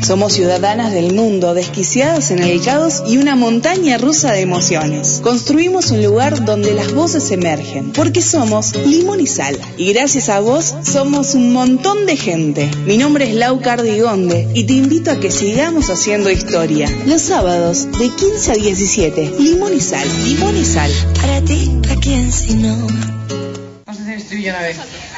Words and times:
Somos 0.00 0.32
ciudadanas 0.32 0.92
del 0.92 1.14
mundo, 1.14 1.54
desquiciadas 1.54 2.30
en 2.30 2.42
el 2.42 2.62
caos 2.62 3.02
y 3.06 3.18
una 3.18 3.36
montaña 3.36 3.98
rusa 3.98 4.32
de 4.32 4.40
emociones. 4.40 5.20
Construimos 5.22 5.90
un 5.90 6.02
lugar 6.02 6.44
donde 6.44 6.72
las 6.74 6.92
voces 6.92 7.30
emergen, 7.30 7.92
porque 7.92 8.22
somos 8.22 8.74
limón 8.74 9.20
y 9.20 9.26
sal. 9.26 9.58
Y 9.76 9.92
gracias 9.92 10.28
a 10.28 10.40
vos 10.40 10.74
somos 10.82 11.34
un 11.34 11.52
montón 11.52 12.06
de 12.06 12.16
gente. 12.16 12.70
Mi 12.86 12.96
nombre 12.96 13.28
es 13.28 13.34
Lau 13.34 13.60
Cardigonde 13.60 14.48
y 14.54 14.64
te 14.64 14.74
invito 14.74 15.10
a 15.10 15.20
que 15.20 15.30
sigamos 15.30 15.90
haciendo 15.90 16.30
historia. 16.30 16.88
Los 17.06 17.22
sábados 17.22 17.88
de 17.98 18.08
15 18.08 18.52
a 18.52 18.54
17, 18.54 19.34
limón 19.38 19.74
y 19.76 19.80
sal, 19.80 20.06
limón 20.24 20.56
y 20.56 20.64
sal. 20.64 20.90
Para 21.20 21.40
ti, 21.42 21.70
¿a 21.90 21.96
quién 21.96 22.32
si 22.32 22.54
no? 22.54 22.76
Vamos 22.76 24.00
a 24.00 24.02
hacer 24.02 24.14
el 24.14 24.20
estribillo 24.20 24.50
una 24.50 24.62
vez. 24.62 24.76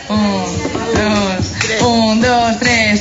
Un, 0.09 0.19
dos, 0.95 1.83
un, 1.83 2.21
dos, 2.21 2.59
tres. 2.59 3.01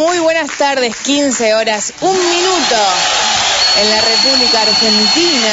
Muy 0.00 0.18
buenas 0.18 0.50
tardes, 0.56 0.96
15 0.96 1.54
horas, 1.54 1.92
un 2.00 2.16
minuto 2.16 2.76
en 3.82 3.90
la 3.90 4.00
República 4.00 4.62
Argentina. 4.62 5.52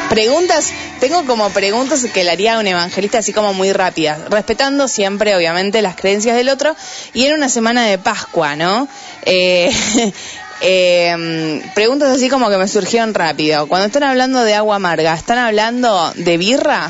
Preguntas, 0.09 0.73
tengo 1.03 1.27
como 1.27 1.51
preguntas 1.51 2.07
que 2.15 2.23
le 2.23 2.31
haría 2.31 2.55
a 2.55 2.61
un 2.61 2.67
evangelista 2.69 3.19
así 3.19 3.33
como 3.33 3.53
muy 3.53 3.73
rápidas, 3.73 4.21
respetando 4.31 4.87
siempre, 4.87 5.35
obviamente, 5.35 5.83
las 5.83 5.97
creencias 5.97 6.37
del 6.37 6.49
otro, 6.49 6.77
y 7.13 7.25
en 7.25 7.35
una 7.35 7.49
semana 7.49 7.85
de 7.85 7.99
Pascua, 7.99 8.55
¿no? 8.55 8.87
Eh, 9.25 9.69
eh, 10.61 11.61
preguntas 11.75 12.09
así 12.09 12.29
como 12.29 12.49
que 12.51 12.57
me 12.57 12.69
surgieron 12.69 13.15
rápido. 13.15 13.67
Cuando 13.67 13.87
están 13.87 14.05
hablando 14.05 14.45
de 14.45 14.55
agua 14.55 14.77
amarga, 14.77 15.13
¿están 15.13 15.39
hablando 15.39 16.13
de 16.15 16.37
birra? 16.37 16.89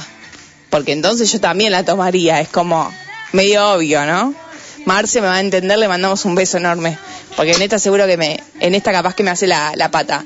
Porque 0.68 0.92
entonces 0.92 1.32
yo 1.32 1.40
también 1.40 1.72
la 1.72 1.82
tomaría, 1.82 2.38
es 2.38 2.48
como 2.48 2.92
medio 3.32 3.66
obvio, 3.70 4.04
¿no? 4.04 4.34
Marce 4.84 5.22
me 5.22 5.28
va 5.28 5.36
a 5.36 5.40
entender, 5.40 5.78
le 5.78 5.88
mandamos 5.88 6.26
un 6.26 6.34
beso 6.34 6.58
enorme. 6.58 6.98
Porque 7.34 7.52
en 7.52 7.62
esta 7.62 7.78
seguro 7.78 8.06
que 8.06 8.18
me, 8.18 8.42
en 8.60 8.74
esta 8.74 8.92
capaz 8.92 9.14
que 9.14 9.22
me 9.22 9.30
hace 9.30 9.46
la, 9.46 9.72
la 9.74 9.90
pata. 9.90 10.22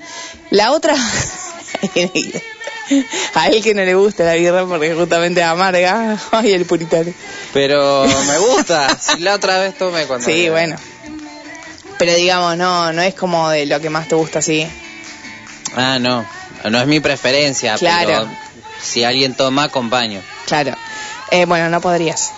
La 0.50 0.72
otra, 0.72 0.96
a 3.34 3.46
él 3.48 3.62
que 3.62 3.74
no 3.74 3.84
le 3.84 3.94
gusta 3.94 4.24
la 4.24 4.34
birra 4.34 4.64
porque 4.66 4.94
justamente 4.94 5.40
es 5.40 5.46
amarga, 5.46 6.18
ay 6.32 6.52
el 6.52 6.64
puritano. 6.66 7.12
Pero 7.52 8.06
me 8.26 8.38
gusta. 8.38 8.96
si 8.98 9.20
la 9.20 9.34
otra 9.34 9.58
vez 9.58 9.76
tomé 9.76 10.04
cuando. 10.06 10.24
Sí, 10.26 10.48
bueno. 10.48 10.76
Pero 11.98 12.14
digamos, 12.14 12.56
no, 12.56 12.92
no 12.92 13.02
es 13.02 13.14
como 13.14 13.48
de 13.48 13.64
lo 13.66 13.80
que 13.80 13.88
más 13.90 14.06
te 14.08 14.14
gusta, 14.14 14.42
sí. 14.42 14.66
Ah, 15.74 15.98
no. 15.98 16.26
No 16.70 16.80
es 16.80 16.86
mi 16.86 17.00
preferencia. 17.00 17.76
Claro. 17.76 18.06
Pero 18.08 18.28
si 18.82 19.02
alguien 19.04 19.34
toma, 19.34 19.64
acompaño. 19.64 20.20
Claro. 20.46 20.74
Eh, 21.30 21.44
bueno, 21.46 21.68
no 21.70 21.80
podrías. 21.80 22.30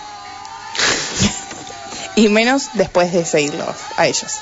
y 2.15 2.27
menos 2.29 2.69
después 2.73 3.11
de 3.13 3.25
seguirlos 3.25 3.75
a 3.97 4.07
ellos. 4.07 4.33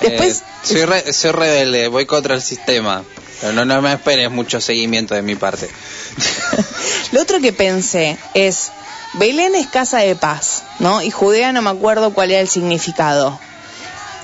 Después, 0.00 0.38
Eh, 0.40 0.42
soy, 0.62 0.84
re- 0.84 1.12
soy 1.12 1.30
rebelde, 1.32 1.88
voy 1.88 2.06
contra 2.06 2.34
el 2.34 2.42
sistema. 2.42 3.04
Pero 3.40 3.52
no, 3.52 3.64
no 3.64 3.80
me 3.80 3.92
esperes 3.92 4.30
mucho 4.30 4.60
seguimiento 4.60 5.14
de 5.14 5.22
mi 5.22 5.36
parte. 5.36 5.68
lo 7.12 7.22
otro 7.22 7.40
que 7.40 7.52
pensé 7.52 8.18
es, 8.34 8.70
Belén 9.14 9.54
es 9.54 9.68
casa 9.68 9.98
de 9.98 10.16
paz, 10.16 10.64
¿no? 10.80 11.02
Y 11.02 11.10
Judea 11.10 11.52
no 11.52 11.62
me 11.62 11.70
acuerdo 11.70 12.12
cuál 12.12 12.30
era 12.30 12.40
el 12.40 12.48
significado. 12.48 13.38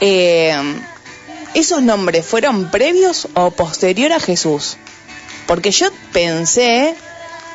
Eh, 0.01 0.57
¿Esos 1.55 1.83
nombres 1.83 2.27
fueron 2.27 2.71
previos 2.71 3.29
o 3.35 3.53
posterior 3.53 4.13
a 4.13 4.19
Jesús? 4.19 4.77
Porque 5.47 5.71
yo 5.71 5.89
pensé 6.13 6.97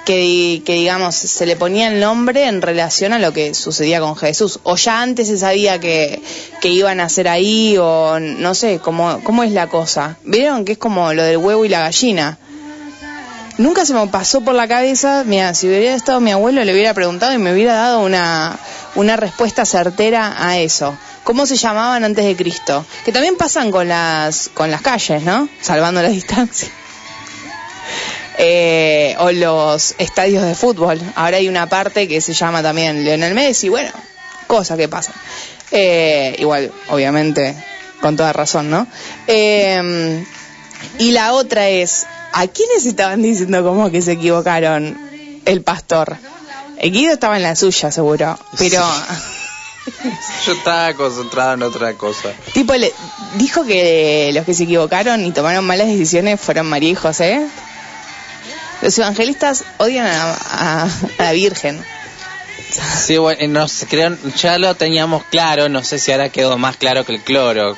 que, 0.10 0.64
que, 0.66 0.74
digamos, 0.74 1.14
se 1.14 1.46
le 1.46 1.56
ponía 1.56 1.88
el 1.88 2.00
nombre 2.00 2.48
en 2.48 2.64
relación 2.64 3.14
a 3.14 3.20
lo 3.20 3.32
que 3.32 3.54
sucedía 3.54 4.00
con 4.00 4.16
Jesús. 4.16 4.60
O 4.64 4.76
ya 4.76 5.04
antes 5.04 5.28
se 5.28 5.38
sabía 5.38 5.80
que, 5.80 6.20
que 6.62 6.70
iban 6.70 7.00
a 7.00 7.04
hacer 7.04 7.28
ahí, 7.28 7.78
o 7.78 8.20
no 8.20 8.56
sé, 8.56 8.80
cómo, 8.80 9.22
cómo 9.24 9.44
es 9.44 9.52
la 9.52 9.68
cosa. 9.68 10.18
¿Vieron 10.24 10.66
que 10.66 10.72
es 10.72 10.78
como 10.80 11.14
lo 11.14 11.22
del 11.22 11.38
huevo 11.38 11.64
y 11.64 11.70
la 11.70 11.82
gallina? 11.82 12.40
Nunca 13.60 13.86
se 13.86 13.94
me 13.94 14.08
pasó 14.08 14.42
por 14.42 14.56
la 14.56 14.68
cabeza, 14.68 15.24
mira, 15.28 15.54
si 15.54 15.68
hubiera 15.68 15.94
estado 15.94 16.20
mi 16.22 16.32
abuelo 16.32 16.64
le 16.64 16.74
hubiera 16.74 16.96
preguntado 16.96 17.32
y 17.36 17.38
me 17.38 17.54
hubiera 17.54 17.76
dado 17.76 18.00
una, 18.00 18.58
una 18.96 19.16
respuesta 19.16 19.64
certera 19.64 20.38
a 20.40 20.58
eso. 20.58 20.98
¿Cómo 21.24 21.46
se 21.46 21.56
llamaban 21.56 22.04
antes 22.04 22.26
de 22.26 22.36
Cristo? 22.36 22.84
Que 23.06 23.12
también 23.12 23.38
pasan 23.38 23.70
con 23.70 23.88
las, 23.88 24.50
con 24.56 24.72
las 24.72 24.82
calles, 24.82 25.22
¿no? 25.22 25.48
Salvando 25.62 26.02
la 26.02 26.10
distancia. 26.10 26.70
Eh, 28.42 29.18
o 29.20 29.32
los 29.32 29.96
estadios 29.98 30.46
de 30.46 30.56
fútbol. 30.56 30.98
Ahora 31.16 31.38
hay 31.38 31.50
una 31.50 31.68
parte 31.68 32.08
que 32.08 32.22
se 32.22 32.34
llama 32.34 32.64
también 32.64 33.04
Lionel 33.04 33.34
Messi, 33.34 33.68
bueno, 33.68 33.92
cosas 34.48 34.78
que 34.78 34.88
pasan. 34.88 35.14
Eh, 35.72 36.38
igual, 36.40 36.72
obviamente, 36.88 37.54
con 38.00 38.16
toda 38.16 38.32
razón, 38.32 38.70
¿no? 38.70 38.88
Eh, 39.28 40.24
y 41.00 41.12
la 41.12 41.34
otra 41.34 41.68
es, 41.68 42.08
¿a 42.32 42.48
quiénes 42.48 42.86
estaban 42.86 43.22
diciendo 43.22 43.62
como 43.62 43.92
que 43.92 44.02
se 44.02 44.14
equivocaron 44.14 44.98
el 45.44 45.62
pastor? 45.62 46.16
El 46.78 46.92
Guido 46.92 47.12
estaba 47.12 47.36
en 47.36 47.44
la 47.44 47.58
suya, 47.58 47.92
seguro, 47.92 48.40
pero... 48.58 48.82
Yo 50.46 50.54
estaba 50.54 50.94
concentrado 50.94 51.56
en 51.56 51.64
otra 51.64 51.94
cosa. 51.96 52.30
Tipo, 52.54 52.74
le 52.76 52.94
dijo 53.36 53.66
que 53.66 54.32
los 54.34 54.46
que 54.46 54.54
se 54.54 54.64
equivocaron 54.64 55.26
y 55.26 55.32
tomaron 55.32 55.66
malas 55.66 55.88
decisiones 55.88 56.40
fueron 56.40 56.68
María 56.68 56.92
y 56.92 56.96
José. 56.96 57.46
Los 58.82 58.98
evangelistas 58.98 59.64
odian 59.78 60.08
a, 60.08 60.34
a- 60.34 60.84
a 61.18 61.24
la 61.24 61.32
Virgen. 61.34 61.84
Sí, 63.06 63.18
bueno, 63.18 63.48
nos 63.48 63.86
creo, 63.90 64.16
ya 64.38 64.58
lo 64.58 64.76
teníamos 64.76 65.24
claro, 65.26 65.70
no 65.70 65.84
sé 65.84 65.98
si 66.00 66.12
ahora 66.12 66.30
quedó 66.30 66.58
más 66.58 66.78
claro 66.78 67.04
que 67.06 67.14
el 67.14 67.22
cloro, 67.22 67.76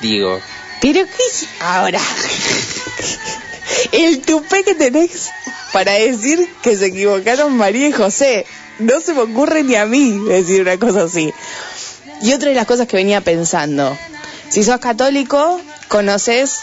digo. 0.00 0.40
Pero 0.80 1.04
qué 1.06 1.22
es 1.30 1.46
ahora. 1.60 2.00
El 3.92 4.20
tupé 4.22 4.62
que 4.64 4.74
tenés 4.74 5.30
para 5.72 5.92
decir 5.92 6.46
que 6.62 6.76
se 6.76 6.86
equivocaron 6.86 7.56
María 7.56 7.88
y 7.88 7.92
José. 7.92 8.46
No 8.78 9.00
se 9.00 9.14
me 9.14 9.20
ocurre 9.20 9.62
ni 9.62 9.76
a 9.76 9.86
mí 9.86 10.18
decir 10.28 10.62
una 10.62 10.76
cosa 10.78 11.04
así. 11.04 11.32
Y 12.22 12.32
otra 12.32 12.50
de 12.50 12.54
las 12.54 12.66
cosas 12.66 12.86
que 12.86 12.96
venía 12.96 13.20
pensando. 13.20 13.96
Si 14.48 14.62
sos 14.62 14.78
católico, 14.78 15.60
conoces 15.88 16.58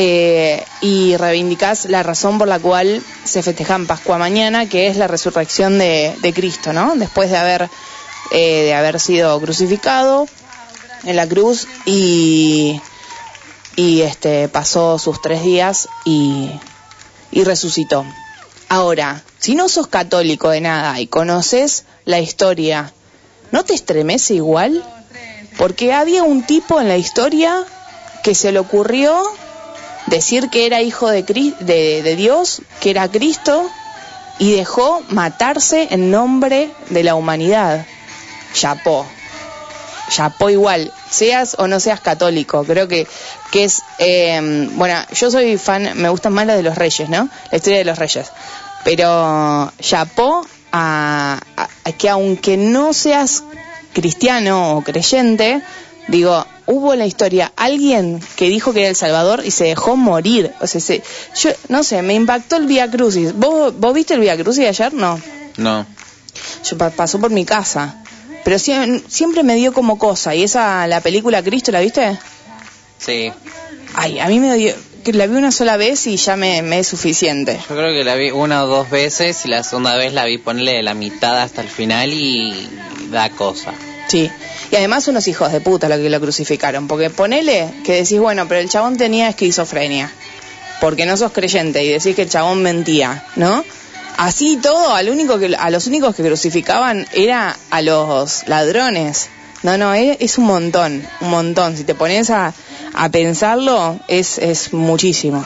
eh, 0.00 0.64
y 0.80 1.16
reivindicás 1.16 1.86
la 1.86 2.04
razón 2.04 2.38
por 2.38 2.46
la 2.46 2.60
cual 2.60 3.02
se 3.24 3.42
festeja 3.42 3.74
en 3.74 3.88
Pascua 3.88 4.16
mañana, 4.16 4.68
que 4.68 4.86
es 4.86 4.96
la 4.96 5.08
resurrección 5.08 5.76
de, 5.76 6.14
de 6.22 6.32
Cristo, 6.32 6.72
¿no? 6.72 6.94
Después 6.94 7.30
de 7.30 7.36
haber, 7.36 7.68
eh, 8.30 8.62
de 8.62 8.74
haber 8.74 9.00
sido 9.00 9.40
crucificado 9.40 10.28
en 11.02 11.16
la 11.16 11.26
cruz 11.26 11.66
y, 11.84 12.80
y 13.74 14.02
este 14.02 14.46
pasó 14.46 15.00
sus 15.00 15.20
tres 15.20 15.42
días 15.42 15.88
y, 16.04 16.48
y 17.32 17.42
resucitó. 17.42 18.06
Ahora, 18.68 19.24
si 19.40 19.56
no 19.56 19.68
sos 19.68 19.88
católico 19.88 20.50
de 20.50 20.60
nada 20.60 21.00
y 21.00 21.08
conoces 21.08 21.86
la 22.04 22.20
historia, 22.20 22.92
¿no 23.50 23.64
te 23.64 23.74
estremece 23.74 24.34
igual? 24.34 24.84
Porque 25.56 25.92
había 25.92 26.22
un 26.22 26.44
tipo 26.44 26.80
en 26.80 26.86
la 26.86 26.96
historia 26.98 27.64
que 28.22 28.36
se 28.36 28.52
le 28.52 28.60
ocurrió 28.60 29.24
decir 30.08 30.48
que 30.50 30.66
era 30.66 30.82
hijo 30.82 31.08
de, 31.10 31.22
de, 31.22 32.02
de 32.02 32.16
Dios, 32.16 32.62
que 32.80 32.90
era 32.90 33.08
Cristo, 33.08 33.68
y 34.38 34.52
dejó 34.52 35.02
matarse 35.08 35.88
en 35.90 36.10
nombre 36.10 36.70
de 36.90 37.02
la 37.04 37.14
humanidad. 37.14 37.86
Chapó. 38.54 39.06
Chapó 40.10 40.48
igual, 40.48 40.90
seas 41.10 41.54
o 41.58 41.66
no 41.68 41.80
seas 41.80 42.00
católico. 42.00 42.64
Creo 42.64 42.88
que, 42.88 43.06
que 43.52 43.64
es. 43.64 43.82
eh, 43.98 44.68
bueno, 44.72 44.94
yo 45.12 45.30
soy 45.30 45.58
fan, 45.58 45.90
me 45.96 46.08
gustan 46.08 46.32
más 46.32 46.46
las 46.46 46.56
de 46.56 46.62
los 46.62 46.76
reyes, 46.76 47.08
¿no? 47.10 47.28
La 47.50 47.56
historia 47.56 47.78
de 47.80 47.84
los 47.84 47.98
reyes. 47.98 48.30
Pero 48.84 49.70
chapó 49.80 50.46
a, 50.72 51.38
a- 51.56 51.68
a 51.84 51.92
que 51.92 52.08
aunque 52.08 52.56
no 52.56 52.92
seas 52.94 53.42
cristiano 53.92 54.76
o 54.78 54.82
creyente, 54.82 55.60
digo, 56.08 56.44
hubo 56.66 56.92
en 56.92 56.98
la 56.98 57.06
historia 57.06 57.52
alguien 57.56 58.20
que 58.36 58.48
dijo 58.48 58.72
que 58.72 58.80
era 58.80 58.88
el 58.90 58.96
Salvador 58.96 59.42
y 59.44 59.50
se 59.50 59.64
dejó 59.64 59.96
morir. 59.96 60.52
O 60.60 60.66
sea, 60.66 60.80
se, 60.80 61.02
yo 61.40 61.50
no 61.68 61.82
sé, 61.82 62.02
me 62.02 62.14
impactó 62.14 62.56
el 62.56 62.66
Via 62.66 62.90
Crucis. 62.90 63.32
¿Vos, 63.34 63.72
¿Vos 63.78 63.94
viste 63.94 64.14
el 64.14 64.20
Via 64.20 64.36
Crucis 64.36 64.62
de 64.64 64.68
ayer? 64.68 64.92
No. 64.92 65.20
No. 65.56 65.86
Yo 66.68 66.76
pa- 66.78 66.90
pasó 66.90 67.18
por 67.20 67.30
mi 67.30 67.44
casa. 67.44 68.02
Pero 68.44 68.56
sie- 68.58 69.02
siempre 69.08 69.42
me 69.42 69.56
dio 69.56 69.72
como 69.72 69.98
cosa. 69.98 70.34
¿Y 70.34 70.42
esa, 70.42 70.86
la 70.86 71.00
película 71.00 71.42
Cristo, 71.42 71.70
la 71.72 71.80
viste? 71.80 72.18
Sí. 72.98 73.30
Ay, 73.94 74.18
a 74.20 74.28
mí 74.28 74.38
me 74.40 74.54
dio, 74.56 74.74
que 75.04 75.12
la 75.12 75.26
vi 75.26 75.36
una 75.36 75.50
sola 75.52 75.76
vez 75.76 76.06
y 76.06 76.16
ya 76.16 76.36
me, 76.36 76.62
me 76.62 76.78
es 76.80 76.88
suficiente. 76.88 77.58
Yo 77.68 77.74
creo 77.76 77.92
que 77.92 78.04
la 78.04 78.14
vi 78.14 78.30
una 78.30 78.64
o 78.64 78.66
dos 78.66 78.90
veces 78.90 79.44
y 79.44 79.48
la 79.48 79.62
segunda 79.62 79.96
vez 79.96 80.12
la 80.12 80.24
vi 80.24 80.38
ponerle 80.38 80.72
de 80.74 80.82
la 80.82 80.94
mitad 80.94 81.40
hasta 81.42 81.60
el 81.62 81.68
final 81.68 82.12
y 82.12 82.68
da 83.10 83.30
cosa. 83.30 83.72
Sí. 84.08 84.30
Y 84.70 84.76
además 84.76 85.08
unos 85.08 85.26
hijos 85.28 85.50
de 85.52 85.60
puta 85.60 85.88
lo 85.88 85.96
que 85.96 86.10
lo 86.10 86.20
crucificaron. 86.20 86.88
Porque 86.88 87.10
ponele 87.10 87.72
que 87.84 87.94
decís, 87.94 88.18
bueno, 88.18 88.46
pero 88.48 88.60
el 88.60 88.68
chabón 88.68 88.96
tenía 88.96 89.28
esquizofrenia. 89.28 90.12
Porque 90.80 91.06
no 91.06 91.16
sos 91.16 91.32
creyente 91.32 91.82
y 91.84 91.88
decís 91.88 92.14
que 92.14 92.22
el 92.22 92.30
chabón 92.30 92.62
mentía, 92.62 93.24
¿no? 93.36 93.64
Así 94.16 94.56
todo, 94.56 94.94
al 94.94 95.08
único 95.08 95.38
que, 95.38 95.54
a 95.56 95.70
los 95.70 95.86
únicos 95.86 96.14
que 96.14 96.24
crucificaban 96.24 97.06
era 97.12 97.56
a 97.70 97.82
los 97.82 98.46
ladrones. 98.46 99.28
No, 99.62 99.76
no, 99.78 99.94
es, 99.94 100.16
es 100.20 100.38
un 100.38 100.44
montón, 100.44 101.06
un 101.20 101.30
montón. 101.30 101.76
Si 101.76 101.84
te 101.84 101.94
pones 101.94 102.30
a, 102.30 102.52
a 102.94 103.08
pensarlo, 103.08 103.98
es, 104.08 104.38
es 104.38 104.72
muchísimo. 104.72 105.44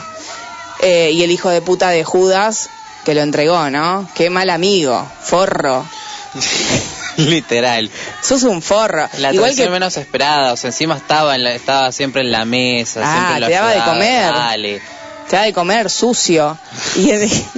Eh, 0.81 1.13
y 1.13 1.23
el 1.23 1.31
hijo 1.31 1.49
de 1.49 1.63
puta 1.63 1.91
de 1.91 2.03
Judas, 2.03 2.69
que 3.05 3.15
lo 3.15 3.21
entregó, 3.21 3.71
¿no? 3.71 4.09
Qué 4.15 4.31
mal 4.31 4.51
amigo, 4.51 5.07
forro. 5.23 5.87
Literal. 7.31 7.91
Sos 8.23 8.43
un 8.45 8.63
forro. 8.63 9.09
La 9.19 9.33
Igual 9.33 9.51
traición 9.51 9.67
que 9.69 9.73
menos 9.73 9.97
esperada, 9.97 10.53
o 10.53 10.57
sea, 10.57 10.69
encima 10.69 10.97
estaba, 10.97 11.35
en 11.35 11.45
la- 11.45 11.55
estaba 11.55 11.93
siempre 11.93 12.23
en 12.23 12.31
la 12.33 12.45
mesa, 12.45 13.01
Ah, 13.03 13.13
siempre 13.17 13.41
lo 13.41 13.47
te 13.49 13.53
daba 13.53 13.71
de 13.73 13.81
comer. 13.85 14.33
Dale. 14.33 14.83
te 15.29 15.37
da 15.37 15.43
de 15.43 15.53
comer 15.53 15.89
sucio 15.91 16.59
y, 16.97 17.11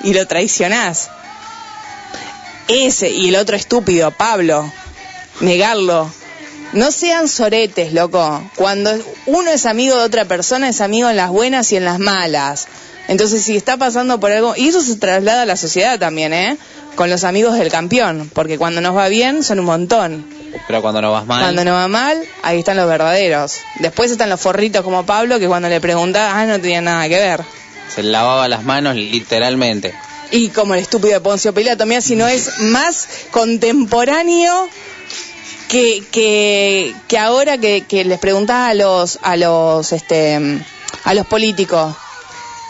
y 0.08 0.14
lo 0.14 0.26
traicionás. 0.26 1.08
Ese 2.68 3.10
y 3.10 3.28
el 3.28 3.36
otro 3.36 3.56
estúpido, 3.56 4.10
Pablo, 4.10 4.70
negarlo. 5.40 6.10
No 6.72 6.90
sean 6.90 7.28
soretes, 7.28 7.92
loco. 7.92 8.42
Cuando 8.56 8.90
uno 9.26 9.50
es 9.50 9.64
amigo 9.66 9.96
de 9.96 10.02
otra 10.02 10.24
persona, 10.24 10.68
es 10.70 10.80
amigo 10.80 11.08
en 11.08 11.16
las 11.16 11.30
buenas 11.30 11.70
y 11.72 11.76
en 11.76 11.84
las 11.84 11.98
malas. 12.00 12.66
Entonces, 13.08 13.42
si 13.42 13.56
está 13.56 13.76
pasando 13.76 14.18
por 14.18 14.32
algo, 14.32 14.54
y 14.56 14.68
eso 14.68 14.80
se 14.80 14.96
traslada 14.96 15.42
a 15.42 15.46
la 15.46 15.56
sociedad 15.56 15.98
también, 15.98 16.32
¿eh? 16.32 16.56
Con 16.94 17.10
los 17.10 17.24
amigos 17.24 17.58
del 17.58 17.70
campeón, 17.70 18.30
porque 18.32 18.56
cuando 18.56 18.80
nos 18.80 18.96
va 18.96 19.08
bien 19.08 19.42
son 19.42 19.58
un 19.60 19.66
montón. 19.66 20.26
Pero 20.68 20.80
cuando 20.80 21.02
no 21.02 21.12
vas 21.12 21.26
mal, 21.26 21.42
Cuando 21.42 21.64
no 21.64 21.72
va 21.72 21.88
mal, 21.88 22.22
ahí 22.42 22.60
están 22.60 22.76
los 22.76 22.88
verdaderos. 22.88 23.58
Después 23.80 24.10
están 24.10 24.30
los 24.30 24.40
forritos 24.40 24.82
como 24.82 25.04
Pablo, 25.04 25.38
que 25.38 25.48
cuando 25.48 25.68
le 25.68 25.80
preguntaba, 25.80 26.40
ah, 26.40 26.46
no 26.46 26.60
tenía 26.60 26.80
nada 26.80 27.08
que 27.08 27.16
ver. 27.18 27.44
se 27.94 28.02
lavaba 28.02 28.48
las 28.48 28.62
manos 28.62 28.94
literalmente. 28.94 29.94
Y 30.30 30.48
como 30.48 30.74
el 30.74 30.80
estúpido 30.80 31.14
de 31.14 31.20
Poncio 31.20 31.52
Pilato, 31.52 31.84
mira 31.86 32.00
si 32.00 32.16
no 32.16 32.26
es 32.26 32.58
más 32.60 33.06
contemporáneo 33.30 34.68
que, 35.68 36.02
que, 36.10 36.94
que 37.08 37.18
ahora 37.18 37.58
que, 37.58 37.82
que 37.82 38.04
les 38.04 38.18
preguntás 38.18 38.70
a 38.70 38.74
los, 38.74 39.18
a 39.22 39.36
los, 39.36 39.92
este, 39.92 40.60
a 41.04 41.14
los 41.14 41.26
políticos. 41.26 41.94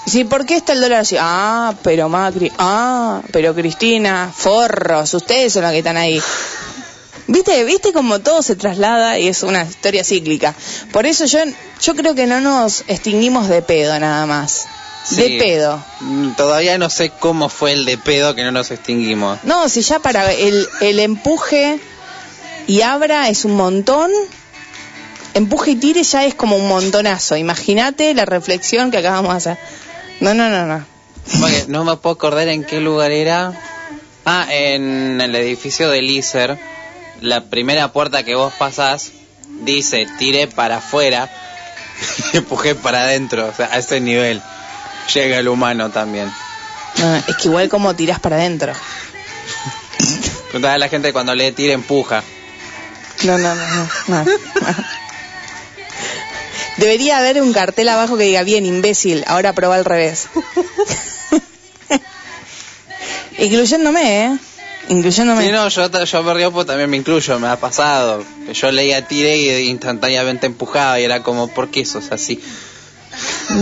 Sí, 0.07 0.25
¿por 0.25 0.45
qué 0.45 0.57
está 0.57 0.75
el 0.75 0.81
dólar 0.81 1.01
así? 1.01 1.17
Ah, 1.19 1.75
pero 1.83 2.09
Macri, 2.09 2.53
ah, 2.59 3.23
pero 3.33 3.55
Cristina, 3.55 4.33
forros, 4.35 5.15
ustedes 5.15 5.53
son 5.53 5.63
los 5.63 5.73
que 5.73 5.79
están 5.79 5.97
ahí. 5.97 6.21
¿Viste? 7.27 7.65
¿Viste 7.65 7.93
cómo 7.95 8.19
todo 8.19 8.43
se 8.43 8.55
traslada 8.55 9.19
y 9.19 9.29
es 9.29 9.43
una 9.43 9.63
historia 9.63 10.05
cíclica? 10.05 10.55
Por 10.93 11.07
eso 11.07 11.25
yo, 11.25 11.39
yo 11.81 11.95
creo 11.95 12.15
que 12.15 12.27
no 12.27 12.41
nos 12.41 12.85
extinguimos 12.87 13.49
de 13.49 13.63
pedo 13.63 13.99
nada 13.99 14.27
más. 14.27 14.67
De 15.11 15.39
pedo. 15.39 15.83
Mm, 16.01 16.33
Todavía 16.33 16.77
no 16.77 16.91
sé 16.91 17.11
cómo 17.11 17.49
fue 17.49 17.73
el 17.73 17.87
de 17.87 17.97
pedo 17.97 18.35
que 18.35 18.43
no 18.45 18.51
nos 18.53 18.71
extinguimos. 18.71 19.39
No, 19.45 19.69
si 19.71 19.81
ya 19.81 20.01
para 20.01 20.33
el, 20.33 20.69
el 20.81 21.01
empuje 21.01 21.79
y 22.67 22.83
abra 22.83 23.31
es 23.31 23.45
un 23.47 23.57
montón, 23.57 24.11
empuje 25.33 25.73
y 25.73 25.77
tire 25.77 26.03
ya 26.03 26.25
es 26.27 26.35
como 26.35 26.57
un 26.57 26.69
montonazo. 26.69 27.37
Imagínate 27.37 28.13
la 28.13 28.27
reflexión 28.27 28.91
que 28.91 28.99
acabamos 28.99 29.33
de 29.33 29.37
hacer. 29.53 29.59
No, 30.21 30.35
no, 30.35 30.49
no, 30.51 30.67
no. 30.67 30.85
Porque 31.41 31.65
no 31.69 31.85
me 31.85 31.97
puedo 31.97 32.15
acordar 32.15 32.49
en 32.49 32.65
qué 32.65 32.81
lugar 32.81 33.11
era. 33.11 33.53
Ah, 34.25 34.47
en 34.51 35.21
el 35.21 35.35
edificio 35.35 35.91
del 35.91 36.09
ISER, 36.09 36.59
la 37.21 37.45
primera 37.45 37.93
puerta 37.93 38.23
que 38.23 38.35
vos 38.35 38.53
pasás 38.59 39.13
dice 39.61 40.07
tire 40.19 40.47
para 40.47 40.79
afuera 40.79 41.31
y 42.33 42.39
empujé 42.39 42.75
para 42.75 43.03
adentro. 43.03 43.47
O 43.47 43.55
sea, 43.55 43.67
a 43.67 43.79
ese 43.79 44.01
nivel 44.01 44.43
llega 45.13 45.39
el 45.39 45.49
humano 45.49 45.91
también. 45.91 46.33
No, 46.99 47.17
es 47.17 47.37
que 47.37 47.49
igual 47.49 47.69
como 47.69 47.95
tirás 47.95 48.21
para 48.21 48.37
adentro. 48.37 48.73
Preguntaba 50.47 50.75
a 50.75 50.79
la 50.79 50.89
gente 50.89 51.13
cuando 51.13 51.35
le 51.35 51.53
tira 51.53 51.75
empuja. 51.75 52.23
No, 53.25 53.39
no, 53.39 53.55
no, 53.55 53.67
no, 53.67 53.89
no, 54.09 54.25
no. 54.25 54.33
Debería 56.77 57.19
haber 57.19 57.41
un 57.41 57.53
cartel 57.53 57.89
abajo 57.89 58.17
que 58.17 58.25
diga 58.25 58.43
bien, 58.43 58.67
imbécil, 58.67 59.25
ahora 59.27 59.53
prueba 59.53 59.77
al 59.77 59.85
revés. 59.85 60.27
Incluyéndome, 63.39 64.27
¿eh? 64.27 64.39
Incluyéndome. 64.89 65.47
Sí, 65.47 65.53
no, 65.53 65.69
yo, 65.69 66.05
yo 66.05 66.53
porque 66.53 66.67
también 66.67 66.91
me 66.91 66.97
incluyo, 66.97 67.39
me 67.39 67.49
ha 67.49 67.57
pasado. 67.57 68.23
Que 68.47 68.55
yo 68.55 68.71
leía 68.71 69.07
tire 69.07 69.39
y 69.39 69.69
instantáneamente 69.69 70.47
empujaba 70.47 71.01
y 71.01 71.05
era 71.05 71.23
como, 71.23 71.49
¿por 71.49 71.71
qué 71.71 71.85
sos 71.85 72.13
así? 72.13 72.43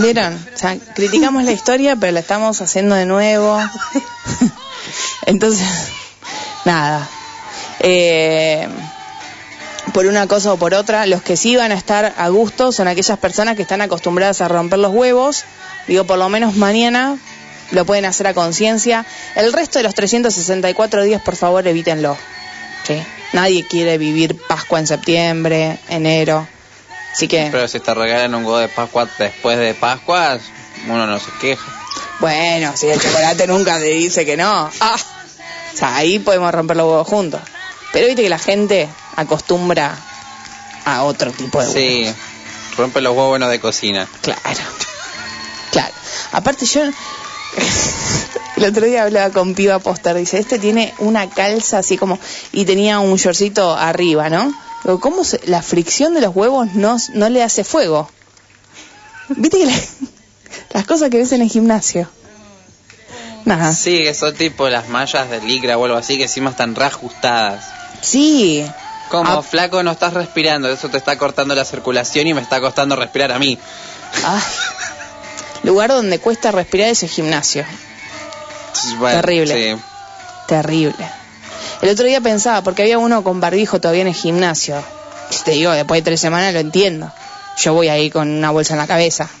¿Vieron? 0.01 0.33
O 0.33 0.57
sea, 0.57 0.77
criticamos 0.95 1.43
la 1.43 1.51
historia, 1.51 1.95
pero 1.95 2.11
la 2.11 2.19
estamos 2.19 2.61
haciendo 2.61 2.95
de 2.95 3.05
nuevo. 3.05 3.57
Entonces, 5.25 5.67
nada. 6.65 7.07
Eh, 7.79 8.67
por 9.91 10.05
una 10.05 10.27
cosa 10.27 10.53
o 10.53 10.57
por 10.57 10.73
otra, 10.73 11.05
los 11.05 11.21
que 11.21 11.35
sí 11.35 11.55
van 11.55 11.71
a 11.71 11.75
estar 11.75 12.13
a 12.17 12.29
gusto 12.29 12.71
son 12.71 12.87
aquellas 12.87 13.17
personas 13.17 13.55
que 13.55 13.63
están 13.63 13.81
acostumbradas 13.81 14.41
a 14.41 14.47
romper 14.47 14.79
los 14.79 14.93
huevos. 14.93 15.43
Digo, 15.87 16.05
por 16.05 16.17
lo 16.17 16.29
menos 16.29 16.55
mañana 16.55 17.17
lo 17.71 17.85
pueden 17.85 18.05
hacer 18.05 18.27
a 18.27 18.33
conciencia. 18.33 19.05
El 19.35 19.51
resto 19.51 19.79
de 19.79 19.83
los 19.83 19.93
364 19.93 21.03
días, 21.03 21.21
por 21.21 21.35
favor, 21.35 21.67
evítenlo. 21.67 22.17
¿sí? 22.87 23.01
Nadie 23.33 23.65
quiere 23.67 23.97
vivir 23.97 24.37
Pascua 24.47 24.79
en 24.79 24.87
septiembre, 24.87 25.79
enero. 25.89 26.47
Así 27.11 27.27
que... 27.27 27.49
Pero 27.51 27.67
si 27.67 27.79
te 27.79 27.93
regalan 27.93 28.33
un 28.35 28.45
huevo 28.45 28.57
de 28.57 28.69
Pascua 28.69 29.07
después 29.17 29.57
de 29.57 29.73
Pascua, 29.73 30.39
uno 30.87 31.05
no 31.05 31.19
se 31.19 31.31
queja. 31.41 31.71
Bueno, 32.19 32.71
si 32.75 32.87
el 32.87 32.99
chocolate 32.99 33.47
nunca 33.47 33.77
te 33.77 33.85
dice 33.85 34.25
que 34.25 34.37
no. 34.37 34.69
Ah, 34.79 34.97
o 35.73 35.77
sea, 35.77 35.95
ahí 35.95 36.19
podemos 36.19 36.51
romper 36.53 36.77
los 36.77 36.87
huevos 36.87 37.07
juntos. 37.07 37.41
Pero 37.91 38.07
viste 38.07 38.23
que 38.23 38.29
la 38.29 38.39
gente 38.39 38.87
acostumbra 39.15 39.95
a 40.85 41.03
otro 41.03 41.31
tipo 41.31 41.59
de 41.61 41.65
huevos. 41.67 41.73
Sí, 41.73 42.15
rompe 42.77 43.01
los 43.01 43.11
huevos 43.15 43.29
buenos 43.29 43.49
de 43.49 43.59
cocina. 43.59 44.07
Claro. 44.21 44.39
Claro. 45.71 45.93
Aparte 46.31 46.65
yo... 46.65 46.81
El 48.55 48.65
otro 48.65 48.85
día 48.85 49.03
hablaba 49.03 49.33
con 49.33 49.55
Piva 49.55 49.79
Poster, 49.79 50.15
dice, 50.15 50.37
este 50.37 50.59
tiene 50.59 50.93
una 50.99 51.27
calza 51.29 51.79
así 51.79 51.97
como... 51.97 52.19
Y 52.51 52.65
tenía 52.65 52.99
un 52.99 53.15
shortcito 53.15 53.75
arriba, 53.75 54.29
¿no? 54.29 54.53
Digo, 54.83 54.99
¿cómo 54.99 55.23
se- 55.23 55.41
la 55.47 55.61
fricción 55.63 56.13
de 56.13 56.21
los 56.21 56.35
huevos 56.35 56.73
no, 56.75 56.97
no 57.13 57.29
le 57.29 57.41
hace 57.43 57.63
fuego? 57.63 58.09
Viste 59.29 59.57
que 59.59 59.65
la- 59.65 59.73
las 60.73 60.85
cosas 60.85 61.09
que 61.09 61.17
ves 61.17 61.31
en 61.31 61.41
el 61.41 61.49
gimnasio. 61.49 62.07
Nada. 63.45 63.73
Sí, 63.73 64.03
que 64.03 64.13
son 64.13 64.33
tipo 64.35 64.69
las 64.69 64.87
mallas 64.87 65.29
de 65.29 65.41
licra 65.41 65.77
o 65.77 65.85
algo 65.85 65.97
así 65.97 66.17
que 66.17 66.23
encima 66.23 66.51
están 66.51 66.75
reajustadas. 66.75 67.65
Sí. 68.01 68.65
Como 69.13 69.31
Ah. 69.31 69.43
flaco 69.43 69.83
no 69.83 69.91
estás 69.91 70.13
respirando, 70.13 70.69
eso 70.69 70.89
te 70.89 70.97
está 70.97 71.15
cortando 71.19 71.53
la 71.53 71.65
circulación 71.65 72.25
y 72.25 72.33
me 72.33 72.41
está 72.41 72.59
costando 72.59 72.95
respirar 72.95 73.31
a 73.31 73.37
mí. 73.37 73.59
Ay. 74.25 74.41
Lugar 75.61 75.91
donde 75.91 76.17
cuesta 76.19 76.51
respirar 76.51 76.89
es 76.89 77.03
el 77.03 77.09
gimnasio. 77.09 77.63
Bueno, 78.97 79.21
Terrible. 79.21 79.75
sí. 79.75 79.81
Terrible. 80.47 80.95
El 81.83 81.89
otro 81.89 82.05
día 82.05 82.21
pensaba, 82.21 82.63
porque 82.63 82.81
había 82.81 82.97
uno 82.97 83.23
con 83.23 83.39
barbijo 83.39 83.79
todavía 83.79 84.01
en 84.01 84.07
el 84.07 84.15
gimnasio. 84.15 84.83
Te 85.45 85.51
digo, 85.51 85.71
después 85.71 85.99
de 85.99 86.05
tres 86.05 86.19
semanas 86.19 86.51
lo 86.53 86.59
entiendo. 86.59 87.11
Yo 87.57 87.73
voy 87.73 87.89
ahí 87.89 88.09
con 88.09 88.27
una 88.29 88.49
bolsa 88.49 88.73
en 88.73 88.79
la 88.79 88.87
cabeza. 88.87 89.29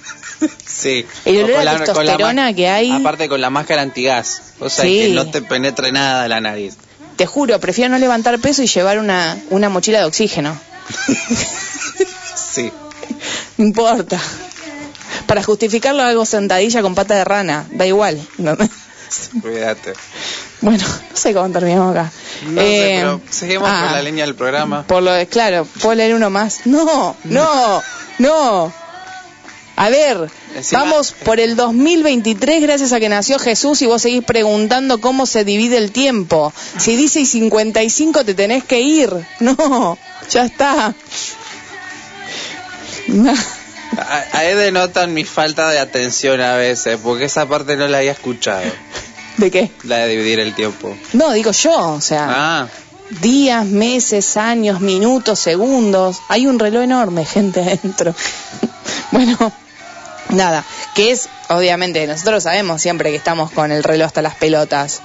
Sí. 0.67 1.05
El 1.23 1.37
olor 1.45 1.51
con 1.51 1.59
a 1.61 1.63
la 1.63 1.77
testosterona 1.77 2.53
que 2.53 2.67
hay- 2.67 2.91
Aparte 2.91 3.29
con 3.29 3.39
la 3.39 3.49
máscara 3.49 3.81
antigas. 3.81 4.41
O 4.59 4.69
sea, 4.69 4.83
Sí. 4.83 4.99
que 4.99 5.09
no 5.09 5.31
te 5.31 5.41
penetre 5.41 5.91
nada 5.93 6.27
la 6.27 6.41
nariz. 6.41 6.75
Te 7.15 7.25
juro, 7.25 7.59
prefiero 7.59 7.89
no 7.91 7.97
levantar 7.99 8.39
peso 8.39 8.63
y 8.63 8.67
llevar 8.67 8.97
una, 8.99 9.37
una 9.49 9.69
mochila 9.69 9.99
de 9.99 10.05
oxígeno. 10.05 10.57
Sí. 12.35 12.71
No 13.57 13.65
importa. 13.65 14.19
Para 15.27 15.43
justificarlo 15.43 16.03
hago 16.03 16.25
sentadilla 16.25 16.81
con 16.81 16.95
pata 16.95 17.15
de 17.15 17.23
rana. 17.23 17.65
Da 17.71 17.85
igual. 17.85 18.19
No- 18.37 18.55
Cuídate. 19.41 19.93
Bueno, 20.61 20.83
no 20.87 21.15
sé 21.17 21.33
cómo 21.33 21.49
terminamos 21.51 21.91
acá. 21.95 22.11
No 22.45 22.61
sé, 22.61 22.95
Eh, 22.95 22.99
pero 23.01 23.21
seguimos 23.29 23.69
ah, 23.71 23.83
con 23.85 23.91
la 23.93 24.01
línea 24.01 24.25
del 24.25 24.35
programa. 24.35 24.83
Por 24.87 25.03
lo 25.03 25.11
de, 25.11 25.27
claro, 25.27 25.65
¿puedo 25.81 25.95
leer 25.95 26.15
uno 26.15 26.29
más? 26.31 26.61
No, 26.65 27.15
no, 27.25 27.83
no. 28.19 28.73
A 29.75 29.89
ver, 29.89 30.29
Encima- 30.55 30.83
vamos 30.83 31.13
por 31.23 31.39
el 31.39 31.55
2023 31.55 32.61
gracias 32.61 32.93
a 32.93 32.99
que 32.99 33.09
nació 33.09 33.39
Jesús 33.39 33.81
y 33.81 33.87
vos 33.87 34.01
seguís 34.03 34.23
preguntando 34.23 35.01
cómo 35.01 35.25
se 35.25 35.43
divide 35.43 35.77
el 35.77 35.91
tiempo. 35.91 36.53
Si 36.77 36.95
dice 36.95 37.21
y 37.21 37.25
55 37.25 38.23
te 38.23 38.33
tenés 38.35 38.63
que 38.63 38.79
ir. 38.81 39.09
No, 39.39 39.97
ya 40.29 40.45
está. 40.45 40.93
No. 43.07 43.33
Ahí 44.31 44.55
denotan 44.55 45.13
mi 45.13 45.23
falta 45.23 45.69
de 45.69 45.79
atención 45.79 46.41
a 46.41 46.55
veces, 46.55 46.97
porque 47.03 47.25
esa 47.25 47.45
parte 47.47 47.75
no 47.75 47.87
la 47.87 47.99
había 47.99 48.11
escuchado. 48.13 48.63
¿De 49.37 49.51
qué? 49.51 49.71
La 49.83 49.99
de 49.99 50.09
dividir 50.09 50.39
el 50.39 50.53
tiempo. 50.55 50.95
No, 51.13 51.31
digo 51.33 51.51
yo, 51.51 51.93
o 51.93 52.01
sea, 52.01 52.27
Ah, 52.29 52.67
días, 53.21 53.65
meses, 53.65 54.37
años, 54.37 54.79
minutos, 54.81 55.39
segundos. 55.39 56.21
Hay 56.29 56.47
un 56.47 56.57
reloj 56.59 56.83
enorme, 56.83 57.25
gente 57.25 57.61
adentro. 57.61 58.15
bueno, 59.11 59.51
nada, 60.29 60.63
que 60.95 61.11
es, 61.11 61.29
obviamente, 61.49 62.05
nosotros 62.07 62.43
sabemos 62.43 62.81
siempre 62.81 63.09
que 63.11 63.15
estamos 63.17 63.51
con 63.51 63.71
el 63.71 63.83
reloj 63.83 64.07
hasta 64.07 64.21
las 64.21 64.35
pelotas, 64.35 65.01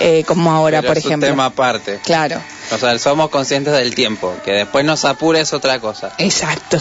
eh, 0.00 0.24
como 0.26 0.50
ahora, 0.52 0.80
pero 0.80 0.90
por 0.92 0.98
es 0.98 1.04
un 1.04 1.10
ejemplo. 1.10 1.28
tema 1.28 1.44
aparte. 1.46 2.00
Claro, 2.04 2.40
O 2.72 2.78
sea, 2.78 2.98
somos 2.98 3.30
conscientes 3.30 3.72
del 3.72 3.94
tiempo. 3.94 4.34
Que 4.44 4.52
después 4.52 4.84
nos 4.84 5.04
apure 5.04 5.40
es 5.40 5.52
otra 5.52 5.78
cosa. 5.80 6.12
exacto. 6.18 6.78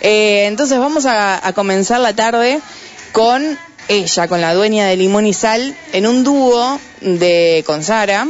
Eh, 0.00 0.46
entonces 0.46 0.78
vamos 0.78 1.04
a, 1.06 1.46
a 1.46 1.52
comenzar 1.52 2.00
la 2.00 2.14
tarde 2.14 2.60
con 3.12 3.58
ella, 3.88 4.26
con 4.28 4.40
la 4.40 4.52
dueña 4.54 4.86
de 4.86 4.96
Limón 4.96 5.26
y 5.26 5.32
Sal, 5.34 5.76
en 5.92 6.06
un 6.06 6.24
dúo 6.24 6.80
de 7.00 7.62
con 7.66 7.82
Sara. 7.84 8.26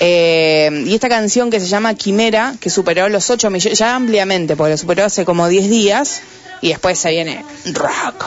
Eh, 0.00 0.84
y 0.86 0.94
esta 0.94 1.08
canción 1.08 1.50
que 1.50 1.58
se 1.60 1.66
llama 1.66 1.94
Quimera, 1.94 2.54
que 2.60 2.70
superó 2.70 3.08
los 3.08 3.28
8 3.30 3.50
millones, 3.50 3.78
ya 3.78 3.94
ampliamente, 3.94 4.56
porque 4.56 4.70
lo 4.72 4.76
superó 4.78 5.04
hace 5.04 5.24
como 5.24 5.48
10 5.48 5.68
días, 5.70 6.20
y 6.60 6.68
después 6.68 6.98
se 6.98 7.10
viene 7.10 7.44
rock. 7.72 8.24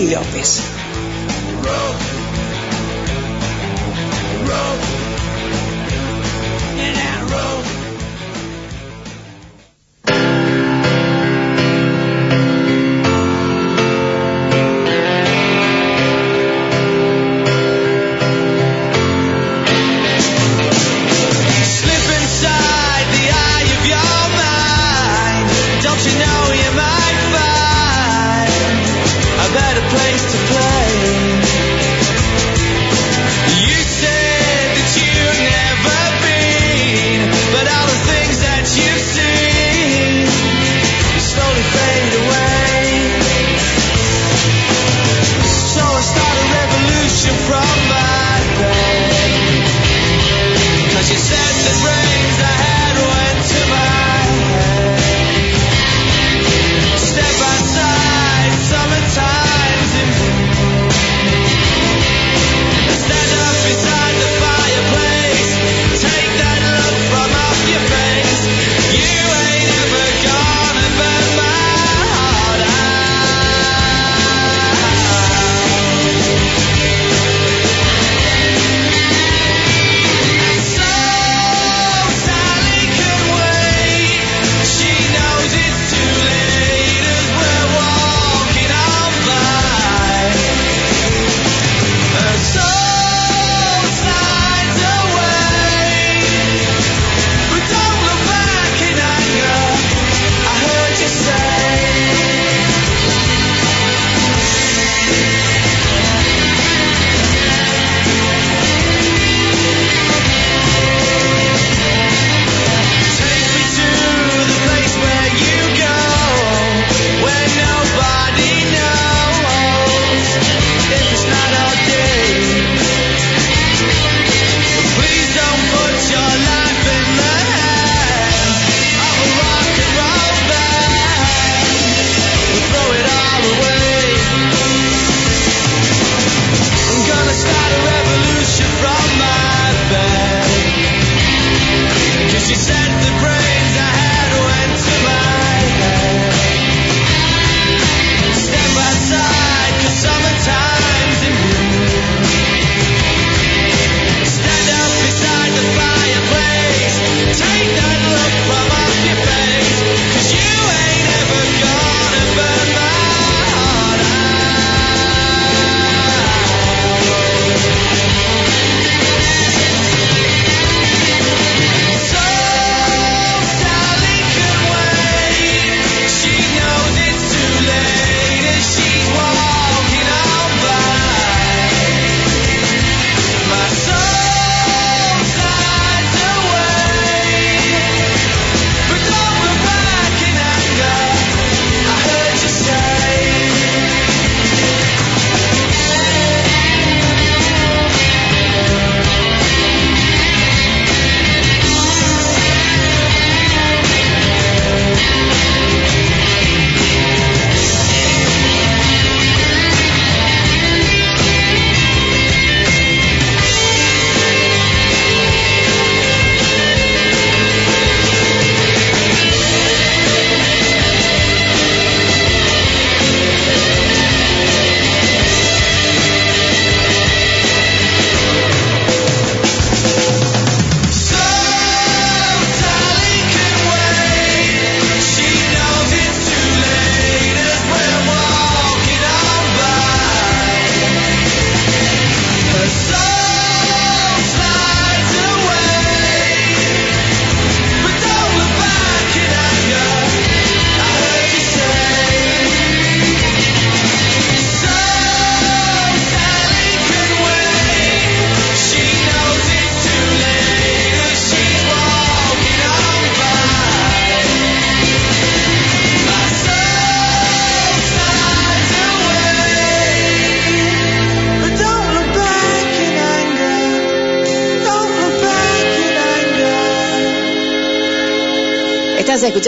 Emílio 0.00 0.20
Alves. 0.20 0.69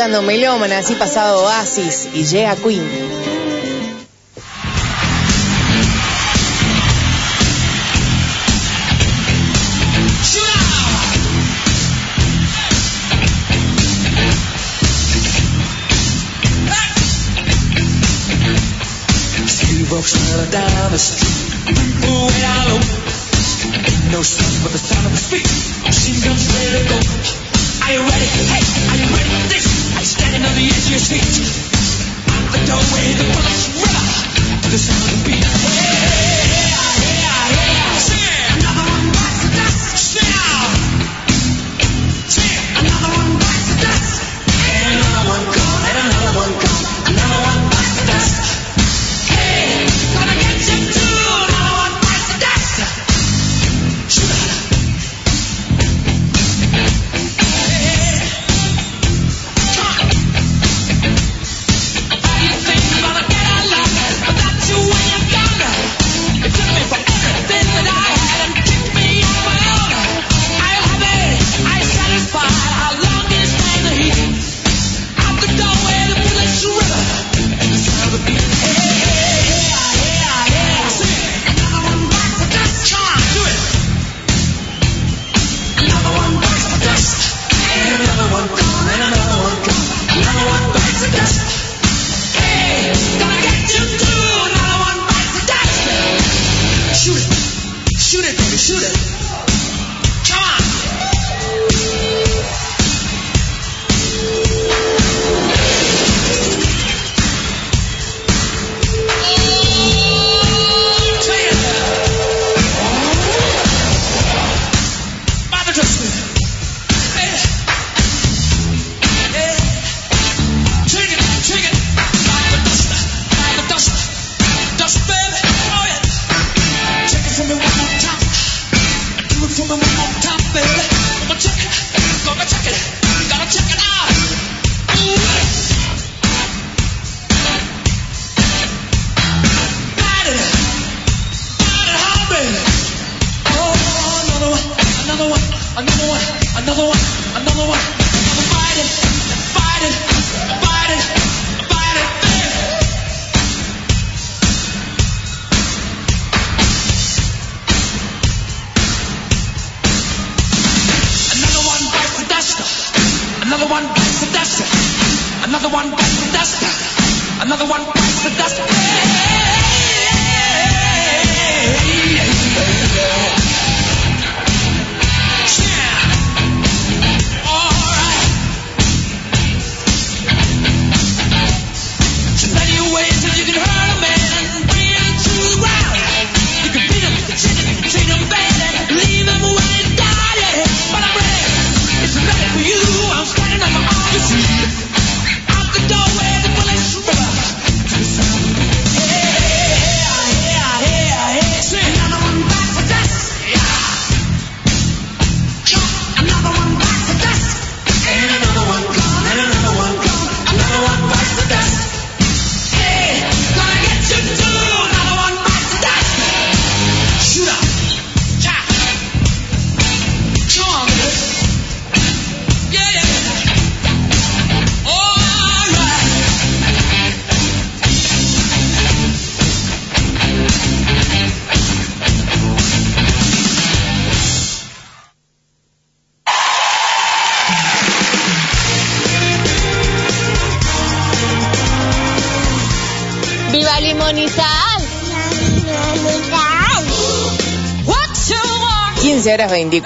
escuchando 0.02 0.22
Melómana, 0.22 0.78
así 0.78 0.96
pasado 0.96 1.44
Oasis 1.44 2.08
y 2.12 2.24
llega 2.24 2.56
Queen. 2.56 3.11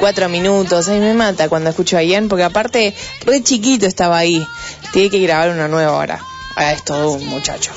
24 0.06 0.28
minutos. 0.28 0.88
Ay, 0.88 1.00
me 1.00 1.14
mata 1.14 1.48
cuando 1.48 1.70
escucho 1.70 1.96
a 1.96 2.02
Ian, 2.02 2.28
porque 2.28 2.44
aparte, 2.44 2.94
re 3.24 3.42
chiquito 3.42 3.86
estaba 3.86 4.18
ahí. 4.18 4.46
Tiene 4.92 5.10
que 5.10 5.18
grabar 5.20 5.50
una 5.50 5.66
nueva 5.66 5.92
hora. 5.92 6.20
Ah, 6.54 6.72
es 6.72 6.84
todo 6.84 7.12
un 7.12 7.26
muchacho. 7.26 7.72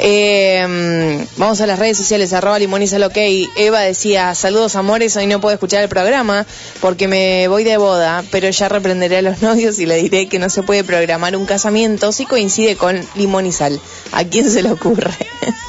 Eh, 0.00 1.24
vamos 1.36 1.60
a 1.60 1.66
las 1.68 1.78
redes 1.78 1.96
sociales, 1.96 2.32
arroba 2.32 2.58
ok. 2.58 3.16
Eva 3.56 3.80
decía, 3.80 4.34
saludos 4.34 4.74
amores, 4.74 5.16
hoy 5.16 5.28
no 5.28 5.40
puedo 5.40 5.54
escuchar 5.54 5.82
el 5.84 5.88
programa 5.88 6.44
porque 6.80 7.06
me 7.06 7.46
voy 7.46 7.62
de 7.62 7.76
boda, 7.76 8.24
pero 8.32 8.50
ya 8.50 8.68
reprenderé 8.68 9.18
a 9.18 9.22
los 9.22 9.40
novios 9.42 9.78
y 9.78 9.86
le 9.86 10.02
diré 10.02 10.28
que 10.28 10.40
no 10.40 10.50
se 10.50 10.64
puede 10.64 10.82
programar 10.82 11.36
un 11.36 11.46
casamiento 11.46 12.10
si 12.10 12.26
coincide 12.26 12.74
con 12.74 13.00
limonizal. 13.14 13.80
¿A 14.10 14.24
quién 14.24 14.50
se 14.50 14.62
le 14.62 14.72
ocurre? 14.72 15.14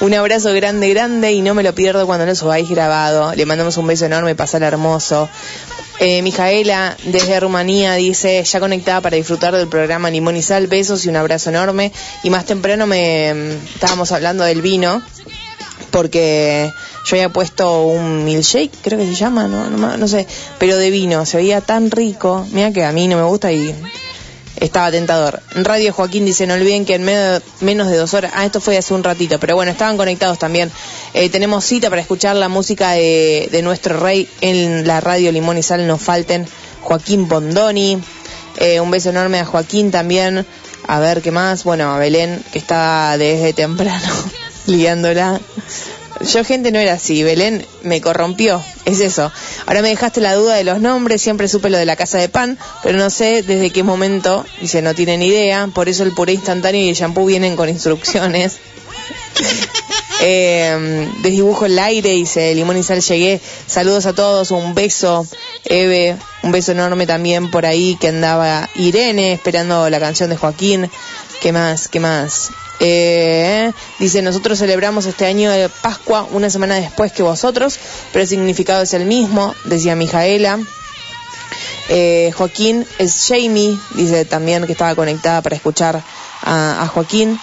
un 0.00 0.14
abrazo 0.14 0.52
grande, 0.52 0.88
grande 0.90 1.32
y 1.32 1.42
no 1.42 1.54
me 1.54 1.62
lo 1.62 1.74
pierdo 1.74 2.06
cuando 2.06 2.26
lo 2.26 2.34
subáis 2.34 2.68
grabado. 2.68 3.34
Le 3.34 3.46
mandamos 3.46 3.76
un 3.76 3.86
beso 3.86 4.06
enorme, 4.06 4.34
pasar 4.34 4.62
hermoso. 4.62 5.28
Eh, 6.00 6.22
Mijaela, 6.22 6.96
desde 7.04 7.38
Rumanía, 7.38 7.94
dice, 7.94 8.42
ya 8.42 8.60
conectada 8.60 9.00
para 9.00 9.16
disfrutar 9.16 9.54
del 9.54 9.68
programa 9.68 10.10
Limón 10.10 10.36
y 10.36 10.42
Sal, 10.42 10.66
besos 10.66 11.06
y 11.06 11.08
un 11.08 11.16
abrazo 11.16 11.50
enorme. 11.50 11.92
Y 12.24 12.30
más 12.30 12.44
temprano 12.44 12.86
me 12.86 13.32
mm, 13.32 13.66
estábamos 13.74 14.10
hablando 14.10 14.42
del 14.44 14.60
vino, 14.60 15.00
porque 15.90 16.72
yo 17.04 17.16
había 17.16 17.28
puesto 17.28 17.84
un 17.84 18.24
milkshake, 18.24 18.72
creo 18.82 18.98
que 18.98 19.06
se 19.06 19.14
llama, 19.14 19.46
no, 19.46 19.70
no, 19.70 19.96
no 19.96 20.08
sé, 20.08 20.26
pero 20.58 20.76
de 20.76 20.90
vino, 20.90 21.24
se 21.24 21.36
veía 21.36 21.60
tan 21.60 21.90
rico, 21.90 22.46
mira 22.50 22.72
que 22.72 22.84
a 22.84 22.90
mí 22.92 23.06
no 23.06 23.16
me 23.16 23.22
gusta 23.22 23.52
y 23.52 23.74
estaba 24.60 24.90
tentador. 24.90 25.40
Radio 25.54 25.92
Joaquín 25.92 26.24
dice, 26.24 26.46
no 26.46 26.54
olviden 26.54 26.84
que 26.84 26.94
en 26.94 27.04
medio- 27.04 27.42
menos 27.60 27.88
de 27.88 27.96
dos 27.96 28.14
horas, 28.14 28.32
ah, 28.34 28.44
esto 28.46 28.60
fue 28.60 28.76
hace 28.78 28.94
un 28.94 29.02
ratito, 29.04 29.38
pero 29.38 29.54
bueno, 29.56 29.72
estaban 29.72 29.96
conectados 29.96 30.38
también. 30.38 30.70
Eh, 31.12 31.28
tenemos 31.30 31.64
cita 31.64 31.90
para 31.90 32.00
escuchar 32.02 32.36
la 32.36 32.48
música 32.48 32.92
de, 32.92 33.48
de 33.50 33.62
nuestro 33.62 33.98
rey 34.00 34.28
en 34.40 34.86
la 34.86 35.00
radio 35.00 35.32
Limón 35.32 35.58
y 35.58 35.62
Sal, 35.62 35.86
no 35.86 35.98
falten, 35.98 36.46
Joaquín 36.82 37.28
Bondoni. 37.28 37.98
Eh, 38.58 38.78
un 38.80 38.90
beso 38.90 39.10
enorme 39.10 39.40
a 39.40 39.44
Joaquín 39.44 39.90
también. 39.90 40.46
A 40.86 41.00
ver 41.00 41.22
qué 41.22 41.30
más. 41.30 41.64
Bueno, 41.64 41.92
a 41.92 41.98
Belén, 41.98 42.42
que 42.52 42.58
está 42.58 43.16
desde 43.18 43.52
temprano. 43.52 44.06
liándola. 44.66 45.40
Yo, 46.26 46.44
gente, 46.44 46.72
no 46.72 46.78
era 46.78 46.94
así. 46.94 47.22
Belén 47.22 47.66
me 47.82 48.00
corrompió. 48.00 48.62
Es 48.84 49.00
eso. 49.00 49.30
Ahora 49.66 49.82
me 49.82 49.90
dejaste 49.90 50.20
la 50.20 50.34
duda 50.34 50.54
de 50.54 50.64
los 50.64 50.80
nombres. 50.80 51.22
Siempre 51.22 51.48
supe 51.48 51.70
lo 51.70 51.78
de 51.78 51.86
la 51.86 51.96
casa 51.96 52.18
de 52.18 52.28
pan, 52.28 52.58
pero 52.82 52.98
no 52.98 53.10
sé 53.10 53.42
desde 53.42 53.70
qué 53.70 53.82
momento. 53.82 54.44
Dice, 54.60 54.82
no 54.82 54.94
tienen 54.94 55.22
idea. 55.22 55.68
Por 55.74 55.88
eso 55.88 56.02
el 56.02 56.12
puré 56.12 56.32
instantáneo 56.32 56.80
y 56.80 56.88
el 56.88 56.94
shampoo 56.94 57.26
vienen 57.26 57.56
con 57.56 57.68
instrucciones. 57.68 58.58
Eh, 60.26 61.10
desdibujo 61.22 61.66
el 61.66 61.78
aire, 61.78 62.10
dice 62.10 62.54
Limón 62.54 62.78
y 62.78 62.82
Sal 62.82 63.02
llegué. 63.02 63.40
Saludos 63.66 64.06
a 64.06 64.14
todos, 64.14 64.52
un 64.52 64.74
beso, 64.74 65.26
Eve, 65.66 66.16
un 66.42 66.50
beso 66.50 66.72
enorme 66.72 67.06
también 67.06 67.50
por 67.50 67.66
ahí 67.66 67.98
que 68.00 68.08
andaba 68.08 68.70
Irene 68.74 69.34
esperando 69.34 69.90
la 69.90 70.00
canción 70.00 70.30
de 70.30 70.36
Joaquín. 70.36 70.90
¿Qué 71.42 71.52
más? 71.52 71.88
¿Qué 71.88 72.00
más? 72.00 72.52
Eh, 72.80 73.72
dice, 73.98 74.22
nosotros 74.22 74.58
celebramos 74.58 75.06
este 75.06 75.26
año 75.26 75.50
de 75.50 75.68
Pascua 75.68 76.26
una 76.32 76.50
semana 76.50 76.76
después 76.76 77.12
que 77.12 77.22
vosotros, 77.22 77.78
pero 78.12 78.22
el 78.22 78.28
significado 78.28 78.82
es 78.82 78.94
el 78.94 79.06
mismo, 79.06 79.54
decía 79.64 79.94
Mijaela. 79.94 80.58
Eh, 81.88 82.32
Joaquín 82.34 82.86
es 82.98 83.26
Jamie, 83.28 83.78
dice 83.94 84.24
también 84.24 84.64
que 84.66 84.72
estaba 84.72 84.94
conectada 84.94 85.42
para 85.42 85.56
escuchar 85.56 86.02
a, 86.42 86.90
Joaquín. 86.92 87.38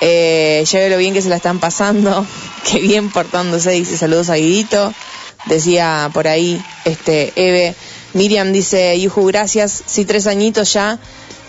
Eh, 0.00 0.62
ya 0.70 0.88
lo 0.88 0.98
bien 0.98 1.14
que 1.14 1.22
se 1.22 1.30
la 1.30 1.36
están 1.36 1.58
pasando, 1.58 2.26
qué 2.70 2.78
bien 2.80 3.10
portándose, 3.10 3.70
dice 3.70 3.96
saludos 3.96 4.28
a 4.28 4.34
Guidito, 4.34 4.92
decía 5.46 6.10
por 6.12 6.28
ahí 6.28 6.62
este 6.84 7.32
Eve. 7.36 7.74
Miriam 8.12 8.52
dice, 8.52 8.98
Yuju, 8.98 9.26
gracias, 9.26 9.82
sí, 9.86 10.04
tres 10.04 10.26
añitos 10.26 10.72
ya, 10.72 10.98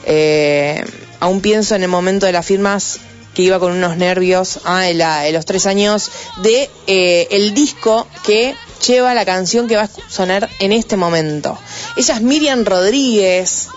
eh, 0.05 0.83
aún 1.19 1.41
pienso 1.41 1.75
en 1.75 1.83
el 1.83 1.89
momento 1.89 2.25
de 2.25 2.33
las 2.33 2.45
firmas 2.45 2.99
que 3.37 3.43
iba 3.43 3.59
con 3.59 3.71
unos 3.71 3.97
nervios, 3.97 4.61
ah, 4.65 4.89
en 4.89 5.33
los 5.33 5.45
tres 5.45 5.67
años, 5.67 6.09
de 6.41 6.71
eh, 6.87 7.27
el 7.29 7.53
disco 7.53 8.07
que 8.25 8.55
lleva 8.87 9.13
la 9.13 9.25
canción 9.25 9.67
que 9.67 9.75
va 9.75 9.83
a 9.83 9.89
sonar 10.09 10.49
en 10.59 10.71
este 10.73 10.97
momento. 10.97 11.55
Ella 11.97 12.15
es 12.15 12.21
Miriam 12.23 12.65
Rodríguez, 12.65 13.67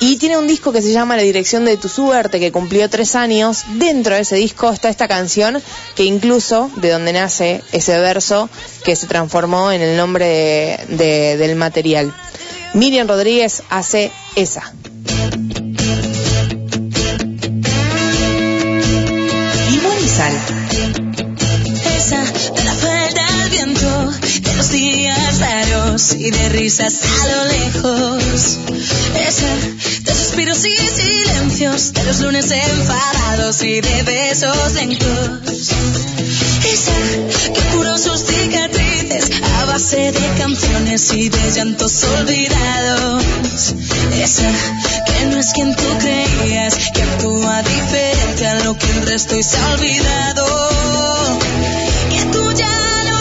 y 0.00 0.16
tiene 0.18 0.36
un 0.36 0.46
disco 0.46 0.72
que 0.72 0.82
se 0.82 0.92
llama 0.92 1.16
La 1.16 1.22
dirección 1.22 1.64
de 1.64 1.78
tu 1.78 1.88
suerte, 1.88 2.38
que 2.38 2.52
cumplió 2.52 2.90
tres 2.90 3.14
años. 3.14 3.62
Dentro 3.78 4.14
de 4.14 4.20
ese 4.22 4.36
disco 4.36 4.70
está 4.70 4.90
esta 4.90 5.08
canción, 5.08 5.62
que 5.94 6.04
incluso 6.04 6.70
de 6.76 6.90
donde 6.90 7.14
nace 7.14 7.62
ese 7.72 7.98
verso, 7.98 8.50
que 8.84 8.94
se 8.94 9.06
transformó 9.06 9.72
en 9.72 9.80
el 9.80 9.96
nombre 9.96 10.26
de- 10.26 10.96
de- 10.96 11.36
del 11.38 11.56
material. 11.56 12.12
Miriam 12.74 13.08
Rodríguez 13.08 13.62
hace 13.70 14.12
esa. 14.36 14.74
Y 25.92 26.30
de 26.30 26.48
risas 26.48 27.00
a 27.02 27.26
lo 27.28 27.44
lejos. 27.52 28.58
Esa 29.20 29.56
de 30.04 30.14
suspiros 30.14 30.64
y 30.64 30.74
silencios, 30.74 31.92
de 31.92 32.04
los 32.04 32.20
lunes 32.20 32.50
enfadados 32.50 33.62
y 33.62 33.82
de 33.82 34.02
besos 34.02 34.72
lentos. 34.72 35.68
Esa 36.64 37.52
que 37.52 37.60
curó 37.74 37.98
sus 37.98 38.20
cicatrices 38.20 39.42
a 39.60 39.66
base 39.66 40.12
de 40.12 40.38
canciones 40.38 41.12
y 41.12 41.28
de 41.28 41.50
llantos 41.50 42.04
olvidados. 42.04 43.74
Esa 44.14 44.50
que 45.04 45.26
no 45.26 45.36
es 45.38 45.52
quien 45.52 45.76
tú 45.76 45.98
creías, 45.98 46.74
que 46.94 47.02
actúa 47.02 47.62
diferente 47.62 48.46
a 48.46 48.64
lo 48.64 48.78
que 48.78 48.86
el 48.92 49.06
resto 49.08 49.36
y 49.36 49.42
se 49.42 49.58
ha 49.58 49.72
olvidado. 49.74 51.38
Que 52.08 52.24
tú 52.32 52.50
ya 52.52 53.04
no 53.10 53.11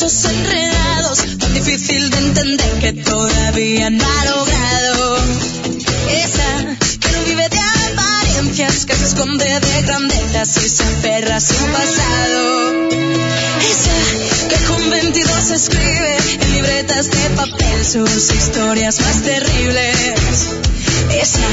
enredados, 0.00 1.38
tan 1.38 1.54
difícil 1.54 2.08
de 2.10 2.18
entender 2.18 2.78
que 2.78 2.92
todavía 2.92 3.90
no 3.90 4.04
ha 4.04 4.24
logrado. 4.26 5.16
Esa 6.12 6.76
que 7.00 7.08
no 7.10 7.24
vive 7.24 7.48
de 7.48 7.58
apariencias, 7.58 8.86
que 8.86 8.94
se 8.94 9.06
esconde 9.06 9.44
de 9.44 9.82
grandezas 9.82 10.56
y 10.64 10.68
se 10.68 10.84
aferra 10.84 11.36
a 11.36 11.40
su 11.40 11.54
pasado. 11.54 12.88
Esa 13.72 14.48
que 14.48 14.64
con 14.66 14.88
22 14.88 15.50
escribe 15.50 16.16
en 16.42 16.52
libretas 16.52 17.10
de 17.10 17.30
papel 17.30 17.84
sus 17.84 18.32
historias 18.32 19.00
más 19.00 19.22
terribles. 19.22 20.54
Esa 21.10 21.48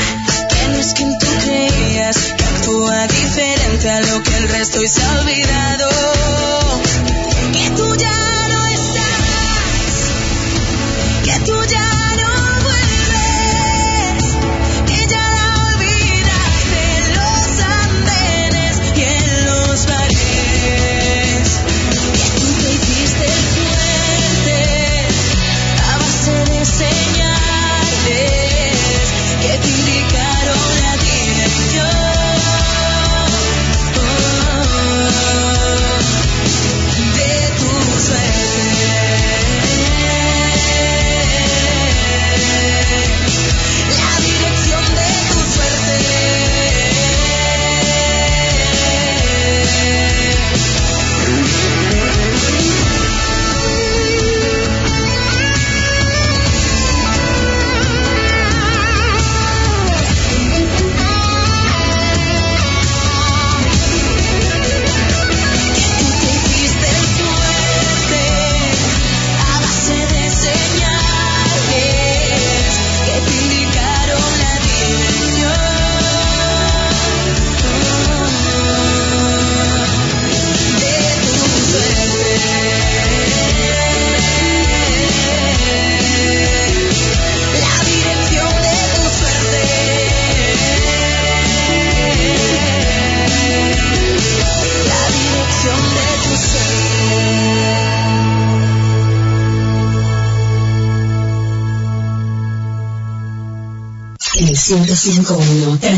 que 0.49 0.67
no 0.67 0.77
es 0.77 0.93
quien 0.93 1.17
tú 1.17 1.27
creías, 1.45 2.17
que 2.37 2.43
actúa 2.43 3.07
diferente 3.07 3.89
a 3.89 4.01
lo 4.01 4.21
que 4.21 4.37
el 4.37 4.49
resto 4.49 4.83
y 4.83 4.87
se 4.87 5.01
ha 5.01 5.19
olvidado. 5.19 5.89
Que 7.51 7.69
tú 7.71 7.95
ya 7.95 8.34
que 11.25 11.39
tú 11.39 11.63
ya 11.65 12.04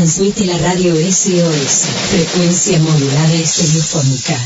transmite 0.08 0.46
la 0.46 0.56
radio 0.56 0.94
SOS, 0.94 1.86
frecuencia 2.08 2.78
modulada 2.78 3.34
estereofónica. 3.34 4.40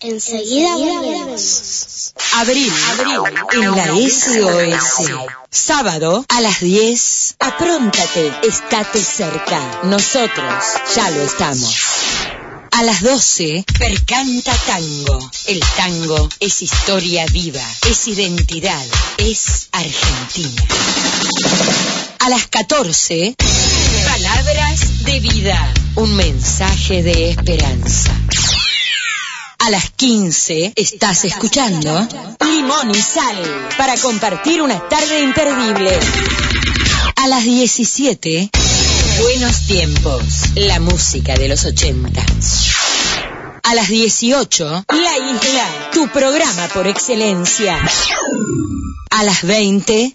Enseguida 0.00 0.76
volvemos. 0.76 2.12
Abril, 2.34 2.70
en 3.54 3.70
la 3.74 3.86
SOS. 3.86 5.10
Sábado 5.48 6.26
a 6.28 6.40
las 6.42 6.60
10. 6.60 7.36
Apróntate, 7.38 8.32
estate 8.42 9.02
cerca. 9.02 9.80
Nosotros 9.84 10.62
ya 10.94 11.10
lo 11.10 11.22
estamos. 11.22 11.74
A 12.72 12.82
las 12.82 13.00
12, 13.00 13.64
Percanta 13.78 14.54
Tango. 14.66 15.30
El 15.46 15.60
tango 15.74 16.28
es 16.38 16.60
historia 16.60 17.24
viva, 17.32 17.64
es 17.88 18.08
identidad, 18.08 18.86
es 19.16 19.68
Argentina. 19.72 20.62
A 22.18 22.28
las 22.28 22.46
14, 22.48 23.36
Palabras 24.34 25.04
de 25.04 25.20
vida. 25.20 25.74
Un 25.96 26.16
mensaje 26.16 27.02
de 27.02 27.30
esperanza. 27.30 28.10
A 29.58 29.68
las 29.68 29.90
15 29.90 30.72
estás 30.74 31.26
escuchando 31.26 32.08
Limón 32.40 32.90
y 32.90 32.94
Sal 32.94 33.68
para 33.76 33.94
compartir 33.98 34.62
una 34.62 34.88
tarde 34.88 35.20
imperdible. 35.20 35.98
A 37.16 37.28
las 37.28 37.44
17 37.44 38.50
Buenos 39.20 39.66
tiempos, 39.66 40.24
la 40.54 40.80
música 40.80 41.34
de 41.34 41.48
los 41.48 41.66
80. 41.66 42.24
A 43.64 43.74
las 43.74 43.88
18 43.88 44.84
La 44.88 45.18
Isla, 45.18 45.90
tu 45.92 46.08
programa 46.08 46.68
por 46.72 46.86
excelencia. 46.86 47.78
A 49.10 49.24
las 49.24 49.42
20 49.42 50.14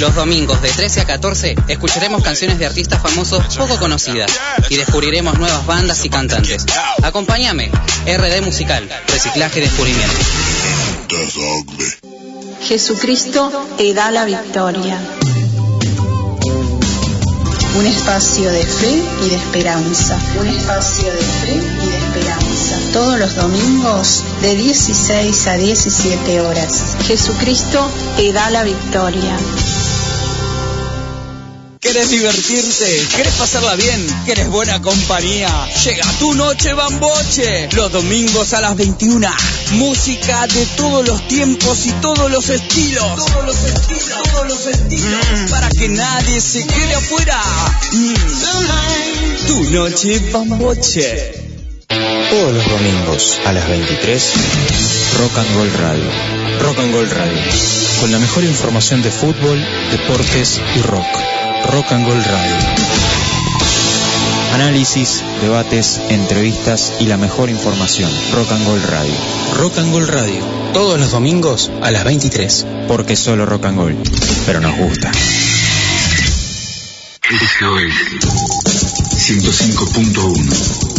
Los 0.00 0.14
domingos 0.14 0.62
de 0.62 0.70
13 0.70 1.02
a 1.02 1.04
14 1.04 1.56
escucharemos 1.68 2.22
canciones 2.22 2.58
de 2.58 2.64
artistas 2.64 3.02
famosos 3.02 3.54
poco 3.54 3.78
conocidas 3.78 4.30
y 4.70 4.76
descubriremos 4.76 5.38
nuevas 5.38 5.66
bandas 5.66 6.02
y 6.06 6.08
cantantes. 6.08 6.64
Acompáñame, 7.02 7.70
RD 8.06 8.40
Musical, 8.42 8.88
Reciclaje 9.08 9.58
y 9.58 9.62
Descubrimiento. 9.62 10.16
Jesucristo 12.62 13.52
te 13.76 13.92
da 13.92 14.10
la 14.10 14.24
victoria. 14.24 14.98
Un 17.78 17.86
espacio 17.86 18.50
de 18.50 18.64
fe 18.64 19.02
y 19.22 19.28
de 19.28 19.36
esperanza. 19.36 20.18
Un 20.40 20.46
espacio 20.46 21.12
de 21.12 21.18
fe 21.18 21.52
y 21.52 21.88
de 21.90 21.98
esperanza. 21.98 22.78
Todos 22.94 23.18
los 23.18 23.36
domingos 23.36 24.24
de 24.40 24.56
16 24.56 25.46
a 25.46 25.56
17 25.58 26.40
horas. 26.40 26.96
Jesucristo 27.06 27.86
te 28.16 28.32
da 28.32 28.48
la 28.50 28.64
victoria. 28.64 29.36
¿Querés 31.80 32.10
divertirte? 32.10 33.06
¿Querés 33.16 33.32
pasarla 33.36 33.74
bien? 33.74 34.06
¿Querés 34.26 34.50
buena 34.50 34.82
compañía? 34.82 35.48
Llega 35.82 36.04
tu 36.18 36.34
noche 36.34 36.74
bamboche. 36.74 37.70
Los 37.72 37.90
domingos 37.90 38.52
a 38.52 38.60
las 38.60 38.76
21. 38.76 39.26
Música 39.72 40.46
de 40.46 40.66
todos 40.76 41.08
los 41.08 41.26
tiempos 41.26 41.86
y 41.86 41.92
todos 42.02 42.30
los 42.30 42.50
estilos. 42.50 43.16
Todos 43.16 43.46
los 43.46 43.64
estilos, 43.64 44.22
todos 44.30 44.48
los 44.48 44.66
estilos. 44.66 45.50
Para 45.50 45.70
que 45.70 45.88
nadie 45.88 46.42
se 46.42 46.66
quede 46.66 46.94
afuera. 46.96 47.40
Mm. 47.92 49.46
Tu 49.46 49.70
noche 49.70 50.18
bamboche. 50.30 51.32
Todos 51.88 52.52
los 52.52 52.68
domingos 52.68 53.38
a 53.46 53.54
las 53.54 53.66
23, 53.66 54.32
Rock 55.18 55.38
and 55.38 55.56
Roll 55.56 55.72
Radio. 55.72 56.10
Rock 56.60 56.78
and 56.78 56.92
Roll 56.92 57.08
Radio. 57.08 57.42
Con 58.00 58.12
la 58.12 58.18
mejor 58.18 58.44
información 58.44 59.00
de 59.00 59.10
fútbol, 59.10 59.58
deportes 59.90 60.60
y 60.76 60.82
rock. 60.82 61.39
Rock 61.66 61.92
and 61.92 62.06
Roll 62.06 62.22
Radio. 62.22 62.56
Análisis, 64.54 65.22
debates, 65.40 66.00
entrevistas 66.08 66.94
y 67.00 67.06
la 67.06 67.16
mejor 67.16 67.50
información. 67.50 68.10
Rock 68.32 68.52
and 68.52 68.66
Roll 68.66 68.82
Radio. 68.82 69.14
Rock 69.58 69.78
and 69.78 69.92
Roll 69.92 70.06
Radio. 70.08 70.42
Todos 70.72 70.98
los 70.98 71.10
domingos 71.10 71.70
a 71.82 71.90
las 71.90 72.04
23. 72.04 72.66
Porque 72.88 73.16
solo 73.16 73.46
rock 73.46 73.66
and 73.66 73.78
roll. 73.78 73.96
Pero 74.46 74.60
nos 74.60 74.76
gusta. 74.76 75.12
SOS 77.30 77.94
105.1 79.16 80.90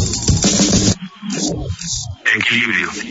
Equilibrio. 2.36 3.11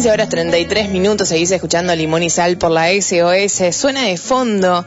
15 0.00 0.12
horas 0.12 0.30
33 0.30 0.88
minutos, 0.88 1.28
seguís 1.28 1.50
escuchando 1.50 1.94
Limón 1.94 2.22
y 2.22 2.30
Sal 2.30 2.56
por 2.56 2.70
la 2.70 2.88
SOS. 2.88 3.76
Suena 3.76 4.04
de 4.04 4.16
fondo 4.16 4.86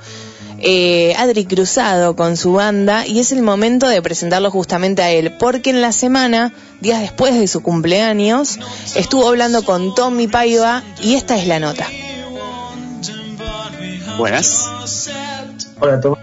eh, 0.58 1.14
Adri 1.16 1.46
Cruzado 1.46 2.16
con 2.16 2.36
su 2.36 2.54
banda 2.54 3.06
y 3.06 3.20
es 3.20 3.32
el 3.32 3.44
momento 3.44 3.88
de 3.88 4.02
presentarlo 4.02 4.50
justamente 4.50 5.04
a 5.04 5.12
él, 5.12 5.36
porque 5.38 5.70
en 5.70 5.82
la 5.82 5.92
semana, 5.92 6.52
días 6.82 7.00
después 7.02 7.36
de 7.40 7.48
su 7.48 7.62
cumpleaños, 7.62 8.58
estuvo 8.96 9.28
hablando 9.28 9.64
con 9.64 9.94
Tommy 9.94 10.28
Paiva 10.28 10.82
y 11.04 11.14
esta 11.14 11.38
es 11.38 11.46
la 11.46 11.60
nota. 11.60 11.86
Buenas. 14.18 14.66
Hola, 15.80 16.02
Tom. 16.02 16.16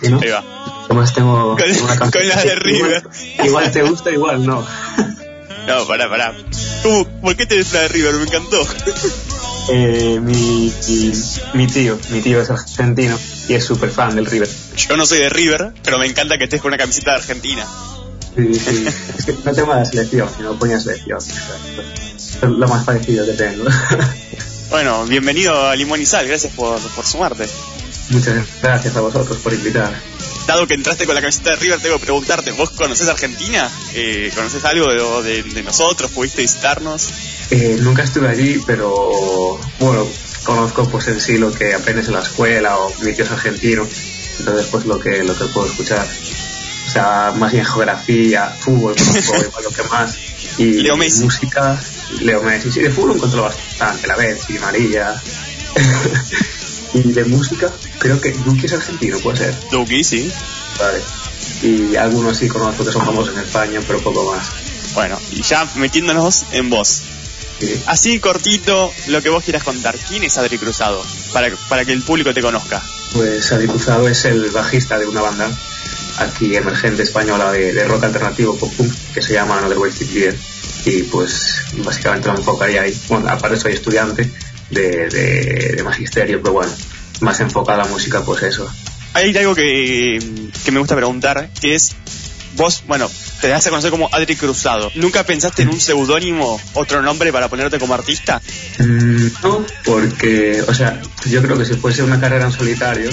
¿Sí, 0.00 0.10
no? 0.10 0.20
Ahí 0.20 0.28
va. 0.28 0.44
Tomás, 0.86 1.12
tengo, 1.12 1.56
Con- 1.56 1.56
tengo 1.56 1.84
una 1.86 1.96
canción. 1.96 2.10
con 2.12 2.28
la 2.28 2.44
de 2.44 2.54
River. 2.54 3.02
Igual, 3.34 3.46
igual 3.48 3.70
te 3.72 3.82
gusta, 3.82 4.12
igual 4.12 4.46
no. 4.46 4.64
No, 5.68 5.86
pará, 5.86 6.08
pará. 6.08 6.34
¿Cómo, 6.82 7.04
¿Por 7.20 7.36
qué 7.36 7.44
tenés 7.44 7.72
la 7.72 7.80
de 7.80 7.88
River? 7.88 8.14
Me 8.14 8.22
encantó. 8.24 8.66
Eh, 9.70 10.18
mi, 10.18 10.72
mi, 10.88 11.12
mi 11.52 11.66
tío, 11.66 11.98
mi 12.08 12.22
tío 12.22 12.40
es 12.40 12.48
argentino 12.48 13.18
y 13.48 13.52
es 13.52 13.66
súper 13.66 13.90
fan 13.90 14.16
del 14.16 14.24
River. 14.24 14.48
Yo 14.74 14.96
no 14.96 15.04
soy 15.04 15.18
de 15.18 15.28
River, 15.28 15.74
pero 15.84 15.98
me 15.98 16.06
encanta 16.06 16.38
que 16.38 16.44
estés 16.44 16.62
con 16.62 16.70
una 16.70 16.78
camiseta 16.78 17.10
de 17.10 17.16
Argentina. 17.18 17.66
Sí, 18.34 18.54
sí. 18.54 18.86
Es 19.18 19.26
que 19.26 19.34
no 19.44 19.52
tengo 19.52 19.74
la 19.74 19.84
selección, 19.84 20.26
sino 20.34 20.58
ponía 20.58 20.80
selección. 20.80 21.18
Es 21.18 22.42
lo 22.42 22.66
más 22.66 22.86
parecido 22.86 23.26
que 23.26 23.32
tengo. 23.32 23.64
Bueno, 24.70 25.04
bienvenido 25.04 25.66
a 25.66 25.74
Limón 25.76 26.00
y 26.00 26.06
Sal, 26.06 26.26
gracias 26.28 26.52
por, 26.54 26.78
por 26.78 27.04
sumarte. 27.04 27.46
Muchas 28.10 28.46
gracias 28.62 28.96
a 28.96 29.00
vosotros 29.00 29.38
por 29.38 29.52
invitar. 29.52 29.92
Dado 30.48 30.66
que 30.66 30.72
entraste 30.74 31.04
con 31.04 31.14
la 31.14 31.20
camiseta 31.20 31.50
de 31.50 31.56
River, 31.56 31.78
tengo 31.78 31.98
que 31.98 32.04
preguntarte, 32.06 32.50
¿vos 32.52 32.70
conocés 32.70 33.06
Argentina? 33.06 33.70
Eh, 33.94 34.32
¿Conoces 34.34 34.64
algo 34.64 35.22
de, 35.22 35.42
de- 35.42 35.42
de 35.42 35.62
nosotros? 35.62 36.10
¿Pudiste 36.10 36.40
visitarnos? 36.42 37.10
Eh, 37.50 37.76
nunca 37.80 38.02
estuve 38.02 38.28
allí, 38.28 38.58
pero 38.66 39.58
bueno, 39.78 40.06
conozco 40.44 40.88
pues 40.88 41.06
en 41.08 41.20
sí 41.20 41.36
lo 41.36 41.52
que 41.52 41.74
aprendes 41.74 42.08
en 42.08 42.14
la 42.14 42.20
escuela 42.22 42.78
o 42.78 42.90
mi 43.02 43.12
tío 43.12 43.24
es 43.26 43.30
argentino, 43.30 43.86
entonces 44.38 44.66
pues 44.70 44.86
lo 44.86 44.98
que, 44.98 45.22
lo 45.22 45.36
que 45.36 45.44
puedo 45.46 45.66
escuchar. 45.66 46.06
O 46.86 46.90
sea, 46.90 47.34
más 47.36 47.52
bien 47.52 47.66
geografía, 47.66 48.46
fútbol, 48.58 48.94
conozco 48.96 49.36
igual 49.48 49.64
lo 49.64 49.70
que 49.70 49.82
más. 49.84 50.16
Y 50.56 50.64
Leo 50.80 50.96
Messi. 50.96 51.24
música, 51.24 51.78
Leo 52.22 52.42
Messi. 52.42 52.72
Sí, 52.72 52.80
de 52.80 52.90
fútbol 52.90 53.16
encuentro 53.16 53.42
bastante, 53.42 54.06
la 54.06 54.16
Betsy, 54.16 54.54
María. 54.58 55.14
y 56.94 57.12
de 57.12 57.24
música, 57.24 57.70
creo 57.98 58.20
que 58.20 58.32
Duki 58.32 58.66
es 58.66 58.72
argentino, 58.72 59.18
puede 59.18 59.38
ser. 59.38 59.54
Duki, 59.70 60.04
sí. 60.04 60.30
Vale. 60.78 61.00
Y 61.62 61.96
algunos 61.96 62.36
sí 62.36 62.48
conozco 62.48 62.84
que 62.84 62.92
son 62.92 63.04
famosos 63.04 63.34
en 63.34 63.40
España, 63.40 63.80
pero 63.86 64.00
poco 64.00 64.32
más. 64.32 64.48
Bueno, 64.94 65.18
y 65.32 65.42
ya 65.42 65.66
metiéndonos 65.76 66.44
en 66.52 66.70
vos. 66.70 67.02
Sí. 67.60 67.82
Así 67.86 68.20
cortito, 68.20 68.92
lo 69.08 69.20
que 69.20 69.28
vos 69.28 69.42
quieras 69.42 69.64
contar. 69.64 69.96
¿Quién 70.08 70.22
es 70.22 70.38
Adri 70.38 70.58
Cruzado? 70.58 71.04
Para, 71.32 71.50
para 71.68 71.84
que 71.84 71.92
el 71.92 72.02
público 72.02 72.32
te 72.32 72.40
conozca. 72.40 72.82
Pues 73.12 73.50
Adi 73.52 73.66
Cruzado 73.66 74.06
es 74.08 74.24
el 74.26 74.50
bajista 74.50 74.98
de 74.98 75.06
una 75.06 75.22
banda 75.22 75.50
aquí 76.18 76.54
emergente 76.56 77.02
española 77.02 77.50
de, 77.52 77.72
de 77.72 77.84
rock 77.84 78.04
alternativo 78.04 78.56
pop 78.56 78.72
punk 78.76 78.92
que 79.14 79.22
se 79.22 79.32
llama 79.32 79.58
Another 79.58 79.78
Wasted 79.78 80.08
Year 80.08 80.36
y 80.84 81.02
pues 81.04 81.62
básicamente 81.84 82.28
lo 82.28 82.36
enfocaría 82.36 82.82
ahí. 82.82 82.96
Bueno, 83.08 83.28
aparte 83.28 83.56
soy 83.56 83.72
estudiante 83.72 84.30
de, 84.70 85.08
de, 85.08 85.74
de 85.76 85.82
magisterio, 85.82 86.40
pero 86.42 86.54
bueno, 86.54 86.72
más 87.20 87.40
enfocada 87.40 87.82
a 87.82 87.86
la 87.86 87.90
música, 87.90 88.22
pues 88.24 88.42
eso. 88.42 88.70
Hay 89.14 89.36
algo 89.36 89.54
que, 89.54 90.18
que 90.64 90.70
me 90.70 90.78
gusta 90.78 90.94
preguntar, 90.94 91.50
que 91.60 91.74
es, 91.74 91.94
vos, 92.56 92.84
bueno, 92.86 93.10
te 93.40 93.48
das 93.48 93.66
a 93.66 93.70
conocer 93.70 93.90
como 93.90 94.08
Adri 94.12 94.36
Cruzado. 94.36 94.90
¿Nunca 94.94 95.24
pensaste 95.24 95.62
en 95.62 95.68
un 95.68 95.80
seudónimo, 95.80 96.60
otro 96.74 97.02
nombre 97.02 97.32
para 97.32 97.48
ponerte 97.48 97.78
como 97.78 97.94
artista? 97.94 98.42
Mm, 98.78 99.26
no, 99.42 99.64
porque, 99.84 100.62
o 100.66 100.74
sea, 100.74 101.00
yo 101.26 101.42
creo 101.42 101.58
que 101.58 101.64
si 101.64 101.74
fuese 101.74 102.02
una 102.02 102.20
carrera 102.20 102.46
en 102.46 102.52
solitario, 102.52 103.10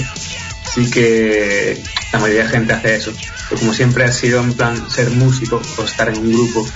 sí 0.74 0.90
que 0.90 1.82
la 2.12 2.18
mayoría 2.18 2.44
de 2.44 2.50
gente 2.50 2.72
hace 2.72 2.96
eso. 2.96 3.12
Pero 3.48 3.60
como 3.60 3.72
siempre 3.72 4.04
ha 4.04 4.12
sido 4.12 4.40
en 4.40 4.52
plan 4.52 4.90
ser 4.90 5.10
músico 5.10 5.62
o 5.78 5.82
estar 5.82 6.08
en 6.08 6.18
un 6.18 6.32
grupo, 6.32 6.68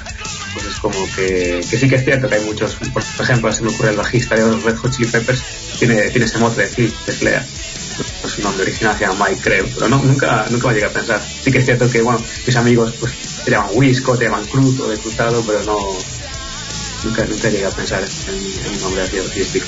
pues 0.55 0.67
es 0.67 0.77
como 0.77 1.07
que, 1.15 1.65
que 1.69 1.79
sí 1.79 1.89
que 1.89 1.97
es 1.97 2.05
cierto 2.05 2.29
que 2.29 2.35
hay 2.37 2.45
muchos, 2.45 2.75
por 2.93 3.03
ejemplo, 3.25 3.53
se 3.53 3.63
me 3.63 3.71
ocurre 3.71 3.91
el 3.91 3.97
bajista 3.97 4.35
de 4.35 4.43
los 4.43 4.63
Red 4.63 4.77
Hot 4.77 4.93
Chili 4.93 5.09
Peppers, 5.09 5.41
tiene, 5.79 6.09
tiene 6.11 6.27
ese 6.27 6.39
mote 6.39 6.63
de 6.63 6.67
Phil, 6.69 6.93
de 7.07 7.13
Flea. 7.13 7.47
Pues 8.23 8.33
su 8.35 8.43
nombre 8.43 8.63
original 8.63 8.97
se 8.99 9.05
llama 9.05 9.27
Mike, 9.29 9.41
creo, 9.43 9.67
pero 9.75 9.89
no, 9.89 10.03
nunca, 10.03 10.47
nunca 10.51 10.69
me 10.69 10.75
llegué 10.75 10.87
a 10.87 10.91
pensar. 10.93 11.21
Sí 11.45 11.51
que 11.53 11.59
es 11.59 11.65
cierto 11.67 11.91
que, 11.91 12.01
bueno, 12.01 12.23
mis 12.47 12.57
amigos 12.57 12.95
pues 12.99 13.13
te 13.45 13.51
llaman 13.51 13.71
Wisco, 13.75 14.17
te 14.17 14.25
llaman 14.25 14.45
Cruz 14.47 14.81
o 14.81 14.89
de 14.89 14.97
Cruzado, 14.97 15.43
pero 15.47 15.63
no, 15.65 15.79
nunca, 17.05 17.25
nunca 17.27 17.51
llegué 17.51 17.67
a 17.67 17.71
pensar 17.71 18.03
en, 18.03 18.73
un 18.75 18.81
nombre 18.81 19.03
así 19.03 19.19
artístico. 19.19 19.67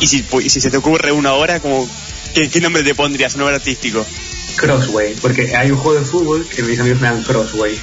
Y 0.00 0.06
si, 0.06 0.22
pu- 0.22 0.42
y 0.44 0.48
si 0.50 0.60
se 0.60 0.70
te 0.70 0.76
ocurre 0.76 1.10
una 1.10 1.32
hora, 1.34 1.58
como, 1.60 1.88
¿qué, 2.34 2.48
qué 2.48 2.60
nombre 2.60 2.82
te 2.84 2.94
pondrías? 2.94 3.34
Un 3.34 3.40
nombre 3.40 3.56
artístico. 3.56 4.04
Crossway, 4.56 5.14
porque 5.20 5.54
hay 5.56 5.70
un 5.70 5.78
juego 5.78 5.98
de 6.00 6.04
fútbol 6.06 6.46
que 6.48 6.62
mis 6.62 6.78
amigos 6.78 7.00
me 7.00 7.08
dan 7.08 7.22
Crossway. 7.24 7.78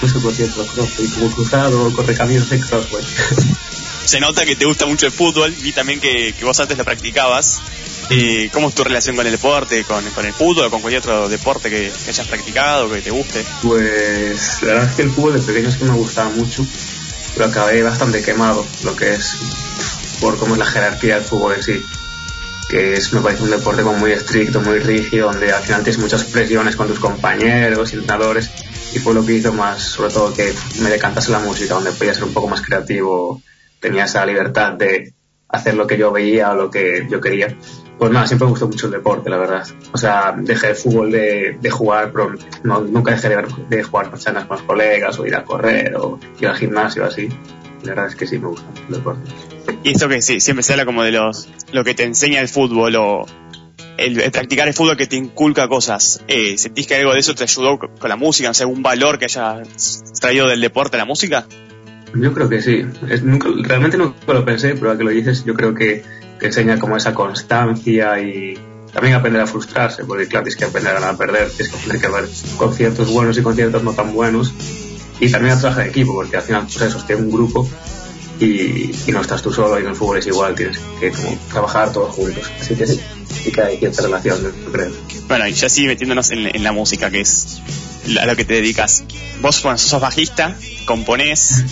Por 0.00 0.32
cierto, 0.32 0.66
Crossway, 0.66 1.08
como 1.08 1.30
cruzado, 1.30 1.92
correcaminos 1.92 2.48
de 2.50 2.60
Crossway. 2.60 3.04
Se 4.04 4.20
nota 4.20 4.44
que 4.44 4.54
te 4.54 4.64
gusta 4.64 4.86
mucho 4.86 5.06
el 5.06 5.12
fútbol, 5.12 5.50
vi 5.50 5.72
también 5.72 5.98
que, 5.98 6.32
que 6.38 6.44
vos 6.44 6.58
antes 6.60 6.78
lo 6.78 6.84
practicabas. 6.84 7.60
Eh, 8.08 8.50
¿Cómo 8.52 8.68
es 8.68 8.74
tu 8.74 8.84
relación 8.84 9.16
con 9.16 9.26
el 9.26 9.32
deporte, 9.32 9.82
con, 9.82 10.04
con 10.10 10.24
el 10.24 10.32
fútbol 10.32 10.66
o 10.66 10.70
con 10.70 10.80
cualquier 10.80 11.02
otro 11.02 11.28
deporte 11.28 11.68
que, 11.68 11.90
que 12.04 12.10
hayas 12.10 12.26
practicado, 12.28 12.88
que 12.88 13.00
te 13.00 13.10
guste? 13.10 13.44
Pues 13.62 14.62
la 14.62 14.74
verdad 14.74 14.90
es 14.90 14.94
que 14.94 15.02
el 15.02 15.10
fútbol 15.10 15.34
de 15.34 15.40
pequeño 15.40 15.68
es 15.68 15.76
que 15.76 15.84
me 15.86 15.94
gustaba 15.94 16.30
mucho, 16.30 16.64
pero 17.34 17.46
acabé 17.46 17.82
bastante 17.82 18.22
quemado, 18.22 18.64
lo 18.84 18.94
que 18.94 19.14
es 19.14 19.36
por 20.20 20.38
cómo 20.38 20.54
es 20.54 20.58
la 20.58 20.66
jerarquía 20.66 21.16
del 21.16 21.24
fútbol 21.24 21.54
en 21.54 21.62
sí. 21.62 21.82
Que 22.68 22.94
es, 22.94 23.12
me 23.12 23.20
parece 23.20 23.42
un 23.42 23.50
deporte 23.50 23.82
como 23.82 23.98
muy 23.98 24.12
estricto, 24.12 24.60
muy 24.60 24.78
rígido, 24.78 25.26
donde 25.32 25.52
al 25.52 25.62
final 25.62 25.82
tienes 25.82 25.98
muchas 26.00 26.24
presiones 26.24 26.76
con 26.76 26.88
tus 26.88 26.98
compañeros 26.98 27.92
y 27.92 27.96
entrenadores. 27.96 28.50
Y 28.94 28.98
fue 28.98 29.14
lo 29.14 29.24
que 29.24 29.34
hizo 29.34 29.52
más, 29.52 29.82
sobre 29.82 30.12
todo, 30.12 30.32
que 30.32 30.52
me 30.80 30.90
decantase 30.90 31.30
la 31.32 31.40
música, 31.40 31.74
donde 31.74 31.92
podía 31.92 32.14
ser 32.14 32.24
un 32.24 32.32
poco 32.32 32.48
más 32.48 32.62
creativo, 32.62 33.42
tenía 33.80 34.04
esa 34.04 34.24
libertad 34.24 34.72
de 34.72 35.12
hacer 35.48 35.74
lo 35.74 35.86
que 35.86 35.98
yo 35.98 36.12
veía 36.12 36.52
o 36.52 36.56
lo 36.56 36.70
que 36.70 37.06
yo 37.10 37.20
quería. 37.20 37.56
Pues 37.98 38.10
nada, 38.10 38.26
siempre 38.26 38.46
me 38.46 38.50
gustó 38.50 38.68
mucho 38.68 38.86
el 38.86 38.92
deporte, 38.92 39.30
la 39.30 39.38
verdad. 39.38 39.66
O 39.92 39.98
sea, 39.98 40.34
dejé 40.36 40.68
el 40.68 40.76
fútbol 40.76 41.10
de, 41.10 41.56
de 41.60 41.70
jugar, 41.70 42.12
pero 42.12 42.34
no, 42.62 42.80
nunca 42.80 43.12
dejé 43.12 43.30
de, 43.30 43.44
de 43.70 43.82
jugar 43.82 44.10
pachanas 44.10 44.44
con 44.44 44.58
los 44.58 44.66
colegas 44.66 45.18
o 45.18 45.26
ir 45.26 45.34
a 45.34 45.44
correr 45.44 45.96
o 45.96 46.18
ir 46.38 46.48
al 46.48 46.56
gimnasio 46.56 47.04
así. 47.04 47.28
La 47.82 47.90
verdad 47.90 48.06
es 48.08 48.16
que 48.16 48.26
sí 48.26 48.38
me 48.38 48.48
gusta 48.48 48.66
el 48.88 48.94
deporte. 48.94 49.30
Y 49.82 49.92
esto 49.92 50.08
que 50.08 50.20
sí, 50.20 50.40
siempre 50.40 50.62
se 50.62 50.72
habla 50.72 50.84
como 50.84 51.02
de 51.02 51.12
los, 51.12 51.48
lo 51.72 51.84
que 51.84 51.94
te 51.94 52.04
enseña 52.04 52.40
el 52.40 52.48
fútbol 52.48 52.96
o 52.96 53.26
el, 53.98 54.30
practicar 54.30 54.68
el 54.68 54.74
fútbol 54.74 54.96
que 54.96 55.06
te 55.06 55.16
inculca 55.16 55.68
cosas. 55.68 56.20
Eh, 56.28 56.56
¿Sentís 56.58 56.86
que 56.86 56.96
algo 56.96 57.12
de 57.12 57.20
eso 57.20 57.34
te 57.34 57.44
ayudó 57.44 57.78
co- 57.78 57.90
con 57.98 58.08
la 58.08 58.16
música? 58.16 58.48
No 58.48 58.54
sé, 58.54 58.62
algún 58.64 58.82
valor 58.82 59.18
que 59.18 59.26
hayas 59.26 60.04
traído 60.20 60.46
del 60.48 60.60
deporte 60.60 60.96
a 60.96 60.98
la 60.98 61.04
música? 61.04 61.46
Yo 62.14 62.32
creo 62.32 62.48
que 62.48 62.62
sí. 62.62 62.84
Nunca, 63.22 63.48
realmente 63.62 63.98
nunca 63.98 64.32
lo 64.32 64.44
pensé, 64.44 64.74
pero 64.74 64.92
a 64.92 64.96
que 64.98 65.04
lo 65.04 65.10
dices, 65.10 65.44
yo 65.44 65.54
creo 65.54 65.74
que 65.74 66.02
te 66.38 66.46
enseña 66.46 66.78
como 66.78 66.96
esa 66.96 67.14
constancia 67.14 68.20
y 68.20 68.58
también 68.92 69.14
aprender 69.14 69.42
a 69.42 69.46
frustrarse, 69.46 70.04
porque 70.04 70.26
claro, 70.26 70.44
tienes 70.44 70.56
que 70.56 70.64
aprender 70.64 70.92
a 70.92 70.94
ganar 71.00 71.14
a 71.14 71.18
perder, 71.18 71.50
tienes 71.50 71.68
que 71.70 71.76
aprender 71.78 72.00
que 72.00 72.08
ver 72.08 72.24
conciertos 72.56 73.10
buenos 73.10 73.36
y 73.36 73.42
conciertos 73.42 73.82
no 73.82 73.92
tan 73.92 74.14
buenos, 74.14 74.54
y 75.20 75.30
también 75.30 75.54
a 75.54 75.60
trabajar 75.60 75.84
en 75.84 75.90
equipo, 75.90 76.14
porque 76.14 76.36
al 76.36 76.42
final, 76.42 76.62
pues 76.62 76.80
eso, 76.80 77.02
tienes 77.06 77.24
un 77.24 77.30
grupo 77.30 77.68
y, 78.40 78.90
no 79.12 79.20
estás 79.20 79.42
tú 79.42 79.52
solo, 79.52 79.78
y 79.78 79.82
en 79.82 79.88
el 79.88 79.94
fútbol 79.96 80.18
es 80.18 80.26
igual, 80.26 80.54
tienes 80.54 80.78
que 81.00 81.12
trabajar 81.50 81.92
todos 81.92 82.14
juntos. 82.14 82.50
Así 82.60 82.74
que 82.74 82.86
sí, 82.86 83.00
sí 83.46 83.52
que 83.52 83.60
hay 83.62 83.78
cierta 83.78 84.02
relación, 84.02 84.42
yo 84.42 84.72
creo. 84.72 84.90
Bueno, 85.28 85.46
y 85.48 85.52
ya 85.54 85.68
sí 85.68 85.86
metiéndonos 85.86 86.30
en, 86.30 86.54
en 86.54 86.62
la 86.64 86.72
música, 86.72 87.10
que 87.10 87.20
es 87.20 87.58
la- 88.06 88.22
a 88.22 88.26
lo 88.26 88.36
que 88.36 88.44
te 88.44 88.54
dedicas. 88.54 89.04
Vos, 89.40 89.62
bueno, 89.62 89.78
sos 89.78 90.00
bajista, 90.00 90.56
componés, 90.86 91.64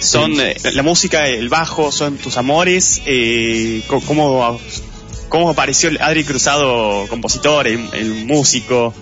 son 0.00 0.32
eh, 0.40 0.56
la 0.74 0.82
música, 0.82 1.26
el 1.28 1.48
bajo, 1.48 1.90
son 1.92 2.16
tus 2.18 2.36
amores. 2.36 3.00
Eh, 3.06 3.82
¿cómo, 3.88 4.60
¿Cómo 5.28 5.50
apareció 5.50 5.88
el 5.88 6.00
Adri 6.00 6.24
Cruzado, 6.24 7.06
compositor, 7.08 7.66
el, 7.66 7.88
el 7.92 8.24
músico? 8.26 8.94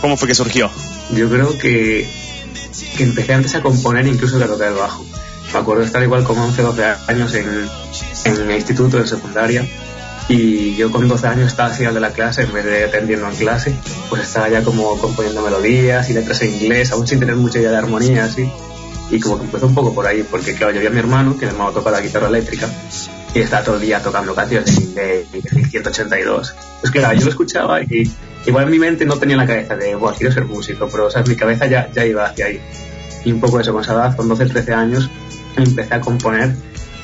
¿Cómo 0.00 0.16
fue 0.16 0.28
que 0.28 0.34
surgió? 0.34 0.70
Yo 1.14 1.28
creo 1.30 1.58
que, 1.58 2.06
que 2.96 3.02
empecé 3.02 3.32
antes 3.34 3.54
a 3.54 3.62
componer 3.62 4.06
incluso 4.06 4.38
que 4.38 4.44
a 4.44 4.46
tocar 4.48 4.68
el 4.68 4.74
bajo. 4.74 5.04
Me 5.52 5.58
acuerdo 5.58 5.80
de 5.80 5.86
estar 5.86 6.02
igual 6.02 6.24
con 6.24 6.36
11, 6.38 6.60
12 6.62 6.84
años 7.06 7.34
en, 7.34 7.68
en 8.26 8.50
el 8.50 8.56
instituto, 8.56 8.98
en 8.98 9.06
secundaria, 9.08 9.66
y 10.28 10.76
yo 10.76 10.90
con 10.90 11.08
12 11.08 11.26
años 11.26 11.46
estaba 11.48 11.70
al 11.70 11.74
final 11.76 11.94
de 11.94 12.00
la 12.00 12.10
clase, 12.10 12.42
en 12.42 12.52
vez 12.52 12.64
de 12.64 12.84
atendiendo 12.84 13.28
en 13.28 13.34
clase, 13.36 13.74
pues 14.10 14.22
estaba 14.22 14.48
ya 14.48 14.62
como 14.62 14.98
componiendo 14.98 15.40
melodías 15.42 16.08
y 16.10 16.12
letras 16.12 16.42
en 16.42 16.54
inglés, 16.54 16.92
aún 16.92 17.06
sin 17.06 17.18
tener 17.18 17.36
mucha 17.36 17.58
idea 17.58 17.70
de 17.70 17.76
armonía, 17.78 18.24
así. 18.24 18.50
Y 19.10 19.20
como 19.20 19.38
que 19.38 19.44
empezó 19.44 19.66
un 19.66 19.74
poco 19.74 19.94
por 19.94 20.06
ahí, 20.06 20.22
porque 20.30 20.54
claro, 20.54 20.74
yo 20.74 20.80
vi 20.80 20.86
a 20.86 20.90
mi 20.90 20.98
hermano, 20.98 21.38
que 21.38 21.46
mi 21.46 21.52
hermano 21.52 21.70
toca 21.72 21.90
la 21.90 22.02
guitarra 22.02 22.28
eléctrica, 22.28 22.68
y 23.34 23.40
estaba 23.40 23.64
todo 23.64 23.76
el 23.76 23.80
día 23.82 24.02
tocando 24.02 24.34
canciones 24.34 24.94
de 24.94 25.26
de- 25.32 25.40
de 25.40 25.50
1182. 25.56 26.54
Pues 26.82 26.92
claro, 26.92 27.18
yo 27.18 27.24
lo 27.24 27.30
escuchaba 27.30 27.80
y 27.82 28.10
igual 28.46 28.64
en 28.64 28.70
mi 28.70 28.78
mente 28.78 29.06
no 29.06 29.16
tenía 29.16 29.36
la 29.36 29.46
cabeza 29.46 29.76
de, 29.76 29.94
Buah, 29.94 30.12
quiero 30.14 30.32
ser 30.34 30.44
músico, 30.44 30.88
pero 30.92 31.06
o 31.06 31.10
sea, 31.10 31.22
mi 31.22 31.36
cabeza 31.36 31.66
ya, 31.66 31.90
ya 31.90 32.04
iba 32.04 32.26
hacia 32.26 32.46
ahí. 32.46 32.60
Y 33.24 33.32
un 33.32 33.40
poco 33.40 33.60
eso, 33.60 33.72
con 33.72 33.82
esa 33.82 33.94
edad, 33.94 34.14
con 34.14 34.28
12, 34.28 34.44
13 34.46 34.74
años, 34.74 35.10
empecé 35.56 35.94
a 35.94 36.00
componer 36.00 36.54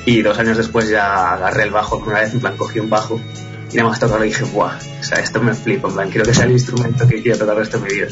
y 0.07 0.23
dos 0.23 0.39
años 0.39 0.57
después 0.57 0.89
ya 0.89 1.35
agarré 1.35 1.65
el 1.65 1.71
bajo 1.71 1.99
por 1.99 2.09
una 2.09 2.21
vez, 2.21 2.33
en 2.33 2.41
plan 2.41 2.57
cogí 2.57 2.79
un 2.79 2.91
bajo 2.91 3.21
y 3.73 3.77
nada 3.77 3.89
más 3.89 3.99
tocarlo 3.99 4.25
y 4.25 4.29
dije, 4.29 4.45
¡buah! 4.45 4.77
O 5.01 5.03
sea, 5.03 5.19
esto 5.19 5.41
me 5.43 5.55
flipa, 5.55 5.89
en 5.89 5.95
plan, 5.95 6.11
quiero 6.11 6.25
que 6.27 6.35
sea 6.35 6.45
el 6.45 6.53
instrumento 6.53 7.09
que 7.09 7.23
quiero 7.23 7.39
tocar 7.39 7.55
el 7.57 7.61
resto 7.61 7.79
de 7.79 7.89
mi 7.89 7.95
vida. 7.95 8.09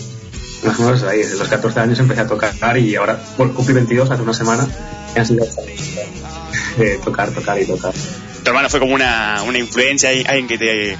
Más 0.64 0.78
o 0.78 0.82
menos 0.82 1.02
ahí, 1.04 1.18
desde 1.18 1.38
los 1.38 1.48
14 1.48 1.80
años 1.80 1.98
empecé 1.98 2.20
a 2.20 2.26
tocar 2.26 2.78
y 2.78 2.94
ahora, 2.94 3.20
bueno, 3.36 3.52
cumplí 3.54 3.74
22 3.74 4.10
hace 4.10 4.22
una 4.22 4.34
semana 4.34 4.66
y 5.14 5.18
han 5.18 5.26
sido 5.26 5.46
de 6.78 6.98
tocar, 6.98 7.30
tocar 7.30 7.60
y 7.60 7.66
tocar. 7.66 7.92
Tu 8.42 8.48
hermano 8.48 8.68
fue 8.68 8.80
como 8.80 8.94
una, 8.94 9.42
una 9.46 9.58
influencia, 9.58 10.10
alguien 10.10 10.48
que 10.48 10.58
te, 10.58 10.92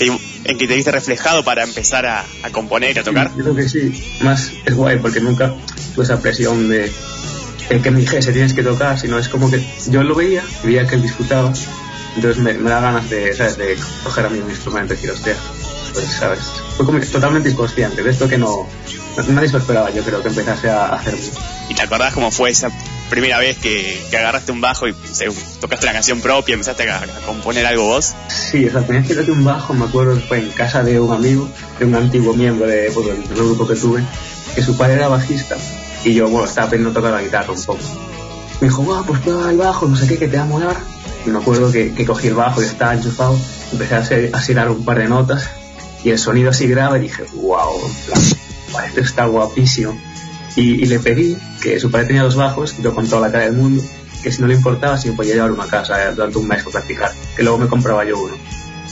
en 0.00 0.58
que 0.58 0.66
te 0.66 0.74
viste 0.74 0.90
reflejado 0.90 1.44
para 1.44 1.62
empezar 1.64 2.06
a, 2.06 2.24
a 2.42 2.50
componer, 2.50 2.98
a 2.98 3.02
tocar. 3.02 3.30
Yo 3.36 3.42
creo 3.42 3.54
que 3.54 3.68
sí. 3.68 3.92
Más 4.22 4.52
es 4.64 4.74
guay 4.74 4.98
porque 4.98 5.20
nunca 5.20 5.54
tuve 5.94 6.04
esa 6.04 6.20
presión 6.20 6.68
de 6.68 6.90
el 7.70 7.82
que 7.82 7.90
me 7.90 8.00
dijese 8.00 8.32
tienes 8.32 8.52
que 8.52 8.62
tocar, 8.62 8.98
sino 8.98 9.18
es 9.18 9.28
como 9.28 9.50
que 9.50 9.64
yo 9.88 10.02
lo 10.02 10.14
veía, 10.14 10.42
veía 10.64 10.86
que 10.86 10.96
él 10.96 11.02
disfrutaba, 11.02 11.52
entonces 12.16 12.42
me, 12.42 12.52
me 12.54 12.68
da 12.70 12.80
ganas 12.80 13.08
de, 13.08 13.32
¿sabes? 13.34 13.56
de 13.56 13.76
coger 14.04 14.26
a 14.26 14.28
mí 14.28 14.38
un 14.40 14.50
instrumento 14.50 14.92
y 14.92 14.96
decir, 14.96 15.10
hostia, 15.12 15.36
pues, 15.94 16.06
¿sabes? 16.06 16.40
Fue 16.76 16.84
como 16.86 17.00
totalmente 17.00 17.48
inconsciente, 17.50 18.02
de 18.02 18.10
esto 18.10 18.28
que 18.28 18.38
no, 18.38 18.66
nadie 19.28 19.48
se 19.48 19.54
lo 19.54 19.58
esperaba, 19.60 19.90
yo 19.90 20.02
creo 20.02 20.22
que 20.22 20.28
empezase 20.28 20.68
a 20.68 20.86
hacer 20.94 21.14
¿Y 21.68 21.74
te 21.74 21.82
acordás 21.82 22.12
cómo 22.12 22.30
fue 22.32 22.50
esa 22.50 22.68
primera 23.08 23.38
vez 23.38 23.56
que, 23.58 24.04
que 24.10 24.16
agarraste 24.16 24.50
un 24.50 24.60
bajo 24.60 24.88
y 24.88 24.94
se- 25.12 25.28
tocaste 25.60 25.86
una 25.86 25.92
canción 25.92 26.20
propia, 26.20 26.54
empezaste 26.54 26.88
a, 26.90 26.98
a 26.98 27.06
componer 27.26 27.64
algo 27.66 27.84
vos? 27.84 28.14
Sí, 28.28 28.66
o 28.66 28.72
sea, 28.72 28.82
tenía 28.82 29.02
que 29.04 29.14
tocar 29.14 29.30
un 29.30 29.44
bajo, 29.44 29.72
me 29.74 29.84
acuerdo 29.84 30.16
fue 30.26 30.38
en 30.38 30.50
casa 30.50 30.82
de 30.82 30.98
un 30.98 31.12
amigo, 31.12 31.48
de 31.78 31.84
un 31.84 31.94
antiguo 31.94 32.34
miembro 32.34 32.66
de, 32.66 32.90
pues, 32.92 33.06
del 33.06 33.22
grupo 33.36 33.68
que 33.68 33.76
tuve, 33.76 34.02
que 34.56 34.62
su 34.62 34.76
padre 34.76 34.94
era 34.94 35.06
bajista 35.08 35.56
y 36.04 36.14
yo, 36.14 36.28
bueno, 36.28 36.46
estaba 36.46 36.66
aprendiendo 36.66 36.98
a 36.98 37.02
tocar 37.02 37.12
la 37.18 37.22
guitarra 37.22 37.52
un 37.52 37.62
poco. 37.62 37.80
Me 38.60 38.68
dijo, 38.68 38.82
guau, 38.82 39.04
pues 39.04 39.20
prueba 39.20 39.50
el 39.50 39.56
bajo, 39.56 39.86
no 39.86 39.96
sé 39.96 40.06
qué, 40.06 40.18
que 40.18 40.28
te 40.28 40.36
va 40.36 40.42
a 40.42 40.46
molar. 40.46 40.76
Y 41.26 41.30
me 41.30 41.38
acuerdo 41.38 41.70
que, 41.70 41.92
que 41.94 42.04
cogí 42.06 42.28
el 42.28 42.34
bajo 42.34 42.62
y 42.62 42.66
estaba 42.66 42.94
enchufado, 42.94 43.38
empecé 43.72 43.94
a, 43.94 43.98
hacer, 44.36 44.58
a 44.58 44.70
un 44.70 44.84
par 44.84 44.98
de 44.98 45.08
notas 45.08 45.48
y 46.02 46.10
el 46.10 46.18
sonido 46.18 46.50
así 46.50 46.66
grave 46.66 46.98
dije, 46.98 47.24
"Buah, 47.34 47.66
esto 48.86 49.00
está 49.00 49.26
guapísimo. 49.26 49.98
Y, 50.56 50.82
y 50.82 50.86
le 50.86 50.98
pedí 50.98 51.36
que 51.62 51.78
su 51.78 51.90
padre 51.90 52.06
tenía 52.06 52.22
dos 52.22 52.36
bajos, 52.36 52.76
yo 52.82 52.94
con 52.94 53.06
toda 53.06 53.22
la 53.22 53.32
cara 53.32 53.44
del 53.44 53.54
mundo, 53.54 53.82
que 54.22 54.32
si 54.32 54.40
no 54.40 54.48
le 54.48 54.54
importaba, 54.54 54.98
si 54.98 55.10
me 55.10 55.16
podía 55.16 55.34
llevar 55.34 55.52
uno 55.52 55.62
a 55.62 55.68
casa 55.68 56.02
eh, 56.02 56.14
durante 56.14 56.38
un 56.38 56.48
mes 56.48 56.62
para 56.62 56.72
practicar, 56.72 57.12
que 57.36 57.42
luego 57.42 57.58
me 57.58 57.68
compraba 57.68 58.04
yo 58.04 58.18
uno. 58.18 58.34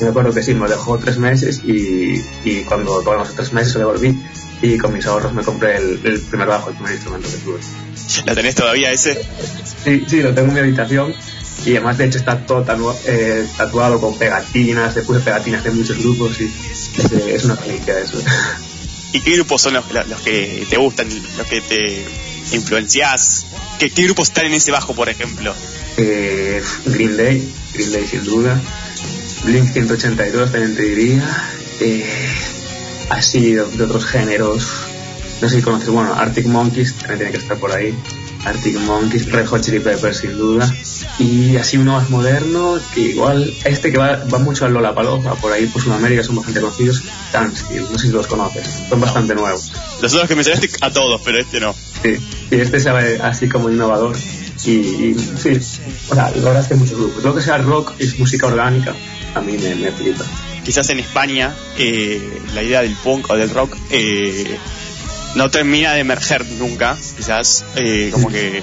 Y 0.01 0.05
me 0.05 0.11
acuerdo 0.11 0.33
que 0.33 0.43
sí, 0.43 0.55
me 0.55 0.69
dejó 0.69 0.99
tres 0.99 1.19
meses 1.19 1.63
y, 1.65 2.23
y 2.45 2.63
cuando 2.65 3.01
todos 3.03 3.17
los 3.17 3.35
tres 3.35 3.53
meses 3.53 3.75
lo 3.75 3.81
devolví 3.81 4.23
y 4.63 4.77
con 4.79 4.93
mis 4.93 5.07
ahorros 5.07 5.33
me 5.33 5.43
compré 5.43 5.77
el, 5.77 6.01
el 6.05 6.21
primer 6.21 6.49
bajo, 6.49 6.71
el 6.71 6.75
primer 6.77 6.93
instrumento 6.95 7.29
que 7.31 7.37
tuve. 7.39 7.61
¿La 8.27 8.35
tenés 8.35 8.55
todavía 8.55 8.91
ese? 8.93 9.21
Sí, 9.85 10.05
sí, 10.09 10.23
lo 10.23 10.35
tengo 10.35 10.49
en 10.49 10.55
mi 10.55 10.61
habitación 10.61 11.15
y 11.67 11.71
además 11.73 11.99
de 11.99 12.07
hecho 12.07 12.19
está 12.19 12.39
todo 12.47 12.65
tanua- 12.65 12.97
eh, 13.07 13.47
tatuado 13.57 14.01
con 14.01 14.17
pegatinas, 14.19 14.95
le 14.97 15.03
puse 15.03 15.21
pegatinas 15.21 15.63
de 15.65 15.71
muchos 15.71 15.99
grupos 15.99 16.41
y 16.41 16.45
es, 16.45 16.91
es 17.13 17.45
una 17.45 17.57
reliquia 17.57 17.99
eso. 17.99 18.21
¿Y 19.13 19.21
qué 19.21 19.33
grupos 19.37 19.63
son 19.63 19.75
los, 19.75 19.85
los 19.93 20.21
que 20.21 20.67
te 20.69 20.77
gustan, 20.77 21.09
los 21.39 21.47
que 21.47 21.61
te 21.63 22.05
influencias? 22.53 23.47
¿Qué, 23.79 23.91
¿Qué 23.91 24.03
grupos 24.05 24.29
están 24.29 24.47
en 24.47 24.55
ese 24.55 24.71
bajo, 24.71 24.95
por 24.95 25.09
ejemplo? 25.09 25.55
Eh, 25.97 26.63
Green 26.87 27.17
Day, 27.17 27.53
Green 27.75 27.93
Day 27.93 28.07
sin 28.07 28.25
duda. 28.25 28.61
Blink 29.45 29.73
182 29.73 30.53
también 30.53 30.77
te 30.77 30.83
diría. 30.83 31.51
Eh, 31.81 32.05
así 33.11 33.53
de, 33.53 33.65
de 33.65 33.85
otros 33.85 34.05
géneros. 34.07 34.67
No 35.41 35.49
sé 35.49 35.57
si 35.57 35.63
conoces, 35.63 35.89
bueno, 35.89 36.15
Arctic 36.15 36.47
Monkeys 36.47 36.95
también 36.95 37.19
tiene 37.19 37.33
que 37.33 37.39
estar 37.39 37.59
por 37.59 37.73
ahí. 37.73 37.95
Arctic 38.45 38.79
Monkeys, 38.81 39.31
Red 39.31 39.47
Hot 39.47 39.61
Chili 39.63 39.81
Peppers 39.81 40.19
sin 40.19 40.37
duda. 40.37 40.73
Y 41.19 41.57
así 41.57 41.77
uno 41.77 41.93
más 41.93 42.09
moderno, 42.11 42.79
que 42.95 43.01
igual, 43.01 43.53
este 43.65 43.91
que 43.91 43.99
va, 43.99 44.25
va 44.33 44.39
mucho 44.39 44.65
al 44.65 44.73
Lollapalooza, 44.73 45.35
por 45.35 45.53
ahí 45.53 45.67
por 45.67 45.83
Sudamérica 45.83 46.23
son 46.23 46.37
bastante 46.37 46.61
conocidos, 46.61 47.03
Tanskill, 47.33 47.83
no 47.91 47.99
sé 47.99 48.07
si 48.07 48.13
los 48.13 48.27
conoces, 48.27 48.67
son 48.89 49.01
bastante 49.01 49.35
nuevos. 49.35 49.73
Los 50.01 50.15
otros 50.15 50.29
que 50.29 50.37
mencionaste 50.37 50.71
a 50.81 50.93
todos, 50.93 51.21
pero 51.25 51.39
este 51.39 51.61
no. 51.61 51.75
Sí, 52.03 52.17
y 52.51 52.55
este 52.61 52.81
sabe 52.81 53.21
así 53.21 53.49
como 53.49 53.71
innovador. 53.71 54.17
Y, 54.65 54.71
y 54.71 55.17
sí, 55.37 55.59
o 56.11 56.15
sea, 56.15 56.31
la 56.31 56.43
verdad 56.43 56.61
es 56.61 56.69
que 56.69 56.75
hay 56.75 56.81
muchos 56.81 56.99
grupos. 56.99 57.25
Lo 57.25 57.35
que 57.35 57.43
sea 57.43 57.59
rock 57.59 57.93
es 57.99 58.19
música 58.19 58.47
orgánica, 58.47 58.95
a 59.35 59.41
mí 59.41 59.57
me, 59.59 59.74
me 59.74 59.93
flipa. 59.93 60.24
Quizás 60.64 60.91
en 60.91 61.01
España 61.01 61.55
eh, 61.79 62.41
la 62.55 62.62
idea 62.62 62.83
del 62.83 62.95
punk 62.97 63.31
o 63.31 63.37
del 63.37 63.51
rock 63.51 63.76
eh, 63.91 64.59
no 65.35 65.51
termina 65.51 65.95
de 65.95 66.01
emerger 66.01 66.45
nunca, 66.59 66.97
quizás 67.16 67.64
eh, 67.76 68.11
como 68.12 68.29
que 68.29 68.62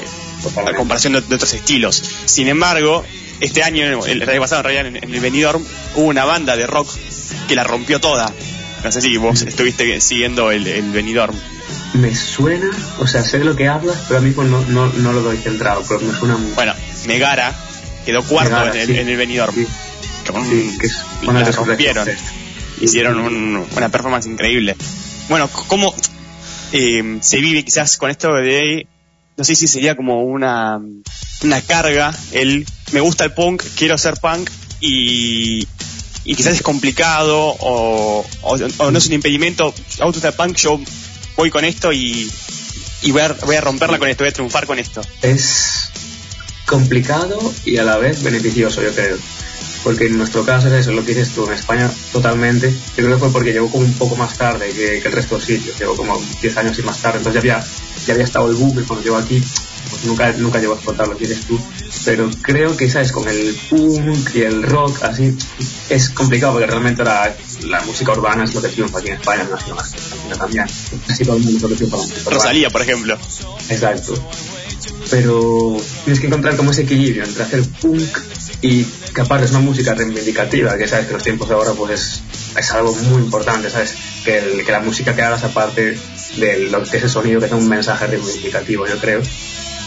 a 0.68 0.74
comparación 0.74 1.14
de, 1.14 1.22
de 1.22 1.36
otros 1.36 1.54
estilos. 1.54 2.04
Sin 2.26 2.48
embargo, 2.48 3.04
este 3.40 3.64
año, 3.64 4.06
el, 4.06 4.22
el 4.22 4.30
año 4.30 4.42
pasado 4.42 4.62
en 4.62 4.66
realidad 4.66 4.88
en, 4.88 4.98
en 4.98 5.14
el 5.14 5.20
Benidorm 5.20 5.66
hubo 5.96 6.06
una 6.06 6.26
banda 6.26 6.56
de 6.56 6.68
rock 6.68 6.90
que 7.48 7.56
la 7.56 7.64
rompió 7.64 8.00
toda. 8.00 8.32
No 8.84 8.92
sé 8.92 9.02
si 9.02 9.18
vos 9.18 9.42
estuviste 9.42 10.00
siguiendo 10.00 10.52
el, 10.52 10.68
el 10.68 10.92
Benidorm. 10.92 11.36
Me 11.94 12.14
suena, 12.14 12.70
o 13.00 13.08
sea, 13.08 13.24
sé 13.24 13.40
de 13.40 13.46
lo 13.46 13.56
que 13.56 13.68
hablas, 13.68 14.04
pero 14.08 14.20
a 14.20 14.22
mí 14.22 14.32
pues, 14.32 14.48
no, 14.48 14.64
no, 14.66 14.88
no 14.88 15.14
lo 15.14 15.22
doy 15.22 15.38
centrado, 15.38 15.84
pero 15.88 16.02
me 16.02 16.14
suena 16.14 16.38
mucho. 16.38 16.54
Bueno, 16.54 16.74
Megara 17.08 17.56
quedó 18.06 18.22
cuarto 18.22 18.52
Megara, 18.52 18.74
en, 18.74 18.82
el, 18.82 18.88
sí. 18.88 18.98
en 18.98 19.10
el 19.10 19.18
Benidorm. 19.18 19.56
Sí. 19.56 19.68
Con- 20.34 20.50
Sí, 20.50 20.78
que 20.80 20.88
es 20.88 20.96
una 21.24 21.40
rompieron. 21.68 22.06
Hicieron 22.82 23.20
un- 23.20 23.66
una 23.76 23.90
performance 23.90 24.26
increíble. 24.28 24.76
Bueno, 25.30 25.50
¿cómo 25.68 25.94
eh, 26.72 27.20
se 27.22 27.38
vive 27.38 27.64
quizás 27.64 27.98
con 27.98 28.10
esto 28.10 28.34
de... 28.34 28.88
No 29.38 29.44
sé 29.44 29.56
si 29.56 29.68
sería 29.68 29.96
como 29.96 30.24
una, 30.24 30.80
una 31.44 31.62
carga, 31.62 32.14
el 32.32 32.66
me 32.94 33.02
gusta 33.02 33.26
el 33.26 33.34
punk, 33.34 33.62
quiero 33.76 33.98
ser 33.98 34.16
punk 34.16 34.50
y, 34.80 35.68
y 36.24 36.36
quizás 36.36 36.54
es 36.54 36.62
complicado 36.62 37.38
o, 37.60 38.26
o- 38.44 38.58
o 38.78 38.92
no 38.92 38.98
es 38.98 39.08
un 39.08 39.14
impedimento, 39.14 39.74
me 40.00 40.06
gusta 40.06 40.22
ser 40.22 40.34
punk, 40.36 40.56
yo 40.56 40.80
voy 41.36 41.50
con 41.50 41.66
esto 41.66 41.92
y, 41.92 42.32
y 43.02 43.12
voy, 43.12 43.22
a, 43.24 43.34
voy 43.46 43.58
a 43.58 43.62
romperla 43.62 44.00
con 44.00 44.08
esto, 44.08 44.24
voy 44.24 44.30
a 44.30 44.34
triunfar 44.34 44.66
con 44.66 44.80
esto. 44.80 45.02
Es 45.22 45.90
complicado 46.66 47.38
y 47.66 47.76
a 47.78 47.84
la 47.84 47.98
vez 47.98 48.24
beneficioso, 48.24 48.82
yo 48.82 48.94
creo. 48.94 49.18
Porque 49.86 50.08
en 50.08 50.18
nuestro 50.18 50.44
caso 50.44 50.68
es 50.68 50.74
eso, 50.74 50.94
lo 50.94 51.06
que 51.06 51.14
dices 51.14 51.30
tú, 51.36 51.46
en 51.46 51.54
España 51.54 51.92
totalmente. 52.12 52.72
Yo 52.72 53.06
creo 53.06 53.12
que 53.12 53.20
fue 53.20 53.32
porque 53.32 53.54
llegó 53.54 53.70
como 53.70 53.86
un 53.86 53.94
poco 53.94 54.16
más 54.16 54.36
tarde 54.36 54.70
que, 54.70 55.00
que 55.00 55.08
el 55.08 55.14
resto 55.14 55.36
de 55.36 55.46
sitios, 55.46 55.78
llegó 55.78 55.96
como 55.96 56.20
10 56.42 56.58
años 56.58 56.80
y 56.80 56.82
más 56.82 57.00
tarde. 57.04 57.20
Entonces 57.20 57.44
ya 57.44 57.54
había, 57.54 57.68
ya 58.08 58.14
había 58.14 58.26
estado 58.26 58.50
el 58.50 58.56
boom 58.56 58.80
y 58.80 58.84
cuando 58.84 59.04
llegó 59.04 59.18
aquí, 59.18 59.44
pues 59.92 60.06
nunca, 60.06 60.32
nunca 60.34 60.60
llegó 60.60 60.74
a 60.74 60.76
explotar 60.78 61.08
lo 61.08 61.16
que 61.16 61.28
dices 61.28 61.46
tú. 61.46 61.60
Pero 62.04 62.32
creo 62.42 62.76
que, 62.76 62.90
¿sabes? 62.90 63.12
Con 63.12 63.30
el 63.30 63.56
punk 63.70 64.34
y 64.34 64.42
el 64.42 64.64
rock, 64.64 65.04
así, 65.04 65.38
es 65.90 66.10
complicado 66.10 66.54
porque 66.54 66.66
realmente 66.66 67.04
la, 67.04 67.32
la 67.66 67.82
música 67.82 68.12
urbana 68.12 68.44
es 68.44 68.56
lo 68.56 68.64
que 68.64 68.70
triunfa 68.70 68.98
aquí 68.98 69.10
en 69.10 69.18
España, 69.18 69.44
no 69.48 69.56
es 69.56 69.68
más 69.68 69.94
Argentina 69.94 70.36
también. 70.36 70.66
Casi 71.06 71.24
todo 71.26 71.38
el 71.38 71.44
mundo 71.44 71.58
es 71.58 71.62
lo 71.62 71.70
que 71.70 71.76
triunfa. 71.76 71.98
Rosalía, 72.32 72.72
por 72.72 72.82
ejemplo. 72.82 73.20
Exacto. 73.70 74.16
Pero 75.10 75.78
tienes 76.04 76.20
que 76.20 76.28
encontrar 76.28 76.56
como 76.58 76.72
ese 76.72 76.82
equilibrio 76.84 77.24
entre 77.24 77.44
hacer 77.44 77.62
punk 77.82 78.18
y 78.62 78.86
aparte 79.20 79.46
es 79.46 79.52
una 79.52 79.60
música 79.60 79.94
reivindicativa, 79.94 80.78
que 80.78 80.88
sabes 80.88 81.08
que 81.08 81.14
los 81.14 81.24
tiempos 81.24 81.48
de 81.48 81.56
ahora 81.56 81.72
pues 81.74 81.92
es, 81.92 82.22
es 82.58 82.72
algo 82.72 82.94
muy 82.94 83.22
importante, 83.22 83.70
¿sabes? 83.70 83.94
Que, 84.24 84.40
el- 84.40 84.66
que 84.66 84.72
la 84.72 84.80
música 84.80 85.16
que 85.16 85.22
hagas 85.22 85.44
aparte 85.44 85.98
de 86.38 86.60
lo 86.72 86.84
que 86.84 86.98
es 86.98 87.04
el 87.04 87.10
sonido 87.10 87.40
que 87.40 87.48
tenga 87.48 87.62
un 87.62 87.70
mensaje 87.70 88.08
reivindicativo, 88.08 88.88
yo 88.88 88.98
creo. 88.98 89.22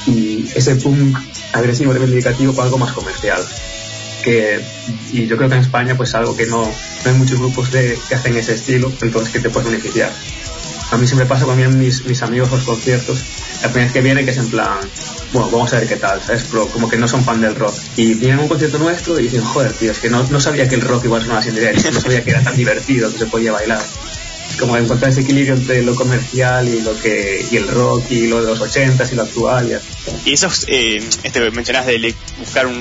Y 0.06 0.48
ese 0.54 0.76
punk 0.76 1.18
agresivo 1.52 1.92
reivindicativo 1.92 2.54
con 2.54 2.64
algo 2.64 2.78
más 2.78 2.92
comercial. 2.92 3.42
Que, 4.22 4.60
y 5.12 5.26
yo 5.26 5.36
creo 5.36 5.48
que 5.48 5.56
en 5.56 5.62
España 5.62 5.96
pues 5.96 6.14
algo 6.14 6.36
que 6.36 6.46
no, 6.46 6.62
no 6.64 7.10
hay 7.10 7.16
muchos 7.16 7.38
grupos 7.38 7.70
de, 7.72 7.98
que 8.08 8.14
hacen 8.14 8.36
ese 8.36 8.54
estilo, 8.54 8.92
entonces 9.02 9.32
que 9.32 9.40
te 9.40 9.50
puedes 9.50 9.70
beneficiar. 9.70 10.10
A 10.90 10.96
mí 10.96 11.06
siempre 11.06 11.26
pasa 11.26 11.44
vienen 11.54 11.78
mis, 11.78 12.04
mis 12.06 12.22
amigos 12.22 12.50
los 12.50 12.62
conciertos, 12.62 13.22
la 13.62 13.68
primera 13.68 13.86
vez 13.86 13.92
que 13.92 14.00
vienen 14.00 14.24
que 14.24 14.30
es 14.30 14.38
en 14.38 14.48
plan, 14.48 14.78
bueno, 15.32 15.50
vamos 15.50 15.72
a 15.72 15.78
ver 15.78 15.88
qué 15.88 15.96
tal, 15.96 16.20
¿sabes? 16.22 16.46
Pero 16.50 16.66
como 16.68 16.88
que 16.88 16.96
no 16.96 17.06
son 17.06 17.24
fan 17.24 17.40
del 17.40 17.54
rock. 17.54 17.74
Y 17.96 18.14
vienen 18.14 18.38
a 18.38 18.42
un 18.42 18.48
concierto 18.48 18.78
nuestro 18.78 19.18
y 19.18 19.24
dicen, 19.24 19.42
joder, 19.42 19.72
tío, 19.72 19.92
es 19.92 19.98
que 19.98 20.08
no, 20.08 20.22
no 20.30 20.40
sabía 20.40 20.68
que 20.68 20.76
el 20.76 20.80
rock 20.80 21.04
igual 21.04 21.22
sonaba 21.22 21.40
así 21.40 21.50
en 21.50 21.92
no 21.92 22.00
sabía 22.00 22.24
que 22.24 22.30
era 22.30 22.42
tan 22.42 22.56
divertido, 22.56 23.12
que 23.12 23.18
se 23.18 23.26
podía 23.26 23.52
bailar. 23.52 23.82
Como 24.58 24.76
encontrar 24.76 25.10
ese 25.10 25.20
equilibrio 25.20 25.54
entre 25.54 25.82
lo 25.82 25.94
comercial 25.94 26.66
y 26.66 26.80
lo 26.80 26.98
que 26.98 27.46
y 27.50 27.56
el 27.56 27.68
rock 27.68 28.10
y 28.10 28.26
lo 28.26 28.40
de 28.40 28.46
los 28.46 28.60
80 28.60 29.06
y 29.12 29.14
lo 29.14 29.22
actual. 29.22 29.70
Y. 30.24 30.30
Y 30.30 30.32
eso 30.32 30.46
es, 30.46 30.64
eh, 30.68 31.06
este, 31.22 31.50
mencionás 31.50 31.86
de 31.86 32.14
buscar 32.38 32.66
un 32.66 32.80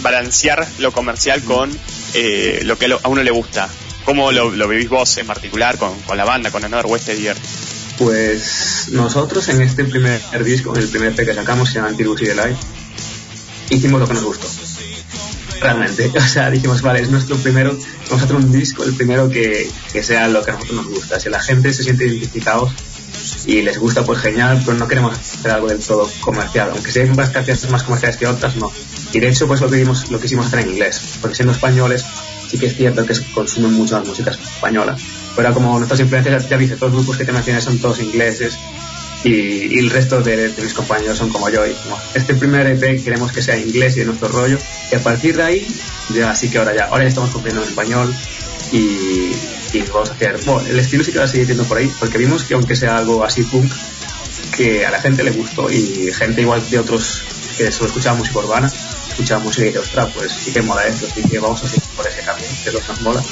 balancear 0.00 0.66
lo 0.78 0.92
comercial 0.92 1.42
con 1.42 1.70
eh, 2.14 2.60
lo 2.62 2.78
que 2.78 2.86
a 2.86 3.08
uno 3.08 3.22
le 3.22 3.30
gusta. 3.30 3.68
¿Cómo 4.08 4.32
lo, 4.32 4.50
lo 4.50 4.68
vivís 4.68 4.88
vos 4.88 5.18
en 5.18 5.26
particular 5.26 5.76
con, 5.76 5.94
con 6.00 6.16
la 6.16 6.24
banda, 6.24 6.50
con 6.50 6.64
Another 6.64 6.86
West 6.86 7.10
Year? 7.10 7.36
Pues 7.98 8.88
nosotros 8.90 9.46
en 9.50 9.60
este 9.60 9.84
primer 9.84 10.22
disco, 10.42 10.74
en 10.74 10.80
el 10.80 10.88
primer 10.88 11.12
EP 11.12 11.26
que 11.26 11.34
sacamos, 11.34 11.68
se 11.68 11.74
llama 11.74 11.88
Antirus 11.88 12.22
y 12.22 12.24
Delight, 12.24 12.56
hicimos 13.68 14.00
lo 14.00 14.08
que 14.08 14.14
nos 14.14 14.24
gustó. 14.24 14.48
Realmente, 15.60 16.10
o 16.16 16.20
sea, 16.22 16.50
dijimos, 16.50 16.80
vale, 16.80 17.02
es 17.02 17.10
nuestro 17.10 17.36
primero, 17.36 17.78
vamos 18.06 18.22
a 18.22 18.24
hacer 18.24 18.36
un 18.36 18.50
disco, 18.50 18.82
el 18.82 18.94
primero 18.94 19.28
que, 19.28 19.70
que 19.92 20.02
sea 20.02 20.26
lo 20.28 20.42
que 20.42 20.52
a 20.52 20.54
nosotros 20.54 20.76
nos 20.76 20.88
gusta. 20.88 21.20
Si 21.20 21.28
la 21.28 21.40
gente 21.40 21.70
se 21.74 21.82
siente 21.82 22.06
identificados 22.06 22.72
y 23.44 23.60
les 23.60 23.76
gusta, 23.76 24.06
pues 24.06 24.20
genial, 24.20 24.62
pero 24.64 24.78
no 24.78 24.88
queremos 24.88 25.18
hacer 25.18 25.50
algo 25.50 25.68
del 25.68 25.80
todo 25.80 26.10
comercial, 26.20 26.70
aunque 26.72 26.98
hay 26.98 27.10
unas 27.10 27.28
canciones 27.28 27.68
más 27.68 27.82
comerciales 27.82 28.16
que 28.16 28.26
otras, 28.26 28.56
no. 28.56 28.72
Y 29.12 29.20
de 29.20 29.28
hecho, 29.28 29.46
pues 29.46 29.60
lo 29.60 29.68
que, 29.68 29.76
dimos, 29.76 30.10
lo 30.10 30.18
quisimos 30.18 30.46
hacer 30.46 30.60
en 30.60 30.70
inglés, 30.70 31.18
porque 31.20 31.36
siendo 31.36 31.52
españoles, 31.52 32.06
sí 32.48 32.58
que 32.58 32.66
es 32.66 32.76
cierto 32.76 33.04
que 33.04 33.14
consumen 33.34 33.72
mucho 33.72 33.98
la 33.98 34.04
música 34.04 34.30
española. 34.30 34.96
Pero 35.36 35.54
como 35.54 35.76
nuestras 35.78 36.00
influencias, 36.00 36.48
ya 36.48 36.56
viste, 36.56 36.76
todos 36.76 36.92
los 36.92 37.02
grupos 37.02 37.18
que 37.18 37.24
te 37.24 37.32
mencioné 37.32 37.60
son 37.60 37.78
todos 37.78 38.00
ingleses 38.00 38.58
y, 39.24 39.30
y 39.30 39.78
el 39.78 39.90
resto 39.90 40.20
de, 40.22 40.48
de 40.48 40.62
mis 40.62 40.74
compañeros 40.74 41.18
son 41.18 41.28
como 41.30 41.48
yo. 41.48 41.66
Y 41.66 41.72
como 41.74 41.98
este 42.14 42.34
primer 42.34 42.66
EP 42.66 43.02
queremos 43.04 43.32
que 43.32 43.42
sea 43.42 43.56
inglés 43.56 43.96
y 43.96 44.00
de 44.00 44.06
nuestro 44.06 44.28
rollo. 44.28 44.58
Y 44.90 44.94
a 44.94 45.00
partir 45.00 45.36
de 45.36 45.42
ahí, 45.42 45.66
ya 46.14 46.34
sí 46.34 46.48
que 46.48 46.58
ahora 46.58 46.74
ya, 46.74 46.86
ahora 46.86 47.04
ya 47.04 47.08
estamos 47.08 47.30
cumpliendo 47.30 47.62
en 47.62 47.68
español 47.68 48.14
y, 48.72 49.32
y 49.72 49.84
vamos 49.92 50.10
a 50.10 50.14
hacer, 50.14 50.38
bueno, 50.44 50.68
el 50.68 50.78
estilo 50.78 51.04
sí 51.04 51.12
que 51.12 51.18
va 51.18 51.24
a 51.24 51.28
seguir 51.28 51.46
yendo 51.46 51.64
por 51.64 51.78
ahí, 51.78 51.90
porque 51.98 52.18
vimos 52.18 52.44
que 52.44 52.54
aunque 52.54 52.76
sea 52.76 52.98
algo 52.98 53.24
así 53.24 53.42
punk, 53.42 53.70
que 54.56 54.84
a 54.86 54.90
la 54.90 55.00
gente 55.00 55.22
le 55.22 55.30
gustó 55.30 55.70
y 55.70 56.10
gente 56.12 56.42
igual 56.42 56.62
de 56.70 56.78
otros 56.78 57.22
que 57.56 57.70
solo 57.72 57.88
escuchaba 57.88 58.16
música 58.16 58.38
urbana, 58.38 58.70
escuchaba 59.18 59.42
música 59.42 59.62
y 59.62 59.66
dice, 59.66 59.80
ostras, 59.80 60.08
pues 60.14 60.30
sí 60.30 60.52
que 60.52 60.62
mola 60.62 60.86
esto, 60.86 61.06
así 61.10 61.22
que 61.28 61.38
vamos 61.40 61.62
a 61.64 61.68
seguir 61.68 61.82
por 61.96 62.06
ese 62.06 62.22
camino, 62.22 62.46
que 62.62 62.68
es 62.68 62.74
lo 62.74 62.80
que 62.80 62.88
nos 62.88 63.00
mola, 63.00 63.24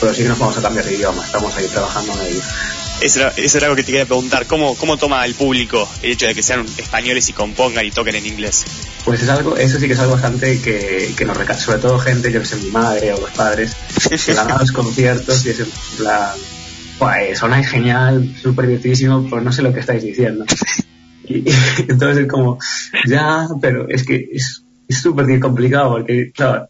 pero 0.00 0.14
sí 0.14 0.22
que 0.22 0.28
nos 0.28 0.38
vamos 0.38 0.56
a 0.56 0.62
cambiar 0.62 0.84
de 0.84 0.94
idioma, 0.94 1.24
estamos 1.24 1.56
ahí 1.56 1.66
trabajando 1.66 2.12
en 2.12 2.20
ello. 2.20 2.40
Eso 3.00 3.18
era, 3.18 3.32
eso 3.36 3.58
era 3.58 3.66
algo 3.66 3.74
que 3.74 3.82
te 3.82 3.90
quería 3.90 4.06
preguntar. 4.06 4.46
¿Cómo, 4.46 4.76
¿Cómo 4.76 4.96
toma 4.96 5.26
el 5.26 5.34
público 5.34 5.88
el 6.02 6.12
hecho 6.12 6.26
de 6.26 6.36
que 6.36 6.42
sean 6.44 6.64
españoles 6.78 7.28
y 7.28 7.32
compongan 7.32 7.84
y 7.84 7.90
toquen 7.90 8.14
en 8.14 8.26
inglés? 8.26 8.64
Pues 9.04 9.20
es 9.20 9.28
algo, 9.28 9.56
eso 9.56 9.80
sí 9.80 9.88
que 9.88 9.94
es 9.94 9.98
algo 9.98 10.12
bastante 10.12 10.60
que, 10.60 11.12
que 11.16 11.24
nos 11.24 11.36
recae, 11.36 11.58
sobre 11.58 11.78
todo 11.78 11.98
gente, 11.98 12.30
yo 12.30 12.38
que 12.38 12.46
sé, 12.46 12.56
mi 12.56 12.70
madre 12.70 13.12
o 13.12 13.20
los 13.20 13.30
padres, 13.32 13.74
que 14.24 14.34
van 14.34 14.52
a 14.52 14.58
los 14.58 14.70
conciertos 14.70 15.44
y 15.44 15.50
es 15.50 15.58
en 15.58 15.66
plan, 15.98 16.30
pues 17.00 17.36
suena 17.36 17.64
genial, 17.64 18.32
súper 18.40 18.68
divertidísimo, 18.68 19.26
pero 19.28 19.42
no 19.42 19.50
sé 19.50 19.62
lo 19.62 19.72
que 19.72 19.80
estáis 19.80 20.04
diciendo. 20.04 20.44
Y, 21.24 21.38
y 21.38 21.54
entonces 21.88 22.18
es 22.18 22.30
como, 22.30 22.58
ya, 23.08 23.48
pero 23.60 23.88
es 23.88 24.04
que 24.04 24.28
es 24.32 24.62
es 24.92 25.00
súper 25.02 25.38
complicado 25.40 25.90
porque, 25.92 26.32
claro, 26.32 26.68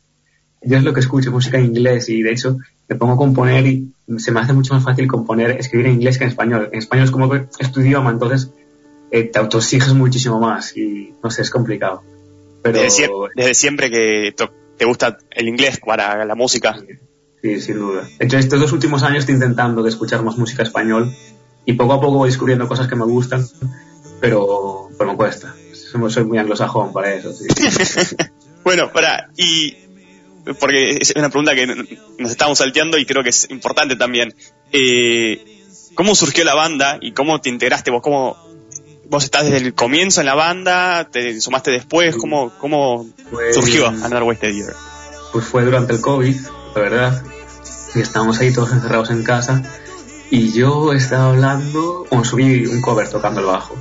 yo 0.62 0.76
es 0.78 0.84
lo 0.84 0.92
que 0.94 1.00
escucho, 1.00 1.30
música 1.32 1.58
en 1.58 1.66
inglés 1.66 2.08
y 2.08 2.22
de 2.22 2.32
hecho 2.32 2.56
me 2.88 2.96
pongo 2.96 3.14
a 3.14 3.16
componer 3.16 3.66
y 3.66 3.92
se 4.18 4.32
me 4.32 4.40
hace 4.40 4.52
mucho 4.52 4.74
más 4.74 4.84
fácil 4.84 5.06
componer, 5.08 5.52
escribir 5.52 5.86
en 5.86 5.94
inglés 5.94 6.18
que 6.18 6.24
en 6.24 6.30
español. 6.30 6.68
En 6.72 6.78
español 6.78 7.04
es 7.06 7.10
como 7.10 7.30
que 7.30 7.46
es 7.58 7.72
tu 7.72 7.80
idioma, 7.80 8.10
entonces 8.10 8.50
eh, 9.10 9.24
te 9.24 9.38
autoexiges 9.38 9.92
muchísimo 9.94 10.38
más 10.40 10.76
y 10.76 11.12
no 11.22 11.30
sé, 11.30 11.42
es 11.42 11.50
complicado. 11.50 12.02
Pero 12.62 12.80
Desde, 12.80 13.06
sie- 13.06 13.28
desde 13.34 13.54
siempre 13.54 13.90
que 13.90 14.34
te 14.76 14.84
gusta 14.84 15.18
el 15.30 15.48
inglés 15.48 15.80
para 15.84 16.24
la 16.24 16.34
música. 16.34 16.76
Sí, 17.42 17.60
sin 17.60 17.78
duda. 17.80 18.08
De 18.18 18.24
hecho, 18.26 18.38
estos 18.38 18.60
dos 18.60 18.72
últimos 18.72 19.02
años 19.02 19.20
estoy 19.20 19.34
intentando 19.34 19.82
de 19.82 19.88
escuchar 19.88 20.22
más 20.22 20.38
música 20.38 20.62
español 20.62 21.12
y 21.66 21.72
poco 21.72 21.94
a 21.94 22.00
poco 22.00 22.18
voy 22.18 22.28
descubriendo 22.28 22.68
cosas 22.68 22.86
que 22.86 22.94
me 22.96 23.04
gustan, 23.04 23.44
pero, 24.20 24.88
pero 24.96 25.10
me 25.10 25.16
cuesta. 25.16 25.52
Soy 26.10 26.24
muy 26.24 26.38
anglosajón 26.38 26.92
para 26.92 27.14
eso. 27.14 27.32
sí. 27.32 27.46
Bueno, 28.64 28.92
para, 28.92 29.28
y 29.36 29.74
porque 30.60 30.98
es 31.00 31.12
una 31.16 31.30
pregunta 31.30 31.52
que 31.56 31.66
nos 31.66 32.30
estamos 32.30 32.58
salteando 32.58 32.96
y 32.96 33.04
creo 33.04 33.24
que 33.24 33.30
es 33.30 33.50
importante 33.50 33.96
también. 33.96 34.34
Eh, 34.70 35.64
¿Cómo 35.96 36.14
surgió 36.14 36.44
la 36.44 36.54
banda 36.54 36.96
y 37.00 37.10
cómo 37.12 37.40
te 37.40 37.48
integraste 37.48 37.90
vos? 37.90 38.02
¿Cómo, 38.02 38.36
¿Vos 39.10 39.24
estás 39.24 39.44
desde 39.50 39.66
el 39.66 39.74
comienzo 39.74 40.20
en 40.20 40.26
la 40.26 40.34
banda? 40.36 41.08
¿Te 41.10 41.40
sumaste 41.40 41.72
después? 41.72 42.14
¿Cómo, 42.16 42.52
cómo 42.60 43.04
Pues- 43.32 43.54
surgió 43.56 43.88
Another 43.88 44.22
Wasted 44.22 44.52
Year? 44.54 44.74
Pues 45.32 45.44
fue 45.44 45.64
durante 45.64 45.92
el 45.94 46.00
COVID, 46.00 46.36
la 46.76 46.80
verdad. 46.80 47.22
Y 47.96 48.00
estábamos 48.00 48.38
ahí 48.38 48.52
todos 48.52 48.70
encerrados 48.72 49.10
en 49.10 49.24
casa. 49.24 49.62
Y 50.30 50.52
yo 50.52 50.92
estaba 50.92 51.30
hablando, 51.30 52.06
bueno, 52.10 52.24
subí 52.24 52.64
un 52.64 52.80
cover 52.80 53.08
tocando 53.10 53.40
el 53.40 53.46
bajo. 53.46 53.74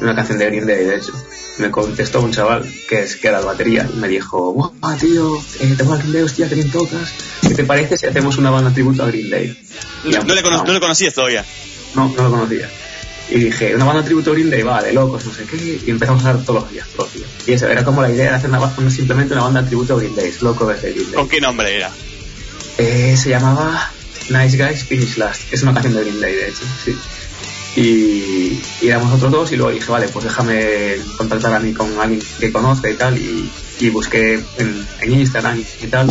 Una 0.00 0.14
canción 0.14 0.38
de 0.38 0.46
Green 0.46 0.66
Day, 0.66 0.84
de 0.84 0.96
hecho. 0.96 1.12
Me 1.58 1.70
contestó 1.70 2.20
un 2.20 2.32
chaval 2.32 2.70
que, 2.88 3.02
es, 3.02 3.16
que 3.16 3.28
era 3.28 3.38
el 3.38 3.46
batería 3.46 3.88
y 3.90 3.96
me 3.96 4.08
dijo, 4.08 4.50
guau, 4.52 4.72
tío, 5.00 5.36
eh, 5.60 5.74
te 5.76 5.84
mola 5.84 5.98
Green 5.98 6.12
Day, 6.12 6.22
hostia, 6.22 6.48
que 6.48 6.54
bien 6.54 6.70
tocas. 6.70 7.12
¿Qué 7.40 7.54
te 7.54 7.64
parece 7.64 7.96
si 7.96 8.06
hacemos 8.06 8.36
una 8.36 8.50
banda 8.50 8.70
tributo 8.72 9.02
a 9.02 9.06
Green 9.06 9.30
Day? 9.30 9.58
Y 10.04 10.10
No, 10.10 10.22
no 10.22 10.34
le 10.34 10.42
cono- 10.42 10.64
no 10.64 10.72
lo 10.72 10.80
conocías 10.80 11.14
todavía. 11.14 11.44
no, 11.94 12.08
no 12.14 12.22
lo 12.24 12.30
conocía. 12.30 12.68
Y 13.30 13.38
dije, 13.40 13.74
una 13.74 13.86
banda 13.86 14.04
tributo 14.04 14.30
a 14.30 14.34
Green 14.34 14.50
Day, 14.50 14.62
vale, 14.62 14.92
locos, 14.92 15.24
no 15.24 15.32
sé 15.32 15.44
qué. 15.44 15.80
Y 15.86 15.90
empezamos 15.90 16.22
a 16.26 16.30
hacer 16.32 16.44
todos 16.44 16.62
los 16.62 16.70
días, 16.70 16.86
todos 16.94 17.06
los 17.14 17.14
días. 17.14 17.30
Y 17.46 17.52
eso, 17.54 17.66
era 17.68 17.82
como 17.82 18.02
la 18.02 18.10
idea 18.10 18.30
de 18.32 18.36
hacer 18.36 18.50
una, 18.50 18.90
simplemente 18.90 19.32
una 19.32 19.44
banda 19.44 19.64
tributo 19.64 19.94
a 19.94 19.98
Green 19.98 20.14
Day, 20.14 20.32
loco 20.42 20.66
desde 20.66 20.90
Green 20.92 21.06
Day. 21.06 21.14
¿Con 21.14 21.28
qué 21.28 21.40
nombre 21.40 21.74
era? 21.74 21.90
Eh, 22.78 23.16
se 23.16 23.30
llamaba 23.30 23.90
Nice 24.28 24.58
Guys 24.62 24.84
Finish 24.84 25.16
Last. 25.16 25.52
Es 25.52 25.62
una 25.62 25.72
canción 25.72 25.94
de 25.94 26.00
Green 26.02 26.20
Day, 26.20 26.34
de 26.34 26.48
hecho, 26.48 26.62
sí. 26.84 26.94
Y, 27.76 28.58
y 28.80 28.88
éramos 28.88 29.10
nosotros 29.10 29.32
dos 29.32 29.52
y 29.52 29.56
luego 29.56 29.70
dije, 29.70 29.90
vale, 29.90 30.08
pues 30.08 30.24
déjame 30.24 30.96
contactar 31.18 31.52
a 31.54 31.60
mí 31.60 31.72
con 31.72 32.00
alguien 32.00 32.22
que 32.40 32.50
conozca 32.50 32.90
y 32.90 32.94
tal. 32.94 33.18
Y, 33.18 33.50
y 33.80 33.90
busqué 33.90 34.34
en, 34.58 34.86
en 35.02 35.12
Instagram 35.12 35.62
y 35.82 35.86
tal. 35.86 36.08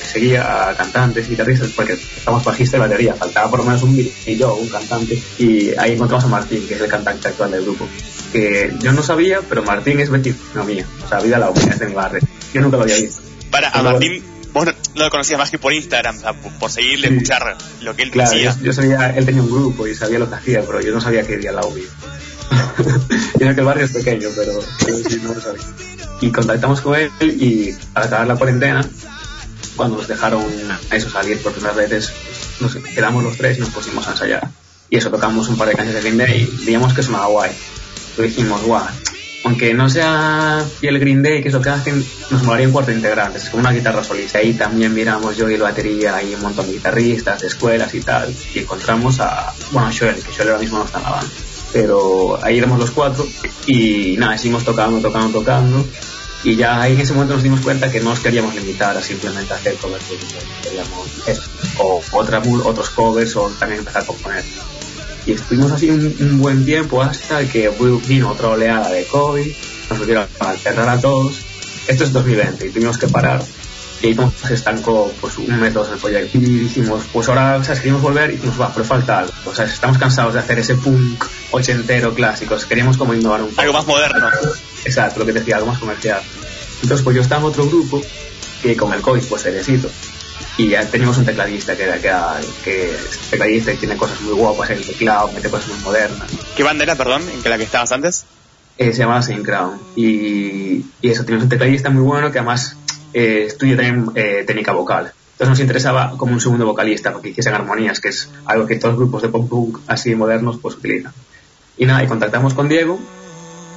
seguía 0.00 0.70
a 0.70 0.76
cantantes, 0.76 1.28
guitarristas, 1.28 1.70
porque 1.70 1.94
estamos 1.94 2.44
bajista 2.44 2.76
y 2.76 2.80
batería. 2.80 3.14
Faltaba 3.14 3.50
por 3.50 3.60
lo 3.60 3.64
menos 3.66 3.82
un 3.82 3.98
y 3.98 4.36
yo, 4.36 4.54
un 4.54 4.68
cantante. 4.68 5.20
Y 5.38 5.70
ahí 5.76 5.92
encontramos 5.92 6.24
a 6.24 6.28
Martín, 6.28 6.66
que 6.66 6.74
es 6.74 6.80
el 6.80 6.88
cantante 6.88 7.28
actual 7.28 7.50
del 7.50 7.64
grupo. 7.64 7.88
Que 8.32 8.72
yo 8.80 8.92
no 8.92 9.02
sabía, 9.02 9.40
pero 9.48 9.62
Martín 9.62 10.00
es 10.00 10.10
vecino 10.10 10.64
mío. 10.64 10.84
O 11.04 11.08
sea, 11.08 11.18
vida 11.20 11.38
la 11.38 11.50
humedad 11.50 11.72
es 11.72 11.78
de 11.80 11.86
mi 11.86 11.94
barrio. 11.94 12.20
Yo 12.54 12.60
nunca 12.60 12.76
lo 12.76 12.84
había 12.84 12.96
visto. 12.96 13.20
Para, 13.50 13.70
a 13.70 13.82
Martín, 13.82 14.22
vos 14.52 14.66
no, 14.66 14.72
no 14.94 15.04
lo 15.04 15.10
conocías 15.10 15.38
más 15.38 15.50
que 15.50 15.58
por 15.58 15.72
Instagram, 15.72 16.16
o 16.16 16.20
sea, 16.20 16.32
por, 16.32 16.52
por 16.54 16.70
seguirle, 16.70 17.08
Sí. 17.08 17.14
escuchar 17.14 17.56
lo 17.82 17.94
que 17.96 18.02
él 18.02 18.10
Claro, 18.10 18.30
decía. 18.30 18.54
yo, 18.58 18.64
yo 18.66 18.72
sabía, 18.72 19.10
él 19.16 19.24
tenía 19.26 19.42
un 19.42 19.50
grupo 19.50 19.86
y 19.86 19.94
sabía 19.94 20.18
lo 20.18 20.28
que 20.28 20.36
hacía, 20.36 20.62
pero 20.62 20.80
yo 20.80 20.92
no 20.92 21.00
sabía 21.00 21.26
que 21.26 21.34
al 21.48 21.54
lado 21.56 21.70
mío. 21.70 21.88
y 23.34 23.38
que 23.38 23.44
el 23.44 23.64
barrio 23.64 23.84
es 23.84 23.92
pequeño, 23.92 24.28
pero, 24.36 24.52
pero 24.84 24.96
sí, 25.08 25.20
no 25.22 25.34
lo 25.34 25.40
sabía. 25.40 25.62
Y 26.20 26.30
contactamos 26.30 26.80
con 26.80 26.98
él 26.98 27.10
y 27.20 27.74
al 27.94 28.04
acabar 28.04 28.26
la 28.26 28.36
cuarentena, 28.36 28.84
cuando 29.76 29.98
nos 29.98 30.08
dejaron 30.08 30.42
a 30.90 30.96
eso 30.96 31.08
salir 31.10 31.38
por 31.42 31.52
primeras 31.52 31.76
veces, 31.76 32.12
nos 32.60 32.74
quedamos 32.76 33.22
los 33.22 33.36
tres 33.36 33.58
y 33.58 33.60
nos 33.60 33.70
pusimos 33.70 34.06
a 34.08 34.12
ensayar. 34.12 34.48
Y 34.90 34.96
eso, 34.96 35.10
tocamos 35.10 35.48
un 35.48 35.56
par 35.56 35.68
de 35.68 35.74
canciones 35.74 36.02
de 36.02 36.10
Green 36.10 36.18
Day 36.26 36.58
y 36.60 36.64
veíamos 36.64 36.94
que 36.94 37.02
sonaba 37.02 37.26
guay. 37.26 37.50
Lo 38.16 38.24
dijimos, 38.24 38.62
guau, 38.62 38.84
aunque 39.44 39.72
no 39.72 39.88
sea 39.88 40.64
fiel 40.80 40.98
Green 40.98 41.22
Day, 41.22 41.42
que 41.42 41.48
es 41.48 41.54
lo 41.54 41.60
que 41.60 41.70
hacen, 41.70 42.04
nos 42.30 42.42
molaría 42.42 42.66
un 42.66 42.72
cuarto 42.72 42.90
de 42.90 42.96
integrantes, 42.96 43.44
es 43.44 43.50
como 43.50 43.60
una 43.60 43.72
guitarra 43.72 44.02
solista. 44.02 44.38
Ahí 44.38 44.54
también 44.54 44.92
miramos 44.92 45.36
yo 45.36 45.48
y 45.48 45.56
la 45.56 45.64
batería, 45.64 46.16
hay 46.16 46.34
un 46.34 46.42
montón 46.42 46.66
de 46.66 46.72
guitarristas, 46.72 47.40
de 47.40 47.46
escuelas 47.46 47.94
y 47.94 48.00
tal, 48.00 48.34
y 48.54 48.58
encontramos 48.58 49.20
a, 49.20 49.52
bueno, 49.70 49.90
Joel, 49.96 50.16
que 50.16 50.32
Joel 50.32 50.48
ahora 50.48 50.60
mismo 50.60 50.78
no 50.78 50.84
está 50.84 50.98
en 50.98 51.04
la 51.04 51.10
banda. 51.10 51.30
Pero 51.72 52.42
ahí 52.42 52.58
éramos 52.58 52.78
los 52.78 52.90
cuatro 52.90 53.26
y 53.66 54.16
nada, 54.18 54.38
seguimos 54.38 54.64
tocando, 54.64 55.00
tocando, 55.00 55.38
tocando. 55.38 55.84
Y 56.44 56.56
ya 56.56 56.80
ahí 56.80 56.94
en 56.94 57.00
ese 57.00 57.12
momento 57.12 57.34
nos 57.34 57.42
dimos 57.42 57.60
cuenta 57.60 57.90
que 57.90 58.00
no 58.00 58.10
nos 58.10 58.20
queríamos 58.20 58.54
limitar 58.54 58.96
a 58.96 59.02
simplemente 59.02 59.52
hacer 59.52 59.74
covers 59.74 60.04
queríamos 60.62 61.08
eso, 61.26 61.42
o 61.78 62.00
otra, 62.12 62.40
otros 62.64 62.90
covers 62.90 63.36
o 63.36 63.50
también 63.58 63.80
empezar 63.80 64.02
a 64.02 64.06
componer. 64.06 64.44
Y 65.28 65.32
estuvimos 65.32 65.70
así 65.70 65.90
un, 65.90 66.16
un 66.20 66.38
buen 66.40 66.64
tiempo 66.64 67.02
hasta 67.02 67.46
que 67.46 67.70
vino 68.08 68.30
otra 68.30 68.48
oleada 68.48 68.90
de 68.90 69.04
COVID, 69.04 69.46
nos 69.90 69.98
volvieron 69.98 70.26
a 70.40 70.54
cerrar 70.54 70.88
a 70.88 70.98
todos. 70.98 71.34
Esto 71.86 72.04
es 72.04 72.14
2020 72.14 72.66
y 72.66 72.70
tuvimos 72.70 72.96
que 72.96 73.08
parar. 73.08 73.42
Y 74.00 74.06
ahí 74.06 74.14
como 74.14 74.32
se 74.32 74.54
estancó 74.54 75.12
pues 75.20 75.36
un 75.36 75.60
mes 75.60 75.74
dos 75.74 75.90
el 75.92 75.98
proyecto. 75.98 76.38
Y 76.38 76.40
dijimos, 76.40 77.04
pues 77.12 77.28
ahora 77.28 77.58
o 77.58 77.62
sea, 77.64 77.74
queríamos 77.74 78.00
volver 78.00 78.30
y 78.30 78.36
dijimos, 78.36 78.58
va, 78.58 78.72
pero 78.72 78.86
falta 78.86 79.18
algo. 79.18 79.32
O 79.44 79.54
sea, 79.54 79.66
estamos 79.66 79.98
cansados 79.98 80.32
de 80.32 80.40
hacer 80.40 80.60
ese 80.60 80.76
punk 80.76 81.22
ochentero 81.50 82.14
clásico. 82.14 82.56
Queríamos 82.66 82.96
como 82.96 83.12
innovar 83.12 83.42
un 83.42 83.50
poco. 83.50 83.60
Algo 83.60 83.74
más 83.74 83.86
moderno. 83.86 84.30
Exacto, 84.86 85.20
lo 85.20 85.26
que 85.26 85.32
decía, 85.32 85.56
algo 85.56 85.68
más 85.68 85.78
comercial. 85.78 86.22
Entonces, 86.80 87.04
pues 87.04 87.14
yo 87.14 87.20
estaba 87.20 87.42
en 87.42 87.48
otro 87.48 87.66
grupo 87.66 88.00
que 88.62 88.74
con 88.78 88.94
el 88.94 89.02
COVID, 89.02 89.24
pues 89.24 89.42
seriecito. 89.42 89.90
Y 90.56 90.68
ya 90.68 90.84
teníamos 90.84 91.18
un 91.18 91.24
tecladista 91.24 91.76
que 91.76 91.84
que, 91.84 92.10
que 92.64 92.90
es 92.90 93.18
tecladista 93.30 93.72
y 93.72 93.76
tiene 93.76 93.96
cosas 93.96 94.20
muy 94.20 94.34
guapas 94.34 94.70
en 94.70 94.78
el 94.78 94.86
teclado, 94.86 95.30
mete 95.32 95.48
cosas 95.48 95.68
muy 95.68 95.78
modernas. 95.80 96.30
¿Qué 96.56 96.62
banda 96.62 96.84
era, 96.84 96.96
perdón, 96.96 97.22
en 97.32 97.42
que 97.42 97.48
la 97.48 97.58
que 97.58 97.64
estabas 97.64 97.92
antes? 97.92 98.24
Eh, 98.76 98.92
se 98.92 98.98
llamaba 98.98 99.22
Saint 99.22 99.44
Crown. 99.44 99.78
Y, 99.96 100.84
y 101.00 101.10
eso, 101.10 101.24
teníamos 101.24 101.44
un 101.44 101.48
tecladista 101.50 101.90
muy 101.90 102.02
bueno 102.02 102.30
que 102.32 102.38
además 102.38 102.76
eh, 103.12 103.44
estudia 103.46 103.76
también 103.76 104.10
eh, 104.14 104.44
técnica 104.46 104.72
vocal. 104.72 105.12
Entonces 105.32 105.50
nos 105.50 105.60
interesaba 105.60 106.14
como 106.16 106.32
un 106.32 106.40
segundo 106.40 106.66
vocalista, 106.66 107.12
porque 107.12 107.28
hiciesen 107.28 107.54
armonías, 107.54 108.00
que 108.00 108.08
es 108.08 108.28
algo 108.44 108.66
que 108.66 108.76
todos 108.76 108.94
los 108.94 108.98
grupos 108.98 109.22
de 109.22 109.28
pop 109.28 109.48
punk 109.48 109.78
así 109.86 110.14
modernos 110.16 110.58
pues 110.60 110.74
utilizan. 110.74 111.12
Y 111.76 111.86
nada, 111.86 112.02
y 112.02 112.08
contactamos 112.08 112.54
con 112.54 112.68
Diego 112.68 112.98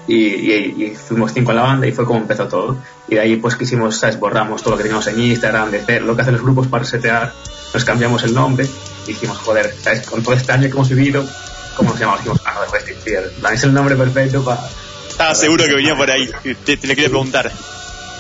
y, 0.08 0.16
y- 0.16 0.84
y 0.86 0.96
fuimos 0.96 1.32
cinco 1.34 1.52
en 1.52 1.58
la 1.58 1.64
banda 1.64 1.88
y 1.88 1.92
fue 1.92 2.06
como 2.06 2.20
empezó 2.20 2.48
todo. 2.48 2.78
Y 3.08 3.16
de 3.16 3.22
ahí 3.22 3.36
pues 3.38 3.56
quisimos, 3.56 3.98
¿sabes? 3.98 4.20
borramos 4.20 4.62
todo 4.62 4.72
lo 4.72 4.78
que 4.78 4.84
teníamos 4.84 5.08
en 5.08 5.20
Instagram, 5.22 5.72
de 5.72 5.84
cero, 5.86 6.06
lo 6.06 6.16
que 6.16 6.22
hacen 6.22 6.34
los 6.34 6.44
grupos 6.44 6.68
para 6.68 6.84
setear, 6.86 7.34
nos 7.74 7.86
cambiamos 7.86 8.24
el 8.24 8.34
nombre 8.34 8.68
y 9.06 9.08
dijimos, 9.08 9.38
joder, 9.40 9.74
¿sabes? 9.82 10.06
Con 10.08 10.22
todo 10.24 10.34
este 10.34 10.52
año 10.52 10.64
que 10.64 10.74
hemos 10.74 10.90
vivido, 10.90 11.26
¿cómo 11.76 11.92
nos 11.92 12.00
llamamos? 12.00 12.22
Dijimos, 12.22 12.42
ah, 12.46 12.54
no, 12.66 12.72
Fear. 13.04 13.24
Plan, 13.40 13.54
Es 13.54 13.64
el 13.64 13.74
nombre 13.74 13.96
perfecto 13.96 14.44
para... 14.44 14.62
Estaba 15.10 15.36
seguro 15.36 15.66
que 15.66 15.74
venía 15.74 15.96
por 15.96 16.10
ahí. 16.10 16.30
Te, 16.66 16.78
te 16.78 16.88
lo 16.88 16.94
quería 16.96 17.10
preguntar. 17.10 17.52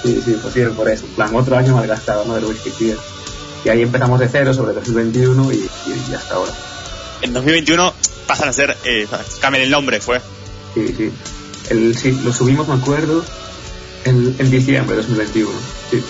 Sí, 0.03 0.21
sí, 0.25 0.38
pues 0.41 0.53
sí, 0.53 0.61
por 0.75 0.89
eso. 0.89 1.05
En 1.05 1.11
plan, 1.13 1.36
otro 1.36 1.55
año 1.57 1.75
malgastado, 1.75 2.25
¿no? 2.25 2.36
Del 2.36 2.55
Fear. 2.55 2.97
Y 3.63 3.69
ahí 3.69 3.82
empezamos 3.84 4.19
de 4.19 4.27
cero 4.27 4.53
sobre 4.53 4.73
2021 4.73 5.51
y, 5.51 5.55
y, 5.55 6.05
y 6.09 6.13
hasta 6.15 6.36
ahora. 6.36 6.51
En 7.21 7.34
2021 7.34 7.93
pasan 8.27 8.49
a 8.49 8.53
ser, 8.53 8.75
eh, 8.84 9.07
cambian 9.39 9.63
el 9.63 9.69
nombre, 9.69 10.01
fue. 10.01 10.19
Sí, 10.73 10.88
sí. 10.97 11.11
El, 11.72 11.97
sí, 11.97 12.11
lo 12.24 12.34
subimos, 12.34 12.67
me 12.67 12.76
acuerdo, 12.76 13.24
en, 14.03 14.36
en 14.38 14.51
diciembre 14.51 14.95
de 14.95 15.01
2021. 15.03 15.51
Sí. 15.89 16.03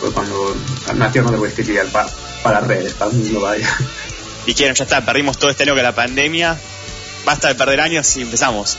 Fue 0.00 0.12
cuando 0.12 0.54
nació 0.96 1.22
Mother 1.22 1.40
Wasted 1.40 1.64
Fear 1.64 1.86
para, 1.86 2.08
para 2.42 2.60
las 2.60 2.68
redes, 2.68 2.92
para 2.94 3.10
el 3.10 3.16
mundo, 3.16 3.40
vaya. 3.40 3.68
Dijeron, 4.46 4.74
ya 4.74 4.84
está, 4.84 5.04
perdimos 5.04 5.38
todo 5.38 5.50
este 5.50 5.62
año 5.62 5.74
que 5.74 5.82
la 5.82 5.94
pandemia. 5.94 6.58
Basta 7.24 7.48
de 7.48 7.54
perder 7.54 7.80
años 7.80 8.16
y 8.16 8.22
empezamos. 8.22 8.76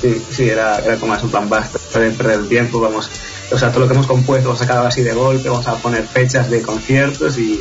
Sí, 0.00 0.22
sí, 0.30 0.48
era, 0.48 0.78
era 0.78 0.96
como 0.96 1.14
eso, 1.14 1.28
plan, 1.28 1.48
basta 1.48 1.98
de 1.98 2.10
perder 2.12 2.40
el 2.40 2.48
tiempo, 2.48 2.80
vamos, 2.80 3.10
o 3.50 3.58
sea, 3.58 3.70
todo 3.70 3.80
lo 3.80 3.86
que 3.88 3.92
hemos 3.94 4.06
compuesto 4.06 4.44
lo 4.44 4.50
hemos 4.52 4.60
sacado 4.60 4.86
así 4.86 5.02
de 5.02 5.12
golpe, 5.12 5.50
vamos 5.50 5.66
a 5.66 5.74
poner 5.74 6.06
fechas 6.06 6.48
de 6.48 6.62
conciertos 6.62 7.36
y 7.36 7.60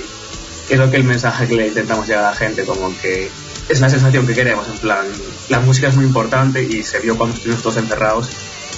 es 0.70 0.78
lo 0.78 0.90
que 0.90 0.96
el 0.98 1.04
mensaje 1.04 1.48
que 1.48 1.56
le 1.56 1.68
intentamos 1.68 2.08
llegar 2.08 2.24
a 2.24 2.32
la 2.32 2.38
gente, 2.38 2.64
como 2.64 2.98
que 3.02 3.30
es 3.68 3.80
la 3.82 3.90
sensación 3.90 4.26
que 4.26 4.34
queremos, 4.34 4.68
en 4.70 4.78
plan, 4.78 5.06
la 5.50 5.60
música 5.60 5.88
es 5.88 5.96
muy 5.96 6.06
importante 6.06 6.64
y 6.64 6.84
se 6.84 7.00
vio 7.00 7.18
cuando 7.18 7.36
estuvimos 7.36 7.62
todos 7.62 7.78
encerrados 7.78 8.30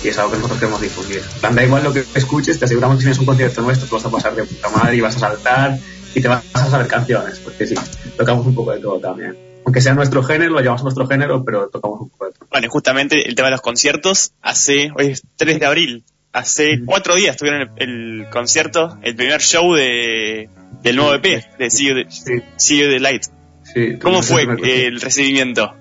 y 0.03 0.07
es 0.07 0.17
algo 0.17 0.31
que 0.31 0.37
nosotros 0.37 0.59
queremos 0.59 0.81
difundir. 0.81 1.21
Da 1.41 1.63
igual 1.63 1.83
lo 1.83 1.93
que 1.93 2.03
escuches, 2.15 2.57
te 2.57 2.65
aseguramos 2.65 2.95
que 2.95 3.01
si 3.01 3.05
tienes 3.05 3.19
un 3.19 3.25
concierto 3.25 3.61
nuestro 3.61 3.87
te 3.87 3.95
vas 3.95 4.05
a 4.05 4.09
pasar 4.09 4.35
de 4.35 4.43
puta 4.45 4.69
madre 4.69 4.95
y 4.95 5.01
vas 5.01 5.15
a 5.17 5.19
saltar 5.19 5.77
y 6.15 6.21
te 6.21 6.27
vas 6.27 6.43
a 6.53 6.69
saber 6.69 6.87
canciones, 6.87 7.39
porque 7.39 7.67
sí, 7.67 7.75
tocamos 8.17 8.45
un 8.45 8.55
poco 8.55 8.71
de 8.71 8.79
todo 8.79 8.99
también. 8.99 9.37
Aunque 9.63 9.79
sea 9.81 9.93
nuestro 9.93 10.23
género, 10.23 10.53
lo 10.53 10.59
llamamos 10.59 10.83
nuestro 10.83 11.07
género, 11.07 11.43
pero 11.45 11.69
tocamos 11.69 12.01
un 12.01 12.09
poco 12.09 12.25
de 12.25 12.31
todo. 12.31 12.47
Bueno, 12.49 12.65
y 12.65 12.69
justamente 12.69 13.27
el 13.27 13.35
tema 13.35 13.47
de 13.47 13.51
los 13.51 13.61
conciertos, 13.61 14.33
hace, 14.41 14.91
hoy 14.97 15.07
es 15.07 15.23
3 15.35 15.59
de 15.59 15.65
abril, 15.65 16.03
hace 16.33 16.81
cuatro 16.85 17.15
días 17.15 17.35
tuvieron 17.37 17.69
el, 17.75 17.89
el 18.21 18.29
concierto, 18.29 18.97
el 19.03 19.15
primer 19.15 19.41
show 19.41 19.73
de, 19.73 20.49
del 20.81 20.95
nuevo 20.95 21.13
EP, 21.13 21.57
de 21.57 21.69
See 21.69 21.87
You 21.87 21.95
the, 21.95 22.43
See 22.55 22.77
You 22.79 22.89
the 22.89 22.99
Light. 22.99 23.23
Sí, 23.63 23.97
¿Cómo 24.01 24.23
fue 24.23 24.43
el 24.43 24.99
recibimiento? 24.99 25.75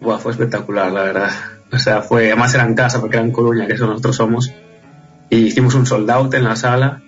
Buah, 0.00 0.18
fue 0.18 0.32
espectacular, 0.32 0.90
la 0.90 1.02
verdad. 1.02 1.30
O 1.72 1.78
sea, 1.78 2.02
fue, 2.02 2.26
además 2.26 2.54
era 2.54 2.64
en 2.64 2.74
casa, 2.74 3.00
porque 3.00 3.16
era 3.16 3.24
en 3.24 3.32
Coruña, 3.32 3.66
que 3.66 3.74
eso 3.74 3.86
nosotros 3.86 4.16
somos. 4.16 4.52
Y 5.28 5.36
hicimos 5.36 5.74
un 5.74 5.86
sold 5.86 6.10
out 6.10 6.34
en 6.34 6.44
la 6.44 6.56
sala, 6.56 7.02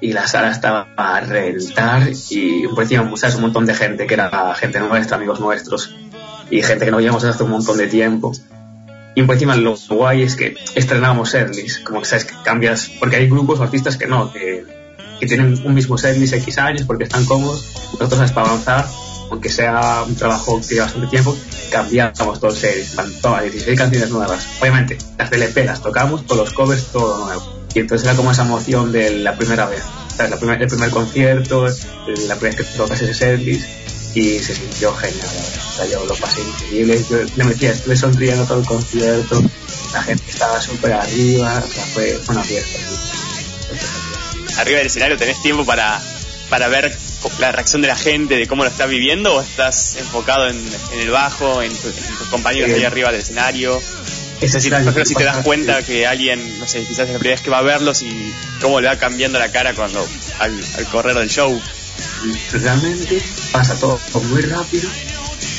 y 0.00 0.12
la 0.12 0.26
sala 0.26 0.50
estaba 0.50 0.88
a 0.96 1.20
reventar, 1.20 2.08
y 2.30 2.66
pues 2.74 2.90
encima. 2.90 3.02
Un 3.36 3.40
montón 3.40 3.66
de 3.66 3.74
gente, 3.74 4.06
que 4.06 4.14
era 4.14 4.54
gente 4.54 4.78
nuestra, 4.78 5.16
amigos 5.16 5.40
nuestros, 5.40 5.94
y 6.50 6.62
gente 6.62 6.84
que 6.84 6.90
no 6.90 6.98
veíamos 6.98 7.24
hace 7.24 7.42
un 7.42 7.50
montón 7.50 7.78
de 7.78 7.86
tiempo. 7.86 8.32
Y 9.14 9.22
por 9.22 9.34
encima 9.34 9.56
lo 9.56 9.76
guay 9.76 10.22
es 10.22 10.36
que 10.36 10.56
estrenábamos 10.74 11.30
setlist, 11.30 11.84
como 11.84 12.00
que 12.00 12.06
sabes 12.06 12.24
que 12.24 12.34
cambias, 12.44 12.90
porque 12.98 13.16
hay 13.16 13.28
grupos 13.28 13.60
o 13.60 13.62
artistas 13.62 13.96
que 13.96 14.06
no, 14.06 14.32
que, 14.32 14.64
que 15.20 15.26
tienen 15.26 15.56
un 15.64 15.74
mismo 15.74 15.96
setlist 15.96 16.34
X 16.34 16.58
años 16.58 16.82
porque 16.82 17.04
están 17.04 17.24
cómodos, 17.24 17.64
nosotros 17.92 18.16
sabes 18.16 18.32
para 18.32 18.48
avanzar, 18.48 18.86
aunque 19.34 19.48
sea 19.50 20.04
un 20.06 20.14
trabajo 20.14 20.60
que 20.60 20.74
lleva 20.74 20.84
bastante 20.86 21.08
tiempo, 21.08 21.36
cambiamos 21.70 22.40
todo 22.40 22.50
el 22.52 22.84
van, 22.94 23.12
toma 23.20 23.42
16 23.42 23.76
canciones 23.78 24.10
nuevas. 24.10 24.46
Obviamente, 24.60 24.96
las 25.18 25.28
del 25.30 25.42
EP 25.42 25.56
las 25.66 25.82
tocamos, 25.82 26.22
con 26.22 26.36
los 26.38 26.52
covers 26.52 26.84
todo 26.92 27.24
nuevo. 27.26 27.52
Y 27.74 27.80
entonces 27.80 28.06
era 28.06 28.16
como 28.16 28.30
esa 28.30 28.42
emoción 28.42 28.92
de 28.92 29.18
la 29.18 29.36
primera 29.36 29.66
vez. 29.66 29.82
La 30.18 30.36
primer- 30.36 30.62
el 30.62 30.68
primer 30.68 30.90
concierto, 30.90 31.66
la 31.66 32.36
primera 32.36 32.38
vez 32.40 32.56
que 32.56 32.64
tocas 32.76 33.00
ese 33.02 33.12
setlist. 33.14 33.66
y 34.16 34.38
se 34.38 34.54
sintió 34.54 34.94
genial. 34.94 35.26
O 35.26 35.76
sea, 35.76 35.86
yo 35.86 36.06
lo 36.06 36.14
pasé 36.14 36.40
increíble. 36.40 37.04
Yo 37.10 37.16
le 37.34 37.42
metía, 37.44 37.72
estuve 37.72 37.96
sonriendo 37.96 38.44
todo 38.44 38.60
el 38.60 38.64
concierto, 38.66 39.42
la 39.92 40.02
gente 40.04 40.22
estaba 40.30 40.60
súper 40.60 40.92
arriba, 40.92 41.60
o 41.68 41.72
sea, 41.72 41.84
fue 41.86 42.16
una 42.28 42.44
fiesta. 42.44 42.78
Arriba 44.58 44.78
del 44.78 44.86
escenario 44.86 45.16
tenés 45.18 45.42
tiempo 45.42 45.64
para, 45.66 46.00
para 46.48 46.68
ver 46.68 46.96
la 47.38 47.52
reacción 47.52 47.82
de 47.82 47.88
la 47.88 47.96
gente, 47.96 48.36
de 48.36 48.46
cómo 48.46 48.64
lo 48.64 48.70
estás 48.70 48.88
viviendo, 48.88 49.34
o 49.36 49.40
estás 49.40 49.96
enfocado 49.96 50.48
en, 50.48 50.56
en 50.92 51.00
el 51.00 51.10
bajo, 51.10 51.62
en, 51.62 51.72
tu- 51.74 51.88
en 51.88 52.16
tus 52.18 52.28
compañeros 52.28 52.70
Eh, 52.70 52.74
ahí 52.74 52.84
arriba 52.84 53.10
del 53.12 53.20
escenario. 53.20 53.80
Es 54.40 54.52
decir, 54.52 54.74
ejemplo, 54.74 55.04
si 55.06 55.14
te 55.14 55.24
das 55.24 55.38
cuenta 55.44 55.78
que- 55.82 55.84
que 55.94 56.06
alguien, 56.06 56.58
no 56.58 56.66
sé, 56.66 56.80
quizás 56.80 57.06
es 57.06 57.12
la 57.14 57.18
primera 57.18 57.36
vez 57.36 57.40
que 57.40 57.50
va 57.50 57.58
a 57.58 57.62
verlos 57.62 58.02
y 58.02 58.32
cómo 58.60 58.80
le 58.80 58.88
va 58.88 58.96
cambiando 58.96 59.38
la 59.38 59.50
cara 59.52 59.72
cuando 59.74 60.06
al, 60.40 60.52
al 60.76 60.84
correr 60.86 61.16
del 61.16 61.28
show. 61.30 61.60
realmente 62.52 63.22
pasa 63.52 63.74
todo 63.78 64.00
muy 64.24 64.42
rápido 64.42 64.88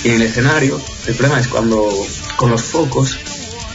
y 0.04 0.10
en 0.10 0.16
el 0.16 0.22
escenario 0.24 0.82
el 1.08 1.16
problema 1.16 1.40
es 1.40 1.48
cuando 1.48 1.88
con 2.36 2.52
los 2.52 2.64
focos 2.64 3.18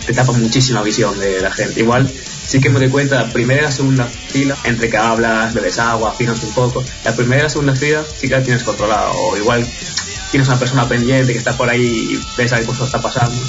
te 0.06 0.12
tapa 0.12 0.32
muchísima 0.32 0.82
visión 0.82 1.18
de 1.18 1.40
la 1.40 1.50
gente 1.52 1.80
igual 1.80 2.10
sí 2.50 2.60
que 2.60 2.68
me 2.68 2.80
doy 2.80 2.88
cuenta 2.88 3.14
la 3.22 3.32
primera 3.32 3.60
y 3.62 3.64
la 3.66 3.72
segunda 3.72 4.06
fila 4.06 4.56
entre 4.64 4.90
que 4.90 4.96
hablas 4.96 5.54
bebes 5.54 5.78
agua 5.78 6.10
afinas 6.10 6.42
un 6.42 6.52
poco 6.52 6.82
la 7.04 7.14
primera 7.14 7.40
y 7.40 7.44
la 7.44 7.50
segunda 7.50 7.74
fila 7.76 8.02
sí 8.20 8.28
que 8.28 8.34
la 8.34 8.42
tienes 8.42 8.62
controlada 8.64 9.10
o 9.12 9.36
igual 9.36 9.64
tienes 10.32 10.48
una 10.48 10.58
persona 10.58 10.88
pendiente 10.88 11.32
que 11.32 11.38
está 11.38 11.56
por 11.56 11.68
ahí 11.70 12.08
y 12.12 12.20
ves 12.36 12.52
a 12.52 12.58
qué 12.58 12.66
cosa 12.66 12.84
está 12.86 13.00
pasando 13.00 13.40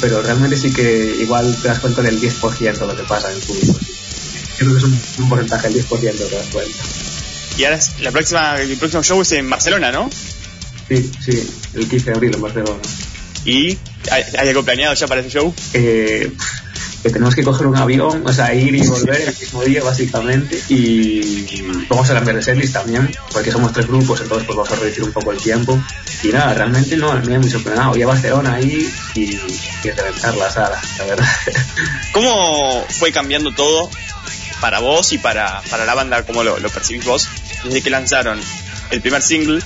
pero 0.00 0.22
realmente 0.22 0.56
sí 0.56 0.72
que 0.72 1.16
igual 1.20 1.54
te 1.60 1.68
das 1.68 1.78
cuenta 1.80 2.00
del 2.02 2.20
10% 2.20 2.58
de 2.78 2.86
lo 2.86 2.96
que 2.96 3.02
pasa 3.04 3.30
en 3.30 3.36
el 3.36 3.42
público 3.42 3.74
creo 4.58 4.70
que 4.72 4.78
es 4.78 4.84
un, 4.84 5.00
un 5.18 5.28
porcentaje 5.28 5.68
del 5.68 5.84
10% 5.86 6.00
que 6.00 6.10
te 6.24 6.34
das 6.36 6.46
cuenta 6.52 6.78
Y 7.58 7.64
ahora 7.64 7.76
es- 7.76 8.00
la 8.00 8.10
próxima, 8.10 8.60
el 8.60 8.76
próximo 8.78 9.02
show 9.02 9.20
es 9.22 9.32
en 9.32 9.48
Barcelona, 9.50 9.90
¿no? 9.92 10.08
Sí, 10.88 11.10
sí, 11.24 11.50
el 11.74 11.88
15 11.88 12.04
de 12.06 12.12
abril 12.12 12.34
en 12.34 12.40
Barcelona. 12.42 12.80
¿Y 13.44 13.78
hay, 14.10 14.22
hay 14.38 14.48
algo 14.50 14.62
planeado 14.64 14.94
ya 14.94 15.06
para 15.06 15.20
ese 15.22 15.30
show? 15.30 15.52
Eh, 15.72 16.30
que 17.06 17.12
tenemos 17.12 17.36
que 17.36 17.44
coger 17.44 17.68
un 17.68 17.76
avión, 17.76 18.26
o 18.26 18.32
sea, 18.32 18.52
ir 18.52 18.74
y 18.74 18.84
volver 18.86 19.20
el 19.20 19.38
mismo 19.38 19.62
día 19.62 19.82
básicamente 19.82 20.60
y 20.68 21.62
vamos 21.88 22.10
a 22.10 22.14
cambiar 22.14 22.36
de 22.36 22.42
setlist 22.42 22.72
también, 22.72 23.08
porque 23.32 23.52
somos 23.52 23.72
tres 23.72 23.86
grupos, 23.86 24.20
entonces 24.20 24.44
pues 24.44 24.56
vamos 24.56 24.72
a 24.72 24.76
reducir 24.76 25.04
un 25.04 25.12
poco 25.12 25.30
el 25.30 25.38
tiempo 25.38 25.80
y 26.24 26.28
nada, 26.28 26.52
realmente 26.54 26.96
no, 26.96 27.12
me 27.20 27.34
he 27.34 27.38
muy 27.38 27.48
sorprendido, 27.48 27.90
voy 27.90 28.02
a 28.02 28.06
Barcelona 28.08 28.54
ahí 28.54 28.92
y, 29.14 29.20
y 29.20 29.90
reventar 29.90 30.36
la 30.36 30.50
sala, 30.50 30.82
la 30.98 31.04
verdad. 31.04 31.28
¿Cómo 32.12 32.84
fue 32.88 33.12
cambiando 33.12 33.52
todo 33.52 33.88
para 34.60 34.80
vos 34.80 35.12
y 35.12 35.18
para, 35.18 35.62
para 35.70 35.84
la 35.84 35.94
banda, 35.94 36.24
cómo 36.24 36.42
lo, 36.42 36.58
lo 36.58 36.70
percibís 36.70 37.04
vos, 37.04 37.28
desde 37.62 37.82
que 37.82 37.90
lanzaron 37.90 38.40
el 38.90 39.00
primer 39.00 39.22
single, 39.22 39.62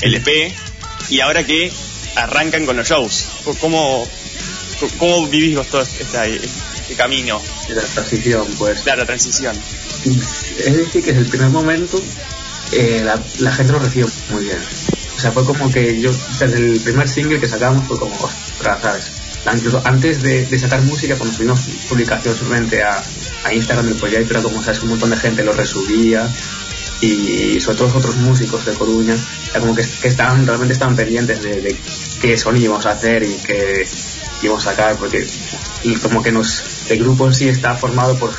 el 0.00 0.14
EP, 0.14 0.52
y 1.10 1.20
ahora 1.20 1.44
que 1.44 1.72
arrancan 2.14 2.66
con 2.66 2.76
los 2.76 2.86
shows? 2.86 3.26
¿Cómo, 3.60 4.06
cómo 4.98 5.26
vivís 5.26 5.56
vos 5.56 5.66
todo 5.66 5.82
este, 5.82 6.04
este 6.84 6.94
camino? 6.94 7.40
De 7.68 7.74
la 7.74 7.82
transición, 7.82 8.46
pues. 8.58 8.82
Claro, 8.82 9.00
la 9.00 9.06
transición. 9.06 9.56
Es 10.04 10.76
decir, 10.76 11.02
que 11.02 11.12
desde 11.12 11.20
el 11.20 11.26
primer 11.26 11.48
momento 11.48 12.00
eh, 12.72 13.02
la, 13.04 13.20
la 13.40 13.52
gente 13.52 13.72
lo 13.72 13.78
recibió 13.78 14.06
muy 14.30 14.44
bien. 14.44 14.58
O 15.16 15.20
sea, 15.20 15.32
fue 15.32 15.44
como 15.44 15.70
que 15.70 16.00
yo, 16.00 16.10
desde 16.38 16.56
el 16.58 16.80
primer 16.80 17.08
single 17.08 17.40
que 17.40 17.48
sacamos, 17.48 17.86
fue 17.86 17.98
como, 17.98 18.14
ostras, 18.16 18.80
¿sabes? 18.82 19.04
Incluso 19.54 19.80
antes 19.84 20.22
de, 20.22 20.46
de 20.46 20.58
sacar 20.58 20.82
música, 20.82 21.16
cuando 21.16 21.34
subimos 21.34 21.60
publicación 21.88 22.36
solamente 22.36 22.82
a, 22.82 23.02
a 23.44 23.52
Instagram 23.52 23.86
del 23.86 23.96
proyecto, 23.96 24.34
era 24.34 24.42
como, 24.42 24.62
¿sabes? 24.62 24.82
Un 24.82 24.90
montón 24.90 25.10
de 25.10 25.16
gente 25.16 25.44
lo 25.44 25.52
resubía 25.52 26.28
y 27.00 27.60
sobre 27.60 27.76
todo 27.78 27.88
los 27.88 27.96
otros 27.96 28.16
músicos 28.16 28.64
de 28.64 28.72
Coruña, 28.72 29.14
era 29.50 29.60
como 29.60 29.74
que, 29.74 29.82
que 29.82 30.08
estaban, 30.08 30.46
realmente 30.46 30.72
estaban 30.72 30.96
pendientes 30.96 31.42
de, 31.42 31.60
de 31.60 31.76
qué 32.20 32.38
sonido 32.38 32.66
íbamos 32.66 32.86
a 32.86 32.92
hacer 32.92 33.22
y 33.22 33.34
qué 33.46 33.86
íbamos 34.42 34.66
a 34.66 34.70
sacar, 34.70 34.96
porque 34.96 35.26
como 36.02 36.22
que 36.22 36.32
nos, 36.32 36.62
el 36.88 36.98
grupo 36.98 37.26
en 37.26 37.34
sí 37.34 37.48
está 37.48 37.74
formado 37.74 38.16
por, 38.16 38.30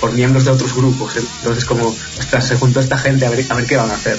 por 0.00 0.12
miembros 0.12 0.44
de 0.44 0.50
otros 0.50 0.74
grupos, 0.74 1.16
entonces 1.16 1.64
como, 1.64 1.94
ostras, 2.18 2.46
se 2.46 2.56
juntó 2.56 2.80
esta 2.80 2.98
gente 2.98 3.26
a 3.26 3.30
ver, 3.30 3.44
a 3.48 3.54
ver 3.54 3.66
qué 3.66 3.76
van 3.76 3.90
a 3.90 3.94
hacer. 3.94 4.18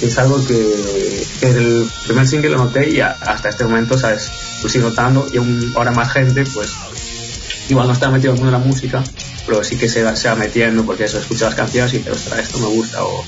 Es 0.00 0.16
algo 0.16 0.44
que, 0.46 1.26
que 1.40 1.50
el 1.50 1.90
primer 2.06 2.26
single 2.26 2.50
lo 2.50 2.58
noté 2.58 2.88
y 2.88 3.00
hasta 3.00 3.50
este 3.50 3.64
momento, 3.64 3.98
¿sabes? 3.98 4.30
Lo 4.62 4.68
sigo 4.68 4.88
notando 4.88 5.26
y 5.30 5.36
aún 5.36 5.72
ahora 5.76 5.90
más 5.90 6.12
gente, 6.12 6.44
pues 6.54 6.70
igual 7.68 7.86
no 7.86 7.92
está 7.92 8.10
metido 8.10 8.32
en 8.32 8.38
el 8.38 8.44
mundo 8.44 8.58
de 8.58 8.64
la 8.64 8.70
música, 8.70 9.04
pero 9.46 9.62
sí 9.62 9.76
que 9.76 9.88
se 9.88 10.02
va, 10.02 10.16
se 10.16 10.28
va 10.28 10.36
metiendo 10.36 10.84
porque 10.84 11.04
eso, 11.04 11.18
escucha 11.18 11.46
las 11.46 11.54
canciones 11.54 11.92
y 11.94 12.08
ostras, 12.08 12.40
esto 12.40 12.58
me 12.58 12.66
gusta, 12.66 13.04
o 13.04 13.24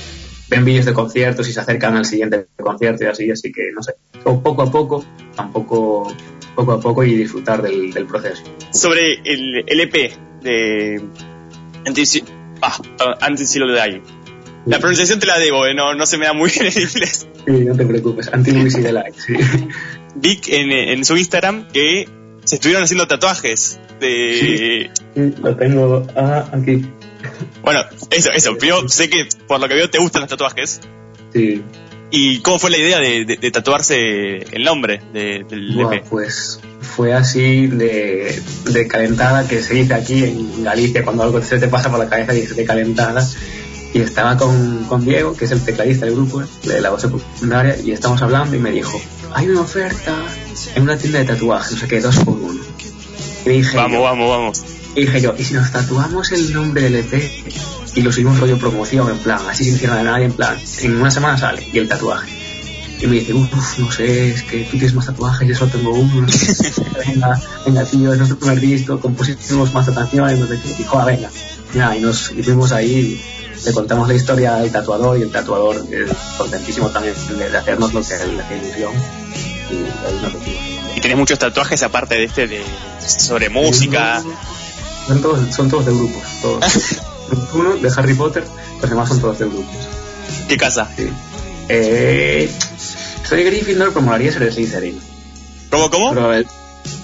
ven 0.49 0.65
vídeos 0.65 0.85
de 0.85 0.93
conciertos 0.93 1.47
y 1.47 1.53
se 1.53 1.59
acercan 1.59 1.95
al 1.95 2.05
siguiente 2.05 2.47
concierto 2.61 3.03
y 3.03 3.07
así, 3.07 3.31
así 3.31 3.51
que 3.51 3.71
no 3.73 3.81
sé, 3.83 3.95
o 4.23 4.41
poco 4.41 4.63
a 4.63 4.71
poco, 4.71 5.05
tampoco 5.35 6.13
poco 6.55 6.73
a 6.73 6.79
poco 6.79 7.03
y 7.03 7.15
disfrutar 7.15 7.61
del, 7.61 7.91
del 7.91 8.05
proceso. 8.05 8.43
Sobre 8.71 9.21
el, 9.23 9.63
el 9.67 9.79
EP 9.79 10.13
de 10.41 11.01
She- 12.05 12.23
ah, 12.61 12.77
Die. 13.73 14.01
La 14.65 14.79
pronunciación 14.79 15.19
te 15.19 15.27
la 15.27 15.39
debo, 15.39 15.65
eh, 15.65 15.73
no, 15.73 15.93
no 15.93 16.05
se 16.05 16.17
me 16.17 16.25
da 16.25 16.33
muy 16.33 16.49
bien 16.49 16.67
en 16.67 16.81
inglés. 16.81 17.27
Sí, 17.45 17.51
no 17.51 17.75
te 17.75 17.85
preocupes, 17.85 18.29
Light, 18.93 19.15
sí. 19.15 19.33
Vi 20.15 20.39
en, 20.47 20.71
en 20.71 21.03
su 21.03 21.17
Instagram 21.17 21.67
que 21.67 22.07
se 22.45 22.55
estuvieron 22.55 22.83
haciendo 22.83 23.07
tatuajes 23.07 23.79
de... 23.99 24.89
Sí, 25.15 25.33
lo 25.41 25.55
tengo 25.55 26.07
ah, 26.15 26.49
aquí. 26.53 26.85
Bueno, 27.61 27.81
eso, 28.11 28.31
eso. 28.31 28.57
Yo 28.57 28.87
sé 28.87 29.09
que 29.09 29.27
por 29.47 29.59
lo 29.59 29.67
que 29.67 29.75
veo 29.75 29.89
te 29.89 29.97
gustan 29.97 30.21
los 30.21 30.29
tatuajes. 30.29 30.81
Sí. 31.33 31.61
¿Y 32.15 32.41
cómo 32.41 32.59
fue 32.59 32.69
la 32.69 32.77
idea 32.77 32.99
de, 32.99 33.25
de- 33.25 33.37
de 33.37 33.51
tatuarse 33.51 33.95
el 34.55 34.63
nombre 34.63 35.01
de- 35.13 35.43
del 35.49 35.79
EP? 35.79 36.03
pues 36.09 36.59
fue 36.79 37.11
así 37.13 37.65
de, 37.65 38.39
calentada 38.87 39.47
que 39.47 39.61
se 39.63 39.73
dice 39.73 39.95
aquí 39.95 40.23
en 40.23 40.63
Galicia 40.63 41.03
cuando 41.03 41.23
algo 41.23 41.41
se 41.41 41.57
te 41.57 41.67
pasa 41.67 41.89
por 41.89 41.97
la 41.97 42.07
cabeza 42.07 42.33
dices 42.33 42.55
de 42.55 42.65
calentada 42.65 43.27
y 43.95 43.99
estaba 44.01 44.37
con, 44.37 44.83
con 44.85 45.03
Diego 45.05 45.35
que 45.35 45.45
es 45.45 45.51
el 45.51 45.65
tecladista 45.65 46.05
del 46.05 46.13
grupo 46.13 46.43
de 46.63 46.81
la 46.81 46.91
voz 46.91 47.01
secundaria 47.01 47.77
y 47.83 47.91
estamos 47.93 48.21
hablando 48.21 48.55
y 48.55 48.59
me 48.59 48.69
dijo 48.69 49.01
hay 49.33 49.47
una 49.47 49.61
oferta 49.61 50.15
en 50.75 50.83
una 50.83 50.97
tienda 50.97 51.17
de 51.19 51.25
tatuajes 51.25 51.71
no 51.71 51.77
sé 51.79 51.87
qué 51.87 51.99
dos 51.99 52.17
por 52.19 52.35
uno 52.37 52.61
y 53.45 53.49
dije 53.49 53.75
Vamos, 53.75 53.93
yo, 53.97 54.03
vamos, 54.03 54.29
vamos. 54.29 54.63
Y 54.95 55.01
dije 55.01 55.21
yo 55.21 55.35
y 55.37 55.43
si 55.43 55.53
nos 55.53 55.71
tatuamos 55.71 56.31
el 56.31 56.53
nombre 56.53 56.83
del 56.83 56.95
EP 56.95 57.31
y 57.95 58.01
lo 58.01 58.11
subimos 58.11 58.39
rollo 58.39 58.57
promoción 58.57 59.09
en 59.09 59.17
plan 59.19 59.39
así 59.49 59.63
sin 59.63 59.73
decirle 59.73 59.99
a 59.99 60.03
nadie 60.03 60.25
en 60.25 60.33
plan 60.33 60.57
en 60.81 60.95
una 60.95 61.11
semana 61.11 61.37
sale 61.37 61.67
y 61.71 61.77
el 61.77 61.87
tatuaje 61.87 62.43
y 63.03 63.07
me 63.07 63.15
dice, 63.15 63.33
uff, 63.33 63.79
no 63.79 63.91
sé, 63.91 64.29
es 64.29 64.43
que 64.43 64.63
tú 64.63 64.71
tienes 64.71 64.93
más 64.93 65.05
tatuajes, 65.05 65.45
yo 65.45 65.55
solo 65.55 65.71
tengo 65.71 65.91
uno. 65.91 66.21
no 66.21 66.27
sé. 66.29 66.73
venga, 67.05 67.37
venga, 67.65 67.83
tío, 67.83 68.13
es 68.13 68.17
nuestro 68.17 68.39
primer 68.39 68.61
disco, 68.61 68.97
compusimos 68.97 69.73
más 69.73 69.89
canciones, 69.89 70.39
no 70.39 70.47
sé 70.47 70.57
qué. 70.61 70.81
Y 70.81 70.85
joder, 70.85 71.17
venga. 71.17 71.29
Ya, 71.73 71.97
y 71.97 71.99
nos 71.99 72.31
y 72.31 72.41
fuimos 72.41 72.71
ahí, 72.71 73.21
le 73.65 73.73
contamos 73.73 74.07
la 74.07 74.13
historia 74.13 74.55
al 74.55 74.71
tatuador 74.71 75.17
y 75.17 75.23
el 75.23 75.31
tatuador 75.31 75.85
es 75.91 76.11
contentísimo 76.37 76.89
también 76.91 77.15
de, 77.37 77.49
de 77.49 77.57
hacernos 77.57 77.93
lo 77.93 78.01
que 78.01 78.15
le 78.15 78.57
ilusión. 78.57 78.93
Y 79.69 79.75
ahí 79.75 80.19
nos. 80.21 80.33
¿Y 80.95 81.01
tenés 81.01 81.17
muchos 81.17 81.39
tatuajes 81.39 81.83
aparte 81.83 82.15
de 82.15 82.23
este 82.23 82.47
de 82.47 82.63
sobre 83.05 83.49
música? 83.49 84.23
Son 85.07 85.21
todos, 85.21 85.55
son 85.55 85.69
todos 85.69 85.85
de 85.85 85.93
grupos, 85.93 86.23
todos. 86.41 86.99
Uno 87.53 87.75
de 87.75 87.91
Harry 87.95 88.13
Potter, 88.13 88.43
los 88.81 88.89
demás 88.89 89.09
son 89.09 89.21
todos 89.21 89.39
de 89.39 89.45
grupos. 89.45 89.75
¿Qué 90.47 90.57
casa? 90.57 90.89
Sí. 90.95 91.09
Eh, 91.69 92.49
soy 93.27 93.43
Gryffindor, 93.43 93.89
pero 93.89 94.01
molaría 94.01 94.31
ser 94.31 94.51
Slytherin. 94.51 94.99
¿Cómo, 95.69 95.89
cómo? 95.89 96.09
Pero 96.09 96.33
el, 96.33 96.47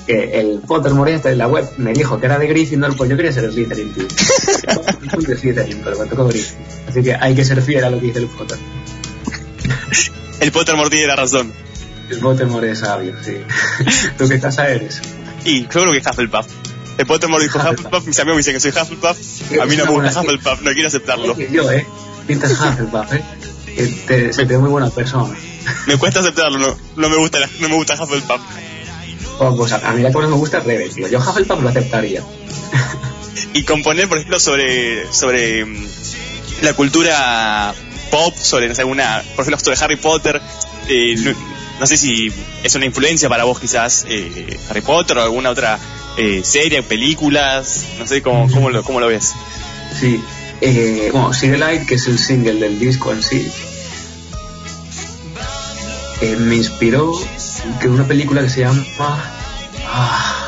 que 0.05 0.39
el 0.39 0.59
Pottermore 0.59 1.15
este 1.15 1.29
de 1.29 1.35
la 1.35 1.47
web 1.47 1.69
me 1.77 1.93
dijo 1.93 2.19
que 2.19 2.25
era 2.25 2.37
de 2.37 2.47
Gryffindor, 2.47 2.95
pues 2.95 3.09
yo 3.09 3.15
quería 3.15 3.31
ser 3.31 3.51
Slytherin, 3.51 3.93
tío. 3.93 4.07
Soy 5.11 5.25
de 5.25 5.37
Slytherin, 5.37 5.81
pero 5.83 5.99
me 5.99 6.05
tocó 6.05 6.25
Gryffindor. 6.27 6.67
Así 6.87 7.03
que 7.03 7.15
hay 7.15 7.35
que 7.35 7.45
ser 7.45 7.61
fiel 7.61 7.83
a 7.83 7.89
lo 7.89 7.99
que 7.99 8.07
dice 8.07 8.19
el 8.19 8.27
Potter. 8.27 8.57
El 10.39 10.53
Pottermore 10.53 10.89
tiene 10.89 11.07
la 11.07 11.17
razón. 11.17 11.51
El 12.09 12.19
Pottermore 12.19 12.71
es 12.71 12.79
sabio, 12.79 13.13
sí. 13.21 13.35
¿Tú 14.17 14.29
qué 14.29 14.39
casa 14.39 14.69
eres? 14.69 15.01
Y 15.43 15.63
yo 15.63 15.67
creo 15.67 15.91
que 15.91 15.97
Hufflepuff. 15.99 16.47
El 16.99 17.05
Pottermore 17.07 17.43
dijo 17.43 17.57
Hufflepuff, 17.59 18.05
mis 18.05 18.19
amigos 18.19 18.35
me 18.35 18.39
dicen 18.39 18.53
que 18.53 18.59
soy 18.59 18.71
Hufflepuff. 18.71 19.17
A 19.61 19.65
mí 19.65 19.75
no 19.77 19.85
me 19.85 19.91
gusta 19.91 20.19
Hufflepuff, 20.21 20.61
no 20.61 20.71
quiero 20.73 20.87
aceptarlo. 20.89 21.35
Yo, 21.49 21.71
¿eh? 21.71 21.85
Pintas 22.27 22.51
Hufflepuff, 22.51 23.13
¿eh? 23.13 23.23
Te, 24.05 24.33
se 24.33 24.41
te 24.45 24.53
ve 24.53 24.57
muy 24.57 24.69
buena 24.69 24.89
persona. 24.89 25.33
Me 25.87 25.97
cuesta 25.97 26.19
aceptarlo, 26.19 26.57
no, 26.59 26.77
no 26.97 27.09
me 27.09 27.15
gusta, 27.17 27.39
la- 27.39 27.49
no 27.61 27.69
me 27.69 27.75
gusta 27.75 27.93
Hufflepuff. 28.01 28.41
Oh, 29.39 29.55
pues 29.55 29.71
a, 29.71 29.77
a 29.89 29.93
mí 29.93 30.01
la 30.01 30.11
que 30.11 30.17
más 30.17 30.27
me 30.29 30.35
gusta 30.35 30.57
es 30.57 30.65
Rebel, 30.65 30.93
tío. 30.93 31.07
Yo 31.07 31.19
Hufflepuff 31.19 31.61
lo 31.61 31.69
aceptaría. 31.69 32.21
Y 33.53 33.63
componer, 33.63 34.07
por 34.09 34.17
ejemplo, 34.17 34.39
sobre, 34.39 35.11
sobre 35.13 35.65
mm, 35.65 35.87
la 36.63 36.73
cultura 36.73 37.73
pop, 38.11 38.35
sobre 38.35 38.67
no 38.67 38.75
sé, 38.75 38.81
alguna, 38.81 39.23
por 39.35 39.43
ejemplo, 39.45 39.63
sobre 39.63 39.77
Harry 39.83 39.95
Potter. 39.95 40.41
eh, 40.89 41.15
no, 41.80 41.88
sé 41.88 41.97
si 41.97 42.32
es 42.63 42.75
una 42.75 42.86
influencia 42.86 43.30
para 43.30 43.43
vos 43.43 43.59
quizás 43.59 44.05
eh, 44.07 44.59
Harry 44.69 44.82
Potter 44.82 45.17
o 45.17 45.23
alguna 45.23 45.49
otra 45.49 45.80
eh, 46.17 46.41
serie, 46.43 46.84
películas, 46.84 47.86
no 47.97 48.07
sé 48.07 48.21
cómo, 48.21 48.49
cómo, 48.51 48.69
lo, 48.69 48.84
cómo 48.84 48.99
lo 48.99 49.07
ves. 49.07 49.34
Sí. 49.99 50.21
Eh, 50.61 51.09
bueno, 51.13 51.32
Light, 51.57 51.86
que 51.86 51.95
es 51.95 52.07
el 52.07 52.19
single 52.19 52.55
del 52.55 52.80
disco 52.80 53.13
en 53.13 53.23
sí. 53.23 53.49
eh, 56.21 56.36
me 56.38 56.55
inspiró 56.55 57.11
que 57.80 57.88
una 57.88 58.05
película 58.05 58.41
que 58.41 58.49
se 58.49 58.61
llama... 58.61 58.84
Ah, 59.88 60.47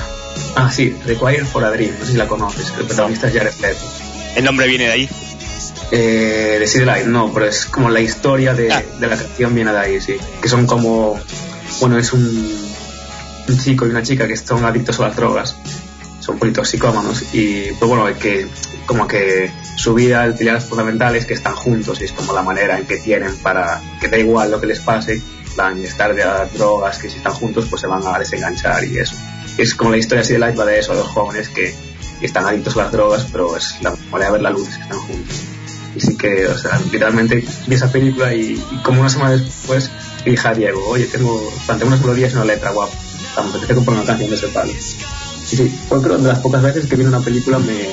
ah, 0.55 0.71
sí, 0.71 0.93
Require 1.05 1.45
for 1.45 1.63
a 1.63 1.71
Dream, 1.71 1.93
no 1.99 2.05
sé 2.05 2.11
si 2.11 2.17
la 2.17 2.27
conoces, 2.27 2.71
que 2.71 2.81
el 2.81 2.87
protagonista 2.87 3.27
es 3.27 3.33
Jared 3.33 3.53
Leto. 3.61 3.79
¿El 4.35 4.43
nombre 4.43 4.67
viene 4.67 4.85
de 4.85 4.91
ahí? 4.91 5.09
Eh, 5.91 6.57
de 6.59 6.67
City 6.67 6.85
Light, 6.85 7.05
no, 7.05 7.33
pero 7.33 7.47
es 7.47 7.65
como 7.65 7.89
la 7.89 7.99
historia 7.99 8.53
de, 8.53 8.63
de 8.99 9.07
la 9.07 9.17
canción 9.17 9.53
viene 9.53 9.71
de 9.71 9.77
ahí, 9.77 10.01
sí. 10.01 10.15
Que 10.41 10.47
son 10.47 10.65
como, 10.65 11.19
bueno, 11.81 11.97
es 11.97 12.13
un, 12.13 12.71
un 13.47 13.57
chico 13.59 13.85
y 13.85 13.89
una 13.89 14.03
chica 14.03 14.27
que 14.27 14.37
son 14.37 14.63
adictos 14.65 14.99
a 14.99 15.07
las 15.07 15.15
drogas, 15.15 15.55
son 16.19 16.37
politoxicómanos 16.37 17.33
y 17.33 17.71
pues 17.73 17.89
bueno, 17.89 18.05
que 18.17 18.47
como 18.85 19.07
que 19.07 19.51
su 19.75 19.93
vida, 19.93 20.25
el 20.25 20.35
pilares 20.35 20.65
fundamentales 20.65 21.25
que 21.25 21.33
están 21.33 21.55
juntos 21.55 22.01
y 22.01 22.05
es 22.05 22.11
como 22.11 22.33
la 22.33 22.41
manera 22.41 22.77
en 22.77 22.85
que 22.85 22.97
tienen 22.97 23.35
para 23.37 23.81
que 23.99 24.07
da 24.07 24.17
igual 24.17 24.51
lo 24.51 24.59
que 24.59 24.67
les 24.67 24.79
pase, 24.79 25.21
van 25.55 25.77
a 25.77 25.81
estar 25.81 26.13
de 26.13 26.23
las 26.23 26.53
drogas, 26.53 26.97
que 26.99 27.09
si 27.09 27.17
están 27.17 27.33
juntos 27.33 27.67
pues 27.69 27.81
se 27.81 27.87
van 27.87 28.05
a 28.05 28.17
desenganchar 28.19 28.83
y 28.85 28.97
eso. 28.99 29.15
Es 29.57 29.75
como 29.75 29.91
la 29.91 29.97
historia 29.97 30.21
así 30.21 30.33
de 30.33 30.39
Light 30.39 30.57
va 30.57 30.65
de 30.65 30.79
eso, 30.79 30.93
de 30.93 30.99
los 30.99 31.07
jóvenes 31.07 31.49
que 31.49 31.73
están 32.21 32.45
adictos 32.45 32.75
a 32.75 32.83
las 32.83 32.91
drogas, 32.91 33.27
pero 33.31 33.57
es 33.57 33.81
la 33.81 33.93
manera 34.11 34.27
de 34.27 34.31
ver 34.33 34.41
la 34.41 34.49
luz 34.51 34.69
es 34.69 34.77
que 34.77 34.83
están 34.83 34.99
juntos. 34.99 35.41
Y 35.95 35.99
sí 35.99 36.15
que, 36.15 36.47
o 36.47 36.57
sea, 36.57 36.79
literalmente 36.79 37.43
vi 37.67 37.75
esa 37.75 37.91
película 37.91 38.33
y, 38.33 38.53
y 38.71 38.81
como 38.83 39.01
una 39.01 39.09
semana 39.09 39.31
después 39.31 39.91
dije 40.25 40.47
a 40.47 40.53
Diego, 40.53 40.87
oye, 40.87 41.05
tengo, 41.05 41.51
planteé 41.65 41.87
unas 41.87 42.01
melodías 42.01 42.31
y 42.31 42.35
una 42.35 42.45
letra 42.45 42.71
guapa, 42.71 42.93
me 43.37 43.49
apetece 43.49 43.75
comprar 43.75 43.97
una 43.97 44.05
canción 44.05 44.29
de 44.29 44.35
ese 44.35 44.47
palo. 44.47 44.71
Y 44.71 45.55
sí, 45.55 45.79
fue 45.89 46.01
creo 46.01 46.17
de 46.17 46.27
las 46.27 46.39
pocas 46.39 46.61
veces 46.61 46.87
que 46.87 46.95
vi 46.95 47.03
una 47.03 47.19
película 47.19 47.59
me, 47.59 47.89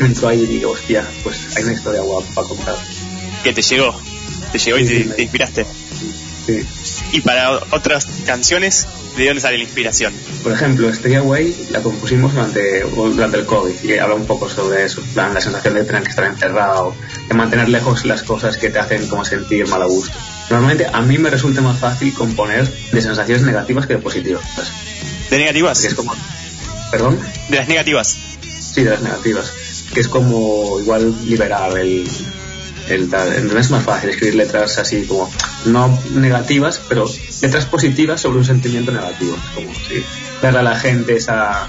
me 0.00 0.06
entró 0.06 0.28
ahí 0.28 0.42
y 0.42 0.46
digo, 0.46 0.72
hostia, 0.72 1.06
pues 1.22 1.56
hay 1.56 1.62
una 1.62 1.72
historia 1.74 2.00
guapa 2.00 2.26
para 2.34 2.48
contar. 2.48 2.76
Que 3.44 3.52
te 3.52 3.62
llegó. 3.62 3.94
Te 4.52 4.58
llegó 4.58 4.78
y 4.78 4.86
te, 4.86 5.04
te 5.04 5.22
inspiraste. 5.22 5.66
Sí. 6.46 6.66
Y 7.12 7.20
para 7.20 7.60
otras 7.70 8.06
canciones, 8.26 8.86
¿de 9.16 9.26
dónde 9.26 9.40
sale 9.40 9.58
la 9.58 9.64
inspiración? 9.64 10.12
Por 10.42 10.52
ejemplo, 10.52 10.88
Stay 10.90 11.14
Away 11.14 11.68
la 11.70 11.82
compusimos 11.82 12.34
durante, 12.34 12.82
durante 12.82 13.38
el 13.38 13.46
COVID 13.46 13.74
y 13.82 13.98
habla 13.98 14.14
un 14.14 14.26
poco 14.26 14.48
sobre 14.48 14.84
eso, 14.84 15.02
plan, 15.14 15.34
la 15.34 15.40
sensación 15.40 15.74
de 15.74 15.84
tener 15.84 16.02
que 16.02 16.10
estar 16.10 16.24
encerrado, 16.24 16.94
de 17.28 17.34
mantener 17.34 17.68
lejos 17.68 18.04
las 18.04 18.22
cosas 18.22 18.56
que 18.56 18.70
te 18.70 18.78
hacen 18.78 19.06
como 19.08 19.24
sentir 19.24 19.66
mal 19.68 19.82
a 19.82 19.86
gusto. 19.86 20.16
Normalmente 20.50 20.86
a 20.92 21.00
mí 21.00 21.16
me 21.18 21.30
resulta 21.30 21.60
más 21.60 21.78
fácil 21.78 22.12
componer 22.12 22.68
de 22.68 23.02
sensaciones 23.02 23.44
negativas 23.44 23.86
que 23.86 23.94
de 23.94 24.00
positivas. 24.00 24.42
¿De 25.30 25.38
negativas? 25.38 25.80
Que 25.80 25.86
es 25.86 25.94
como... 25.94 26.12
¿Perdón? 26.90 27.18
De 27.48 27.56
las 27.56 27.68
negativas. 27.68 28.16
Sí, 28.60 28.82
de 28.82 28.90
las 28.90 29.02
negativas. 29.02 29.52
Que 29.94 30.00
es 30.00 30.08
como 30.08 30.80
igual 30.80 31.14
liberar 31.24 31.78
el... 31.78 32.08
el 32.90 33.08
tal. 33.08 33.28
Entonces 33.34 33.66
es 33.66 33.70
más 33.70 33.84
fácil 33.84 34.10
escribir 34.10 34.34
letras 34.36 34.78
así 34.78 35.04
como, 35.06 35.30
no 35.66 35.98
negativas, 36.14 36.80
pero 36.88 37.06
letras 37.42 37.64
positivas 37.66 38.20
sobre 38.20 38.38
un 38.38 38.44
sentimiento 38.44 38.92
negativo. 38.92 39.34
Es 39.36 39.50
como, 39.54 39.74
sí, 39.74 40.04
darle 40.42 40.58
a 40.60 40.62
la 40.62 40.76
gente 40.78 41.16
esa 41.16 41.68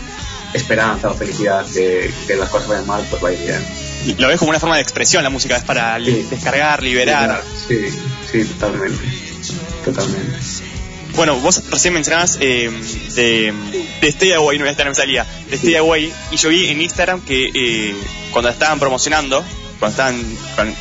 esperanza 0.53 1.09
o 1.09 1.13
felicidad 1.13 1.65
de 1.67 2.13
que 2.27 2.35
las 2.35 2.49
cosas 2.49 2.67
vayan 2.67 2.87
mal, 2.87 3.05
pues 3.09 3.23
va 3.23 3.29
bien. 3.29 3.63
Y 4.05 4.15
lo 4.15 4.27
ves 4.27 4.37
como 4.39 4.49
una 4.49 4.59
forma 4.59 4.75
de 4.75 4.81
expresión 4.81 5.23
la 5.23 5.29
música, 5.29 5.55
es 5.55 5.63
para 5.63 5.97
li- 5.99 6.23
descargar, 6.29 6.81
liberar. 6.83 7.41
Sí, 7.67 7.77
sí, 8.31 8.43
totalmente. 8.45 8.99
Totalmente. 9.85 10.37
Bueno, 11.15 11.35
vos 11.39 11.61
recién 11.69 11.93
mencionabas 11.93 12.37
eh, 12.39 12.71
de, 13.15 13.53
de 14.01 14.07
Stay 14.07 14.31
Away, 14.31 14.59
no 14.59 14.65
esta 14.65 14.83
no 14.85 14.91
me 14.91 14.95
salía, 14.95 15.25
de 15.49 15.55
Stay 15.57 15.75
Away, 15.75 16.11
y 16.31 16.37
yo 16.37 16.49
vi 16.49 16.67
en 16.67 16.81
Instagram 16.81 17.19
que 17.21 17.51
eh, 17.53 17.95
cuando 18.31 18.49
estaban 18.49 18.79
promocionando, 18.79 19.43
cuando 19.81 19.89
estaban, 19.89 20.37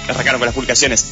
arrancaron 0.09 0.39
con 0.39 0.47
las 0.47 0.55
publicaciones, 0.55 1.05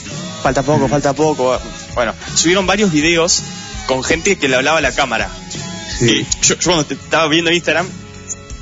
falta 0.43 0.63
poco, 0.63 0.87
falta 0.89 1.13
poco, 1.15 1.59
bueno, 1.97 2.15
subieron 2.37 2.67
varios 2.67 2.93
videos 2.93 3.43
con 3.87 4.05
gente 4.05 4.37
que 4.37 4.47
le 4.47 4.55
hablaba 4.57 4.79
a 4.79 4.83
la 4.83 4.93
cámara. 4.93 5.29
Y 6.03 6.19
yo, 6.43 6.55
yo 6.55 6.59
cuando 6.65 6.85
te 6.85 6.95
estaba 6.95 7.27
viendo 7.29 7.51
en 7.51 7.57
Instagram, 7.57 7.89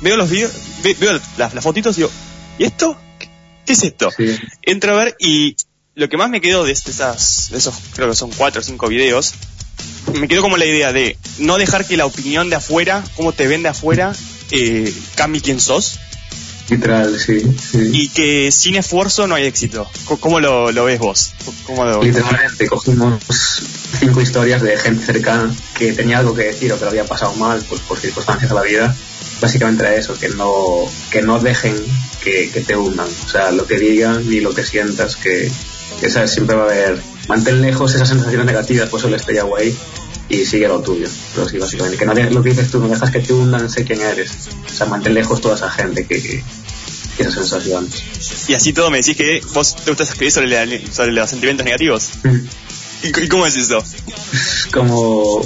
veo 0.01 0.17
los 0.17 0.29
videos, 0.29 0.51
ve- 0.81 0.95
veo 0.99 1.19
las, 1.37 1.53
las 1.53 1.63
fotitos 1.63 1.95
y 1.97 2.01
digo, 2.01 2.11
¿y 2.57 2.63
esto? 2.63 2.97
¿Qué, 3.65 3.73
es 3.73 3.83
esto? 3.83 4.09
Entro 4.63 4.93
a 4.97 5.03
ver 5.03 5.15
y 5.19 5.55
lo 5.93 6.07
que 6.09 6.15
más 6.17 6.29
me 6.29 6.39
quedó 6.41 6.63
de 6.63 6.71
esas, 6.71 7.49
de 7.51 7.57
esos, 7.57 7.75
creo 7.93 8.09
que 8.09 8.15
son 8.15 8.31
cuatro 8.31 8.61
o 8.61 8.63
cinco 8.63 8.87
videos, 8.87 9.33
me 10.13 10.27
quedó 10.29 10.41
como 10.41 10.55
la 10.57 10.65
idea 10.65 10.93
de 10.93 11.17
no 11.37 11.57
dejar 11.57 11.85
que 11.85 11.97
la 11.97 12.05
opinión 12.05 12.49
de 12.49 12.55
afuera, 12.55 13.03
cómo 13.17 13.33
te 13.33 13.45
ven 13.47 13.61
de 13.63 13.69
afuera, 13.69 14.13
eh, 14.51 14.91
cambie 15.15 15.41
quién 15.41 15.59
sos. 15.59 15.99
Literal, 16.69 17.17
sí. 17.17 17.39
sí. 17.39 17.91
Y 17.93 18.09
que 18.09 18.51
sin 18.51 18.75
esfuerzo 18.75 19.25
no 19.27 19.35
hay 19.35 19.45
éxito. 19.45 19.89
¿Cómo 20.19 20.39
lo, 20.39 20.71
lo 20.71 20.85
ves 20.85 20.99
vos? 20.99 21.33
¿Cómo 21.65 21.85
lo, 21.85 22.03
Literalmente 22.03 22.67
cogimos 22.67 23.21
cinco 23.99 24.21
historias 24.21 24.61
de 24.61 24.77
gente 24.77 25.05
cercana 25.05 25.53
que 25.77 25.93
tenía 25.93 26.19
algo 26.19 26.35
que 26.35 26.43
decir 26.43 26.71
o 26.73 26.77
que 26.77 26.83
lo 26.83 26.89
había 26.89 27.05
pasado 27.05 27.33
mal 27.35 27.63
pues, 27.69 27.81
por 27.81 27.97
circunstancias 27.97 28.49
de 28.49 28.55
la 28.55 28.61
vida. 28.61 28.95
Básicamente 29.39 29.83
era 29.83 29.95
eso, 29.95 30.17
que 30.17 30.29
no, 30.29 30.55
que 31.11 31.21
no 31.21 31.39
dejen 31.39 31.75
que, 32.23 32.49
que 32.49 32.61
te 32.61 32.75
hundan. 32.75 33.07
O 33.07 33.29
sea, 33.29 33.51
lo 33.51 33.65
que 33.65 33.77
digan 33.79 34.29
ni 34.29 34.41
lo 34.41 34.53
que 34.53 34.63
sientas, 34.63 35.15
que, 35.15 35.49
que 36.01 36.09
¿sabes? 36.09 36.31
siempre 36.31 36.55
va 36.55 36.63
a 36.63 36.65
haber. 36.65 37.01
Mantén 37.29 37.61
lejos 37.61 37.93
esas 37.93 38.09
sensaciones 38.09 38.45
negativas, 38.45 38.89
pues 38.89 39.03
el 39.03 39.13
stay 39.13 39.37
away 39.37 39.75
y 40.29 40.45
sigue 40.45 40.67
lo 40.67 40.81
tuyo. 40.81 41.07
Pero 41.35 41.47
sí, 41.47 41.57
básicamente, 41.57 41.97
que 41.97 42.05
no 42.05 42.13
lo 42.13 42.43
que 42.43 42.49
dices 42.49 42.69
tú, 42.71 42.79
no 42.79 42.87
dejas 42.87 43.11
que 43.11 43.19
te 43.19 43.33
hundan, 43.33 43.69
sé 43.69 43.83
quién 43.83 44.01
eres. 44.01 44.31
O 44.69 44.73
sea, 44.73 44.85
mantén 44.87 45.13
lejos 45.13 45.39
toda 45.41 45.55
esa 45.55 45.69
gente 45.69 46.05
que, 46.05 46.21
que, 46.21 46.43
esas 47.19 47.33
sensaciones. 47.33 48.49
Y 48.49 48.53
así 48.53 48.73
todo 48.73 48.91
me 48.91 48.97
decís 48.97 49.15
que 49.17 49.41
vos 49.53 49.75
te 49.75 49.89
gusta 49.91 50.03
escribir 50.03 50.31
sobre, 50.31 50.47
la- 50.49 50.93
sobre 50.93 51.11
los 51.13 51.29
sentimientos 51.29 51.65
negativos. 51.65 52.09
¿Y, 53.03 53.07
c- 53.09 53.23
y 53.23 53.27
cómo 53.27 53.45
es 53.45 53.55
eso? 53.55 53.83
es 54.33 54.67
como 54.73 55.41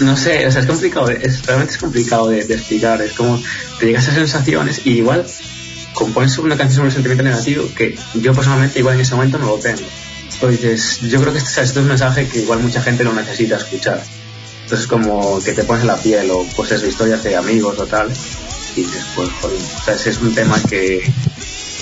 no 0.00 0.16
sé, 0.16 0.46
o 0.46 0.50
sea, 0.50 0.62
es 0.62 0.66
complicado, 0.66 1.10
es, 1.10 1.44
realmente 1.46 1.74
es 1.74 1.78
complicado 1.78 2.28
de, 2.28 2.44
de 2.44 2.54
explicar, 2.54 3.00
es 3.02 3.12
como 3.12 3.40
te 3.78 3.86
llegas 3.86 4.08
a 4.08 4.14
sensaciones 4.14 4.80
y 4.86 4.92
igual 4.94 5.24
compones 5.92 6.36
una 6.38 6.56
canción 6.56 6.76
sobre 6.76 6.88
un 6.88 6.92
sentimiento 6.94 7.22
negativo 7.24 7.68
que 7.76 7.96
yo 8.14 8.32
personalmente 8.32 8.78
igual 8.78 8.94
en 8.94 9.02
ese 9.02 9.14
momento 9.14 9.38
no 9.38 9.46
lo 9.46 9.56
tengo. 9.58 9.82
Entonces, 10.34 11.00
yo 11.00 11.20
creo 11.20 11.32
que 11.32 11.38
este, 11.38 11.62
es 11.62 11.76
un 11.76 11.88
mensaje 11.88 12.26
que 12.28 12.40
igual 12.40 12.60
mucha 12.60 12.82
gente 12.82 13.04
lo 13.04 13.12
necesita 13.12 13.56
escuchar. 13.56 14.02
Entonces, 14.64 14.86
como 14.86 15.40
que 15.42 15.52
te 15.52 15.64
pones 15.64 15.82
en 15.82 15.88
la 15.88 15.96
piel 15.96 16.30
o 16.30 16.46
pues 16.56 16.72
eso, 16.72 16.86
historias 16.86 17.22
de 17.22 17.36
amigos 17.36 17.78
o 17.78 17.86
tal, 17.86 18.10
y 18.76 18.80
dices, 18.80 19.04
pues, 19.14 19.28
joder, 19.40 19.58
o 19.58 19.84
sea, 19.84 19.94
ese 19.94 20.10
es 20.10 20.18
un 20.18 20.34
tema 20.34 20.58
que 20.68 21.02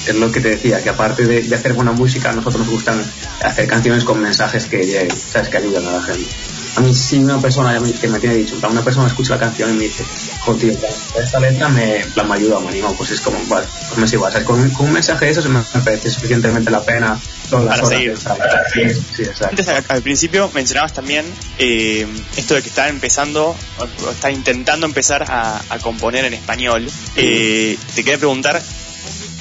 es 0.06 0.14
lo 0.16 0.32
que 0.32 0.40
te 0.40 0.50
decía, 0.50 0.82
que 0.82 0.88
aparte 0.88 1.24
de, 1.24 1.54
hacer 1.54 1.74
buena 1.74 1.92
música, 1.92 2.30
a 2.30 2.32
nosotros 2.32 2.62
nos 2.62 2.70
gustan 2.70 3.00
hacer 3.44 3.66
canciones 3.66 4.04
con 4.04 4.20
mensajes 4.20 4.66
que 4.66 4.78
lleguen, 4.78 5.10
¿sabes? 5.10 5.48
Que 5.48 5.58
ayudan 5.58 5.86
a 5.86 5.92
la 5.92 6.02
gente. 6.02 6.28
A 6.76 6.80
mí, 6.80 6.94
si 6.94 7.18
una 7.18 7.38
persona 7.38 7.78
que 8.00 8.08
me 8.08 8.18
tiene 8.18 8.36
dicho, 8.36 8.56
una 8.68 8.82
persona 8.82 9.08
escucha 9.08 9.34
la 9.34 9.40
canción 9.40 9.70
y 9.70 9.74
me 9.74 9.84
dice, 9.84 10.04
joder, 10.40 10.78
esta 11.16 11.40
letra 11.40 11.68
me, 11.68 12.04
plan, 12.14 12.28
me 12.28 12.34
ayuda, 12.34 12.60
me 12.60 12.68
anima, 12.68 12.90
pues 12.92 13.10
es 13.10 13.20
como, 13.20 13.38
vale, 13.48 13.66
pues 13.88 13.98
me 13.98 14.06
es 14.06 14.12
igual, 14.12 14.32
¿sabes? 14.32 14.46
Con, 14.46 14.70
con 14.70 14.86
un 14.86 14.92
mensaje 14.92 15.26
de 15.26 15.30
eso 15.32 15.42
se 15.42 15.48
me, 15.48 15.58
me 15.58 15.80
parece 15.80 16.10
suficientemente 16.10 16.70
la 16.70 16.82
pena 16.82 17.20
las 17.58 17.80
Para 17.80 17.86
horas 17.86 17.88
seguir. 17.88 18.16
de. 18.16 18.94
Sí, 18.94 19.02
sí, 19.16 19.22
exacto. 19.22 19.46
Antes, 19.48 19.68
al, 19.68 19.84
al 19.88 20.02
principio, 20.02 20.50
mencionabas 20.54 20.92
también 20.92 21.24
eh, 21.58 22.06
esto 22.36 22.54
de 22.54 22.62
que 22.62 22.68
está 22.68 22.88
empezando, 22.88 23.56
o, 23.78 24.10
está 24.10 24.30
intentando 24.30 24.86
empezar 24.86 25.24
a, 25.28 25.60
a 25.68 25.78
componer 25.80 26.24
en 26.24 26.34
español. 26.34 26.86
Eh, 27.16 27.76
te 27.94 28.02
quería 28.04 28.18
preguntar, 28.18 28.62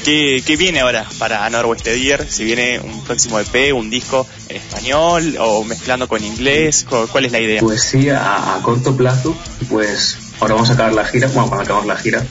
¿qué, 0.04 0.44
qué 0.46 0.56
viene 0.58 0.80
ahora 0.82 1.06
para 1.18 1.50
Norwest 1.50 1.86
Year? 1.88 2.26
Si 2.30 2.44
viene 2.44 2.80
un 2.80 3.04
próximo 3.04 3.40
EP, 3.40 3.74
un 3.76 3.90
disco 3.90 4.28
en 4.50 4.58
español 4.58 5.36
o 5.40 5.64
mezclando 5.64 6.08
con 6.08 6.24
inglés, 6.24 6.86
¿cu- 6.90 7.08
¿cuál 7.12 7.26
es 7.26 7.32
la 7.32 7.40
idea? 7.40 7.62
Pues 7.62 7.84
sí, 7.84 8.10
a, 8.10 8.56
a 8.56 8.62
corto 8.62 8.96
plazo, 8.98 9.36
pues 9.70 10.18
ahora 10.40 10.56
vamos 10.56 10.70
a 10.70 10.74
acabar 10.74 10.94
la 10.94 11.06
gira, 11.06 11.28
bueno, 11.28 11.48
cuando 11.48 11.64
acabamos 11.64 11.88
la 11.88 11.98
gira, 11.98 12.26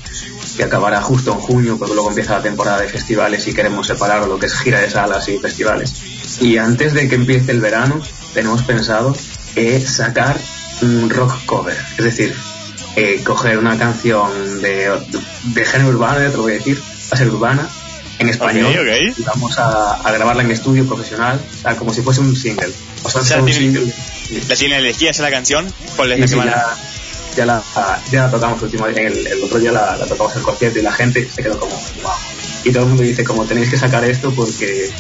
que 0.59 0.65
acabará 0.65 1.01
justo 1.01 1.33
en 1.33 1.39
junio, 1.39 1.79
porque 1.79 1.95
luego 1.95 2.11
empieza 2.11 2.35
la 2.35 2.43
temporada 2.43 2.81
de 2.83 2.89
festivales 2.89 3.47
y 3.49 3.55
queremos 3.55 3.87
separar 3.87 4.27
lo 4.27 4.39
que 4.39 4.47
es 4.47 4.55
gira 4.59 4.81
de 4.81 4.91
salas 4.91 5.27
y 5.29 5.39
festivales. 5.39 5.95
Y 6.41 6.59
antes 6.59 6.93
de 6.93 7.09
que 7.09 7.15
empiece 7.15 7.53
el 7.53 7.61
verano, 7.61 8.03
tenemos 8.35 8.63
pensado 8.65 9.17
eh, 9.57 9.81
sacar 9.81 10.37
un 10.83 11.09
rock 11.09 11.33
cover, 11.47 11.77
es 11.97 12.05
decir, 12.05 12.35
eh, 12.97 13.21
coger 13.25 13.59
una 13.59 13.79
canción 13.79 14.61
de, 14.61 14.91
de 15.45 15.65
género 15.65 15.91
urbano, 15.91 16.21
ya 16.21 16.31
te 16.31 16.37
lo 16.37 16.43
voy 16.43 16.53
a 16.53 16.57
decir, 16.57 16.77
va 16.79 17.13
a 17.13 17.17
ser 17.17 17.29
urbana, 17.29 17.69
en 18.19 18.29
español, 18.29 18.73
Ok, 18.73 18.81
ok. 18.81 19.19
y 19.19 19.23
vamos 19.23 19.59
a, 19.61 19.95
a 19.95 20.11
grabarla 20.11 20.43
en 20.43 20.51
estudio 20.51 20.85
profesional, 20.87 21.41
o 21.41 21.63
sea, 21.63 21.77
como 21.77 21.95
si 21.95 22.03
fuese 22.03 22.21
un 22.21 22.35
single. 22.35 22.73
O 23.05 23.09
sea, 23.11 23.23
¿Ya 23.23 23.39
un 23.39 23.47
tiene- 23.47 23.61
single. 23.61 23.95
¿La 24.49 24.57
tiene 24.57 24.79
elegida 24.79 25.13
ya 25.13 25.23
la 25.23 25.31
canción? 25.31 25.73
¿Cuál 25.95 26.13
es 26.13 26.33
la 26.33 26.43
a- 26.43 26.77
ya, 27.39 27.47
la, 27.47 27.63
ya 28.11 28.25
la 28.25 28.31
tocamos 28.31 28.61
último, 28.63 28.89
en 28.89 28.99
el, 28.99 29.27
el 29.27 29.43
otro 29.45 29.61
día 29.61 29.71
la, 29.71 29.97
tocamos 30.07 30.33
en 30.33 30.39
el 30.39 30.45
concierto 30.45 30.79
y 30.81 30.83
la 30.83 30.93
gente 30.93 31.29
se 31.33 31.43
quedó 31.43 31.59
como 31.59 31.73
wow. 32.03 32.13
Y 32.65 32.73
todo 32.73 32.83
el 32.83 32.89
mundo 32.89 33.05
dice 33.05 33.23
como 33.23 33.45
tenéis 33.45 33.71
que 33.71 33.79
sacar 33.79 34.05
esto 34.05 34.33
porque 34.33 34.91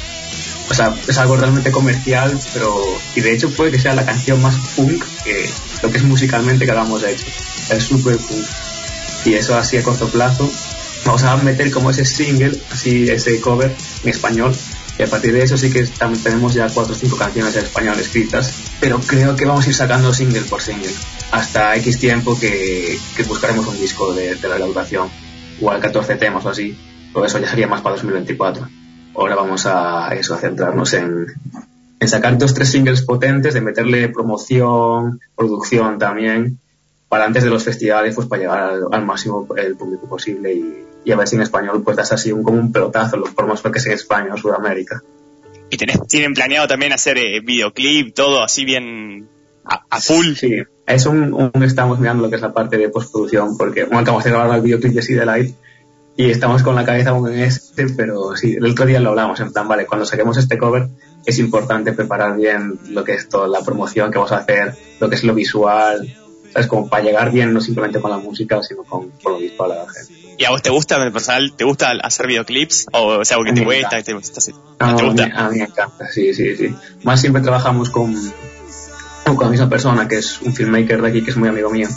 o 0.70 0.74
sea, 0.74 0.94
es 1.08 1.18
algo 1.18 1.36
realmente 1.36 1.70
comercial, 1.70 2.38
pero 2.52 2.76
y 3.16 3.20
de 3.22 3.32
hecho 3.32 3.50
puede 3.50 3.72
que 3.72 3.78
sea 3.78 3.94
la 3.94 4.04
canción 4.04 4.40
más 4.40 4.54
punk 4.76 5.02
que 5.24 5.48
lo 5.82 5.90
que 5.90 5.98
es 5.98 6.04
musicalmente 6.04 6.64
que 6.64 6.70
hagamos 6.70 7.02
hecho. 7.02 7.24
Es 7.70 7.84
súper 7.84 8.18
punk. 8.18 8.44
Y 9.24 9.34
eso 9.34 9.56
así 9.56 9.76
a 9.78 9.82
corto 9.82 10.08
plazo. 10.08 10.48
Vamos 11.04 11.22
a 11.24 11.36
meter 11.38 11.70
como 11.70 11.90
ese 11.90 12.04
single, 12.04 12.56
así 12.70 13.08
ese 13.08 13.40
cover 13.40 13.74
en 14.02 14.10
español 14.10 14.54
Y 14.98 15.02
a 15.04 15.06
partir 15.06 15.32
de 15.32 15.42
eso 15.42 15.56
sí 15.56 15.70
que 15.70 15.88
tenemos 16.22 16.54
ya 16.54 16.68
cuatro 16.68 16.94
o 16.94 16.98
cinco 16.98 17.16
canciones 17.16 17.56
en 17.56 17.64
español 17.64 17.98
escritas, 17.98 18.52
pero 18.80 19.00
creo 19.00 19.34
que 19.36 19.46
vamos 19.46 19.66
a 19.66 19.68
ir 19.70 19.74
sacando 19.74 20.12
single 20.12 20.42
por 20.42 20.60
single 20.60 20.92
hasta 21.30 21.76
X 21.76 21.98
tiempo 21.98 22.38
que, 22.38 22.98
que 23.16 23.22
buscaremos 23.24 23.66
un 23.66 23.78
disco 23.78 24.12
de, 24.14 24.34
de 24.34 24.48
la 24.48 24.58
duración, 24.58 25.08
igual 25.58 25.80
14 25.80 26.16
temas 26.16 26.44
o 26.44 26.50
así, 26.50 26.76
pero 27.12 27.26
eso 27.26 27.38
ya 27.38 27.48
sería 27.48 27.66
más 27.66 27.80
para 27.80 27.96
2024. 27.96 28.68
Ahora 29.14 29.34
vamos 29.34 29.66
a 29.66 30.14
eso, 30.14 30.34
a 30.34 30.38
centrarnos 30.38 30.92
en, 30.94 31.26
en 32.00 32.08
sacar 32.08 32.38
dos 32.38 32.54
tres 32.54 32.70
singles 32.70 33.02
potentes, 33.02 33.54
de 33.54 33.60
meterle 33.60 34.08
promoción, 34.08 35.20
producción 35.36 35.98
también, 35.98 36.58
para 37.08 37.24
antes 37.24 37.42
de 37.42 37.50
los 37.50 37.64
festivales, 37.64 38.14
pues 38.14 38.28
para 38.28 38.42
llegar 38.42 38.60
al, 38.60 38.82
al 38.90 39.04
máximo 39.04 39.46
el 39.56 39.76
público 39.76 40.08
posible 40.08 40.52
y, 40.54 40.84
y 41.04 41.12
a 41.12 41.16
ver 41.16 41.26
si 41.26 41.36
en 41.36 41.42
español 41.42 41.82
pues 41.82 41.96
das 41.96 42.12
así 42.12 42.32
un, 42.32 42.42
como 42.42 42.58
un 42.58 42.70
pelotazo, 42.72 43.16
los 43.16 43.30
formos 43.30 43.60
que 43.62 43.80
sea 43.80 43.92
en 43.92 43.98
España 43.98 44.34
o 44.34 44.36
Sudamérica. 44.36 45.02
Y 45.70 45.76
tenés, 45.76 46.06
tienen 46.06 46.32
planeado 46.34 46.66
también 46.66 46.92
hacer 46.92 47.18
eh, 47.18 47.40
videoclip, 47.40 48.14
todo 48.14 48.42
así 48.42 48.64
bien 48.64 49.28
a, 49.64 49.84
a 49.90 50.00
full. 50.00 50.34
Sí, 50.34 50.62
es 50.88 51.06
un, 51.06 51.32
un- 51.34 51.62
estamos 51.62 51.98
mirando 51.98 52.22
lo 52.24 52.30
que 52.30 52.36
es 52.36 52.42
la 52.42 52.52
parte 52.52 52.76
de 52.78 52.88
postproducción, 52.88 53.56
porque 53.56 53.84
bueno, 53.84 54.00
acabamos 54.00 54.24
de 54.24 54.30
grabar 54.30 54.56
el 54.56 54.62
videoclip 54.62 54.92
de 54.94 55.02
Sea 55.02 55.24
Light 55.24 55.54
y 56.16 56.30
estamos 56.30 56.62
con 56.64 56.74
la 56.74 56.84
cabeza 56.84 57.10
aún 57.10 57.32
en 57.32 57.38
este, 57.40 57.88
pero 57.90 58.34
sí, 58.36 58.54
el 58.54 58.66
otro 58.66 58.86
día 58.86 58.98
lo 59.00 59.10
hablamos, 59.10 59.38
en 59.40 59.52
plan, 59.52 59.68
vale, 59.68 59.86
cuando 59.86 60.04
saquemos 60.04 60.36
este 60.38 60.58
cover 60.58 60.88
es 61.24 61.38
importante 61.38 61.92
preparar 61.92 62.36
bien 62.36 62.78
lo 62.88 63.04
que 63.04 63.12
es 63.14 63.28
toda 63.28 63.46
la 63.48 63.60
promoción 63.60 64.10
que 64.10 64.18
vamos 64.18 64.32
a 64.32 64.38
hacer, 64.38 64.74
lo 64.98 65.08
que 65.08 65.14
es 65.16 65.22
lo 65.24 65.34
visual, 65.34 66.12
¿sabes? 66.52 66.66
Como 66.66 66.88
para 66.88 67.04
llegar 67.04 67.30
bien, 67.30 67.52
no 67.52 67.60
simplemente 67.60 68.00
con 68.00 68.10
la 68.10 68.18
música, 68.18 68.60
sino 68.62 68.82
con, 68.82 69.10
con 69.22 69.34
lo 69.34 69.38
visual 69.38 69.72
a 69.72 69.74
la 69.84 69.86
gente. 69.92 70.12
¿Y 70.38 70.44
a 70.44 70.50
vos 70.50 70.62
te 70.62 70.70
gusta, 70.70 71.04
en 71.04 71.12
personal, 71.12 71.52
te 71.56 71.64
gusta 71.64 71.90
hacer 72.02 72.26
videoclips? 72.26 72.86
¿O 72.92 73.20
es 73.22 73.30
algo 73.32 73.44
que 73.44 73.52
te 73.52 73.64
cuesta? 73.64 73.96
que 73.98 74.02
te, 74.04 74.12
estás- 74.16 74.50
Ah, 74.78 74.94
¿Te 74.96 75.02
a, 75.04 75.06
mí, 75.06 75.10
gusta? 75.12 75.24
a 75.34 75.48
mí 75.50 75.58
me 75.58 75.64
encanta, 75.64 76.08
sí, 76.08 76.32
sí, 76.32 76.56
sí. 76.56 76.74
Más 77.02 77.20
siempre 77.20 77.42
trabajamos 77.42 77.90
con, 77.90 78.14
con 79.36 79.46
la 79.46 79.50
misma 79.50 79.68
persona, 79.68 80.08
que 80.08 80.16
es 80.18 80.40
un 80.42 80.54
filmmaker 80.54 81.02
de 81.02 81.08
aquí, 81.08 81.22
que 81.22 81.30
es 81.30 81.36
muy 81.36 81.48
amigo 81.48 81.70
mío, 81.70 81.88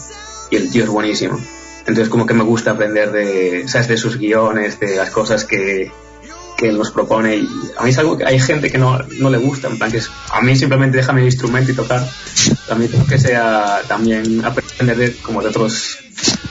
y 0.49 0.55
el 0.55 0.69
tío 0.71 0.83
es 0.83 0.89
buenísimo. 0.89 1.39
Entonces 1.81 2.09
como 2.09 2.25
que 2.25 2.33
me 2.33 2.43
gusta 2.43 2.71
aprender 2.71 3.11
de, 3.11 3.67
¿sabes? 3.67 3.87
de 3.87 3.97
sus 3.97 4.17
guiones, 4.17 4.79
de 4.79 4.95
las 4.95 5.09
cosas 5.09 5.45
que, 5.45 5.91
que 6.57 6.69
él 6.69 6.77
nos 6.77 6.91
propone. 6.91 7.37
Y 7.37 7.49
a 7.77 7.83
mí 7.83 7.89
es 7.89 7.97
algo 7.97 8.17
que 8.17 8.25
hay 8.25 8.39
gente 8.39 8.71
que 8.71 8.77
no, 8.77 8.99
no 9.19 9.29
le 9.29 9.39
gusta, 9.39 9.67
en 9.67 9.77
plan 9.77 9.91
que 9.91 9.97
es, 9.97 10.09
a 10.31 10.41
mí 10.41 10.55
simplemente 10.55 10.97
déjame 10.97 11.21
el 11.21 11.25
instrumento 11.27 11.71
y 11.71 11.75
tocar. 11.75 12.07
También 12.67 12.91
tengo 12.91 13.05
que 13.07 13.17
sea 13.17 13.81
también 13.87 14.45
aprender 14.45 14.95
de, 14.95 15.15
como 15.17 15.41
de 15.41 15.49
otros 15.49 15.97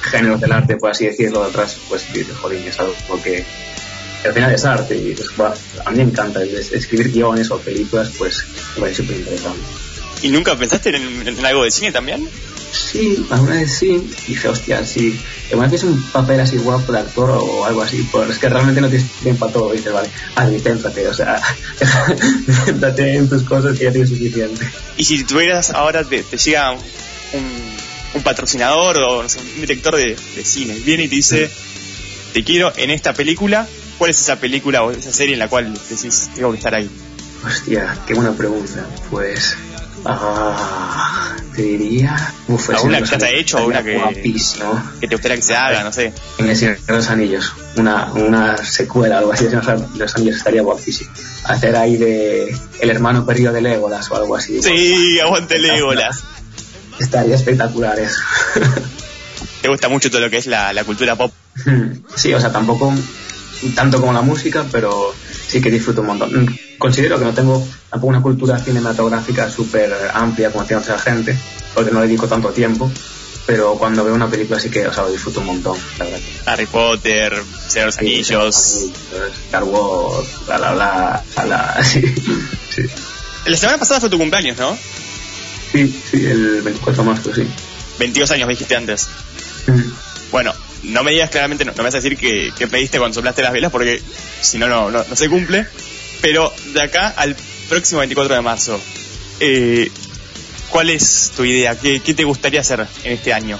géneros 0.02 0.40
del 0.40 0.52
arte, 0.52 0.76
por 0.76 0.90
así 0.90 1.06
decirlo, 1.06 1.42
de 1.42 1.48
otras, 1.48 1.78
pues 1.88 2.04
joder, 2.40 2.58
es 2.66 2.80
algo 2.80 2.94
que, 3.22 3.44
que 4.22 4.28
al 4.28 4.34
final 4.34 4.52
es 4.52 4.64
arte 4.64 4.96
y 4.96 5.14
"Buah, 5.36 5.54
a 5.84 5.90
mí 5.90 5.98
me 5.98 6.02
encanta 6.04 6.42
escribir 6.42 7.12
guiones 7.12 7.50
o 7.50 7.58
películas, 7.58 8.10
pues 8.18 8.44
me 8.74 8.80
parece 8.82 9.02
súper 9.02 9.16
interesante. 9.16 9.60
¿Y 10.22 10.28
nunca 10.28 10.56
pensaste 10.56 10.94
en, 10.94 11.26
en 11.26 11.46
algo 11.46 11.64
de 11.64 11.70
cine 11.70 11.92
también? 11.92 12.28
Sí, 12.72 13.26
alguna 13.30 13.56
vez 13.56 13.72
sí, 13.72 14.10
dije, 14.28 14.48
hostia, 14.48 14.84
sí, 14.84 15.18
alguna 15.50 15.68
vez 15.68 15.82
es 15.82 15.88
un 15.88 16.00
papel 16.10 16.38
así 16.38 16.56
guapo 16.56 16.92
de 16.92 17.00
actor 17.00 17.30
o 17.30 17.64
algo 17.64 17.82
así, 17.82 18.08
pero 18.12 18.30
es 18.30 18.38
que 18.38 18.48
realmente 18.48 18.80
no 18.80 18.88
tienes 18.88 19.10
tiempo 19.22 19.40
para 19.40 19.52
todo, 19.52 19.72
dices, 19.72 19.92
vale, 19.92 20.08
ah, 20.36 20.48
céntrate, 20.62 21.08
o 21.08 21.14
sea, 21.14 21.40
céntrate 22.64 23.16
en 23.16 23.28
tus 23.28 23.42
cosas 23.42 23.76
que 23.76 23.84
ya 23.84 23.92
tienes 23.92 24.10
suficiente. 24.10 24.68
Y 24.96 25.04
si 25.04 25.24
tuvieras 25.24 25.70
ahora, 25.70 26.04
te, 26.04 26.22
te 26.22 26.36
llega 26.36 26.70
un, 26.70 26.80
un 28.14 28.22
patrocinador 28.22 28.98
o 28.98 29.22
no 29.22 29.28
sé, 29.28 29.40
un 29.40 29.60
director 29.62 29.96
de, 29.96 30.16
de 30.36 30.44
cine, 30.44 30.74
viene 30.74 31.04
y 31.04 31.08
te 31.08 31.16
dice, 31.16 31.50
te 32.32 32.44
quiero 32.44 32.72
en 32.76 32.90
esta 32.90 33.14
película, 33.14 33.66
¿cuál 33.98 34.10
es 34.10 34.20
esa 34.20 34.36
película 34.36 34.84
o 34.84 34.92
esa 34.92 35.12
serie 35.12 35.34
en 35.34 35.40
la 35.40 35.48
cual 35.48 35.74
decís, 35.88 36.30
tengo 36.36 36.52
que 36.52 36.58
estar 36.58 36.74
ahí? 36.74 36.88
Hostia, 37.44 37.98
qué 38.06 38.14
buena 38.14 38.32
pregunta. 38.32 38.86
Pues. 39.10 39.56
Ah, 40.04 41.36
te 41.54 41.62
diría. 41.62 42.16
Uf, 42.48 42.70
¿Alguna 42.70 43.00
que 43.00 43.06
ya 43.06 43.18
te 43.18 43.26
ha 43.26 43.30
hecho 43.30 43.56
o 43.56 43.60
Anillos 43.60 43.70
una 43.70 43.78
estaría 43.80 44.22
que, 44.22 45.00
que 45.00 45.08
te 45.08 45.14
gustaría 45.14 45.36
que 45.36 45.42
se 45.42 45.54
haga? 45.54 45.84
No 45.84 45.92
sé. 45.92 46.12
En 46.38 46.48
el 46.48 46.56
Señor 46.56 46.78
de 46.80 46.92
los 46.92 47.10
Anillos. 47.10 47.52
Una, 47.76 48.12
una 48.12 48.56
secuela, 48.56 49.18
algo 49.18 49.32
así 49.32 49.46
de 49.46 49.60
los 49.96 50.16
Anillos 50.16 50.36
estaría 50.36 50.62
guapísimo. 50.62 51.10
Hacer 51.44 51.76
ahí 51.76 51.96
de. 51.96 52.56
El 52.80 52.90
hermano 52.90 53.26
perdido 53.26 53.52
de 53.52 53.60
Legolas 53.60 54.10
o 54.10 54.16
algo 54.16 54.36
así. 54.36 54.62
Sí, 54.62 55.20
aguante 55.20 55.58
Legolas. 55.58 56.22
Estaría 56.98 57.34
espectacular 57.34 57.98
eso. 57.98 58.20
Te 59.62 59.68
gusta 59.68 59.88
mucho 59.88 60.10
todo 60.10 60.20
lo 60.20 60.30
que 60.30 60.36
es 60.36 60.46
la, 60.46 60.72
la 60.72 60.84
cultura 60.84 61.16
pop. 61.16 61.32
Sí, 62.14 62.34
o 62.34 62.40
sea, 62.40 62.52
tampoco 62.52 62.92
tanto 63.74 64.00
como 64.00 64.12
la 64.12 64.22
música, 64.22 64.64
pero 64.70 65.14
sí 65.46 65.60
que 65.60 65.70
disfruto 65.70 66.00
un 66.02 66.08
montón. 66.08 66.58
Considero 66.80 67.18
que 67.18 67.26
no 67.26 67.34
tengo 67.34 67.68
tampoco 67.90 68.08
una 68.08 68.22
cultura 68.22 68.58
cinematográfica 68.58 69.50
súper 69.50 69.92
amplia 70.14 70.50
como 70.50 70.64
tiene 70.64 70.80
otra 70.80 70.98
gente, 70.98 71.38
porque 71.74 71.90
no 71.90 72.00
dedico 72.00 72.26
tanto 72.26 72.48
tiempo, 72.52 72.90
pero 73.44 73.74
cuando 73.74 74.02
veo 74.02 74.14
una 74.14 74.30
película 74.30 74.58
sí 74.58 74.70
que, 74.70 74.86
o 74.86 74.92
sea, 74.92 75.02
lo 75.02 75.12
disfruto 75.12 75.40
un 75.40 75.46
montón, 75.46 75.76
la 75.98 76.06
verdad. 76.06 76.20
Harry 76.46 76.64
Potter, 76.64 77.34
Señor 77.68 77.74
de 77.74 77.84
los 77.84 77.98
Anillos. 77.98 78.84
Star 79.44 79.64
Wars, 79.64 80.26
bla, 80.46 80.56
bla, 80.56 80.72
bla, 80.72 81.22
bla, 81.34 81.44
bla, 81.44 81.80
sí. 81.84 82.02
sí. 82.74 82.82
La 83.44 83.56
semana 83.58 83.76
pasada 83.76 84.00
fue 84.00 84.08
tu 84.08 84.16
cumpleaños, 84.16 84.56
¿no? 84.56 84.74
Sí, 85.72 86.02
sí, 86.10 86.24
el 86.24 86.62
24 86.62 87.02
de 87.02 87.08
marzo, 87.10 87.34
sí. 87.34 87.46
22 87.98 88.30
años 88.30 88.46
me 88.46 88.54
dijiste 88.54 88.74
antes. 88.74 89.06
Bueno, 90.32 90.54
no 90.84 91.04
me 91.04 91.10
digas 91.10 91.28
claramente, 91.28 91.66
no, 91.66 91.72
no 91.72 91.76
me 91.76 91.84
vas 91.84 91.94
a 91.94 91.98
decir 91.98 92.16
que, 92.16 92.52
que 92.56 92.68
pediste 92.68 92.96
cuando 92.98 93.16
soplaste 93.16 93.42
las 93.42 93.52
velas 93.52 93.70
porque 93.70 94.00
si 94.40 94.56
no, 94.56 94.66
no, 94.66 94.90
no, 94.90 95.04
no 95.04 95.14
se 95.14 95.28
cumple. 95.28 95.66
Pero 96.20 96.52
de 96.74 96.82
acá 96.82 97.08
al 97.16 97.36
próximo 97.68 98.00
24 98.00 98.34
de 98.34 98.40
marzo, 98.42 98.80
eh, 99.40 99.90
¿cuál 100.68 100.90
es 100.90 101.32
tu 101.36 101.44
idea? 101.44 101.78
¿Qué, 101.78 102.00
¿Qué 102.00 102.14
te 102.14 102.24
gustaría 102.24 102.60
hacer 102.60 102.86
en 103.04 103.12
este 103.12 103.32
año? 103.32 103.58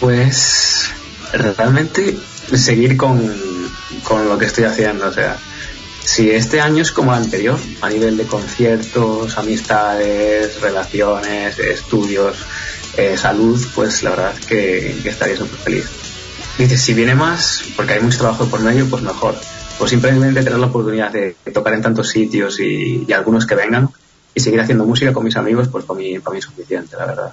Pues 0.00 0.90
realmente 1.32 2.16
seguir 2.54 2.96
con, 2.96 3.34
con 4.04 4.28
lo 4.28 4.38
que 4.38 4.46
estoy 4.46 4.64
haciendo. 4.64 5.08
O 5.08 5.12
sea, 5.12 5.38
si 6.04 6.30
este 6.30 6.60
año 6.60 6.82
es 6.82 6.92
como 6.92 7.12
el 7.12 7.22
anterior, 7.22 7.58
a 7.80 7.90
nivel 7.90 8.16
de 8.16 8.24
conciertos, 8.24 9.36
amistades, 9.36 10.60
relaciones, 10.60 11.58
estudios, 11.58 12.36
eh, 12.96 13.16
salud, 13.16 13.60
pues 13.74 14.02
la 14.02 14.10
verdad 14.10 14.34
es 14.38 14.46
que, 14.46 14.98
que 15.02 15.08
estaría 15.08 15.36
súper 15.36 15.58
feliz. 15.58 15.86
Dices, 16.58 16.80
si 16.80 16.94
viene 16.94 17.14
más, 17.14 17.64
porque 17.74 17.94
hay 17.94 18.00
mucho 18.00 18.18
trabajo 18.18 18.46
por 18.46 18.60
medio, 18.60 18.88
pues 18.88 19.02
mejor. 19.02 19.38
Pues 19.78 19.90
simplemente 19.90 20.42
tener 20.42 20.58
la 20.58 20.66
oportunidad 20.66 21.12
de 21.12 21.36
tocar 21.52 21.74
en 21.74 21.82
tantos 21.82 22.08
sitios 22.08 22.60
y, 22.60 23.04
y 23.06 23.12
algunos 23.12 23.46
que 23.46 23.54
vengan 23.54 23.90
y 24.34 24.40
seguir 24.40 24.60
haciendo 24.60 24.84
música 24.84 25.12
con 25.12 25.24
mis 25.24 25.36
amigos, 25.36 25.68
pues 25.68 25.84
para 25.84 25.98
mí, 25.98 26.18
para 26.18 26.32
mí 26.32 26.38
es 26.38 26.44
suficiente, 26.44 26.96
la 26.96 27.06
verdad 27.06 27.32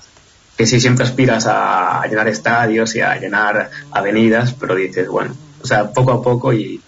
que 0.58 0.68
si 0.68 0.80
siempre 0.80 1.06
aspiras 1.06 1.48
a, 1.48 2.02
a 2.02 2.08
llenar 2.08 2.28
estadios 2.28 2.96
y 2.96 3.02
a 3.02 3.16
llenar 3.16 3.72
avenidas, 3.92 4.54
pero 4.54 4.76
dices, 4.76 5.08
bueno, 5.08 5.36
o 5.62 5.68
sea, 5.68 5.92
poco 5.92 6.12
a 6.12 6.22
poco 6.22 6.54
y, 6.54 6.80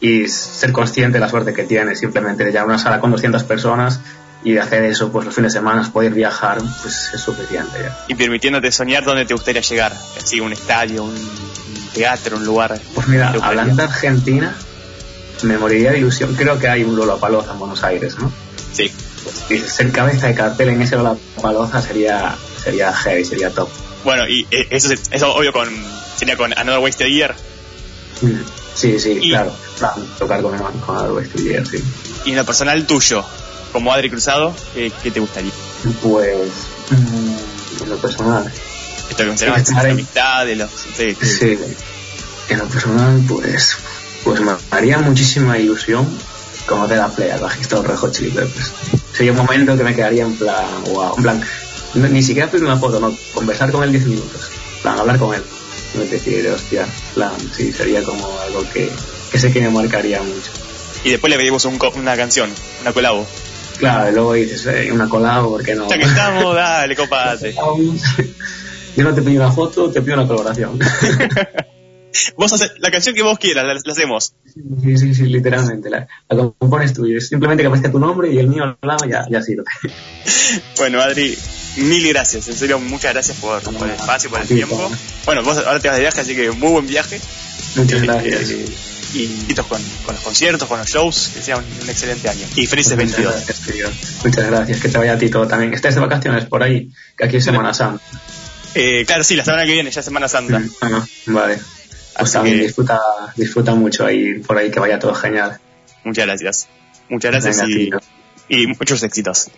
y 0.00 0.28
ser 0.28 0.72
consciente 0.72 1.18
de 1.18 1.20
la 1.20 1.28
suerte 1.28 1.52
que 1.52 1.64
tienes, 1.64 1.98
simplemente 1.98 2.44
de 2.44 2.50
llenar 2.50 2.66
una 2.66 2.78
sala 2.78 3.00
con 3.00 3.10
200 3.10 3.44
personas 3.44 4.00
y 4.42 4.52
de 4.52 4.60
hacer 4.60 4.84
eso, 4.84 5.12
pues 5.12 5.26
los 5.26 5.34
fines 5.34 5.52
de 5.52 5.58
semana, 5.58 5.86
poder 5.92 6.14
viajar, 6.14 6.58
pues 6.80 7.10
es 7.12 7.20
suficiente 7.20 7.78
ya. 7.82 8.04
Y 8.08 8.14
permitiéndote 8.14 8.72
soñar 8.72 9.04
dónde 9.04 9.26
te 9.26 9.34
gustaría 9.34 9.60
llegar. 9.60 9.92
Así, 10.16 10.40
un 10.40 10.52
estadio, 10.52 11.04
un, 11.04 11.14
teatro, 11.92 12.38
un 12.38 12.46
lugar. 12.46 12.80
Pues 12.94 13.06
mira, 13.08 13.34
hablando 13.42 13.74
de 13.74 13.82
Argentina, 13.82 14.56
me 15.44 15.58
moriría 15.58 15.92
de 15.92 15.98
ilusión. 15.98 16.34
Creo 16.34 16.58
que 16.58 16.68
hay 16.68 16.82
un 16.84 16.96
Lollapalooza 16.96 17.52
en 17.52 17.58
Buenos 17.58 17.82
Aires, 17.84 18.16
¿no? 18.18 18.32
Sí. 18.72 18.90
Y 19.50 19.58
ser 19.58 19.90
cabeza 19.92 20.26
de 20.28 20.34
cartel 20.34 20.68
en 20.70 20.82
ese 20.82 20.96
Lollapalooza 20.96 21.80
sería, 21.82 22.36
sería 22.62 22.92
heavy, 22.92 23.24
sería 23.24 23.50
top. 23.50 23.68
Bueno, 24.04 24.26
y 24.28 24.46
eh, 24.50 24.66
eso, 24.70 24.92
es- 24.92 25.02
eso 25.10 25.34
obvio 25.34 25.52
con 25.52 25.68
sería 26.16 26.36
con 26.36 26.56
Another 26.56 26.80
Wasted 26.80 27.06
Year. 27.06 27.34
Mm, 28.22 28.30
Sí, 28.74 28.98
sí, 29.00 29.18
claro. 29.28 29.52
Plan, 29.78 29.92
tocar 30.18 30.40
con, 30.42 30.56
con 30.56 30.96
algo 30.96 31.20
estudiar, 31.20 31.66
sí. 31.66 31.82
Y 32.24 32.30
en 32.30 32.36
lo 32.36 32.44
personal 32.46 32.86
tuyo, 32.86 33.24
como 33.72 33.92
Adri 33.92 34.08
Cruzado, 34.08 34.54
¿qué, 34.74 34.92
qué 35.02 35.10
te 35.10 35.20
gustaría? 35.20 35.50
Pues, 36.02 36.48
mm, 36.90 37.82
en 37.82 37.90
lo 37.90 37.96
personal, 37.96 38.50
Esto 39.10 39.16
que 39.16 39.24
mencionabas, 39.24 39.62
Estar 39.68 39.84
la 39.84 39.90
amistad, 39.90 40.46
de 40.46 40.56
los... 40.56 40.70
sí, 40.96 41.58
en 42.48 42.58
lo 42.58 42.64
personal, 42.66 43.20
pues, 43.28 43.76
pues 44.24 44.40
me 44.40 44.52
haría 44.70 44.98
muchísima 44.98 45.58
ilusión 45.58 46.06
conocer 46.66 47.00
a 47.00 47.08
Play, 47.08 47.30
al 47.30 47.40
bajista 47.40 47.80
de 47.80 47.88
Red 47.88 47.96
Hot 47.96 48.12
Chili 48.12 48.30
Peppers. 48.30 48.72
Sería 49.12 49.32
un 49.32 49.38
momento 49.38 49.76
que 49.76 49.84
me 49.84 49.94
quedaría 49.94 50.22
en 50.24 50.36
plan, 50.36 50.64
wow, 50.92 51.14
en 51.16 51.22
plan, 51.22 51.42
no- 51.94 52.08
ni 52.08 52.22
siquiera 52.22 52.50
pedir 52.50 52.64
una 52.64 52.76
foto, 52.76 53.00
no, 53.00 53.12
conversar 53.34 53.70
con 53.72 53.82
él 53.84 53.90
10 53.92 54.06
minutos, 54.06 54.40
plan, 54.82 54.98
hablar 54.98 55.18
con 55.18 55.34
él. 55.34 55.42
Y 55.94 55.98
decir, 56.06 56.46
hostia, 56.48 56.86
plan, 57.14 57.32
sí, 57.56 57.72
sería 57.72 58.02
como 58.04 58.28
algo 58.46 58.64
que, 58.72 58.88
que 59.32 59.38
sé 59.38 59.52
que 59.52 59.60
me 59.60 59.70
marcaría 59.70 60.22
mucho. 60.22 60.50
Y 61.02 61.10
después 61.10 61.30
le 61.30 61.36
pedimos 61.36 61.64
un 61.64 61.78
una 61.96 62.16
canción, 62.16 62.48
una 62.82 62.92
colabo. 62.92 63.26
Claro, 63.78 64.10
y 64.10 64.12
luego 64.12 64.32
dices, 64.34 64.66
eh, 64.66 64.92
una 64.92 65.08
colabo, 65.08 65.50
¿por 65.50 65.64
qué 65.64 65.74
no? 65.74 65.88
Ya 65.88 65.96
que 65.96 66.04
estamos, 66.04 66.54
dale, 66.54 66.94
copate. 66.94 67.54
Yo 68.96 69.04
no 69.04 69.14
te 69.14 69.22
pido 69.22 69.42
una 69.44 69.52
foto, 69.52 69.90
te 69.90 70.02
pido 70.02 70.14
una 70.18 70.26
colaboración. 70.28 70.78
Vos 72.36 72.52
haces 72.52 72.72
la 72.78 72.90
canción 72.90 73.14
que 73.14 73.22
vos 73.22 73.38
quieras, 73.38 73.64
la, 73.64 73.74
la 73.74 73.92
hacemos. 73.92 74.34
Sí, 74.82 74.98
sí, 74.98 75.14
sí, 75.14 75.22
literalmente. 75.24 75.90
La, 75.90 76.06
la 76.28 76.50
compones 76.58 76.92
tú 76.92 77.06
y 77.06 77.16
es 77.16 77.28
simplemente 77.28 77.62
que 77.62 77.68
aparezca 77.68 77.90
tu 77.90 77.98
nombre 77.98 78.32
y 78.32 78.38
el 78.38 78.48
mío 78.48 78.64
al 78.64 78.76
lado 78.82 79.06
ya, 79.06 79.26
ya 79.30 79.42
sirve. 79.42 79.64
Bueno, 80.76 81.00
Adri, 81.00 81.36
mil 81.76 82.08
gracias. 82.08 82.48
En 82.48 82.56
serio, 82.56 82.78
muchas 82.80 83.12
gracias 83.12 83.36
por, 83.38 83.62
por 83.62 83.88
el 83.88 83.94
espacio, 83.94 84.30
por 84.30 84.40
el 84.40 84.48
tiempo. 84.48 84.90
Bueno, 85.24 85.44
vos 85.44 85.58
ahora 85.58 85.78
te 85.78 85.86
vas 85.88 85.96
de 85.96 86.02
viaje, 86.02 86.20
así 86.20 86.34
que 86.34 86.50
muy 86.50 86.70
buen 86.72 86.86
viaje. 86.88 87.20
Muchas 87.76 88.02
gracias. 88.02 88.50
eh, 88.50 88.64
y 89.14 89.54
con, 89.54 89.64
con 90.04 90.14
los 90.14 90.24
conciertos, 90.24 90.68
con 90.68 90.78
los 90.78 90.88
shows, 90.88 91.30
que 91.34 91.42
sea 91.42 91.56
un, 91.56 91.64
un 91.82 91.88
excelente 91.90 92.28
año. 92.28 92.46
Y 92.56 92.66
felices 92.66 92.96
Muchas 92.96 93.16
22. 93.16 93.34
gracias, 93.34 93.60
querido. 93.60 93.90
Muchas 94.24 94.46
gracias. 94.46 94.80
Que 94.80 94.88
te 94.88 94.98
vaya 94.98 95.12
a 95.12 95.18
ti 95.18 95.28
todo 95.30 95.46
también. 95.46 95.72
Estés 95.74 95.94
de 95.94 96.00
vacaciones 96.00 96.44
por 96.46 96.62
ahí, 96.62 96.90
que 97.16 97.24
aquí 97.26 97.36
es 97.36 97.44
Semana 97.44 97.72
Santa. 97.74 98.02
Eh, 98.74 99.04
claro, 99.06 99.22
sí, 99.24 99.34
la 99.36 99.44
semana 99.44 99.64
que 99.64 99.72
viene, 99.72 99.90
ya 99.90 100.00
es 100.00 100.04
Semana 100.06 100.28
Santa. 100.28 100.62
Ah, 100.80 101.04
vale. 101.26 101.58
Pues 102.20 102.30
Así 102.30 102.38
también 102.38 102.56
que- 102.58 102.62
disfruta, 102.64 103.00
disfruta 103.36 103.74
mucho 103.74 104.06
ahí 104.06 104.34
por 104.40 104.56
ahí, 104.58 104.70
que 104.70 104.78
vaya 104.80 104.98
todo 104.98 105.14
genial. 105.14 105.58
Muchas 106.04 106.26
gracias. 106.26 106.68
Muchas 107.08 107.30
gracias 107.32 107.58
Venga, 107.58 107.70
y, 107.70 107.90
tío. 107.90 108.00
y 108.48 108.66
muchos 108.68 109.02
éxitos. 109.02 109.50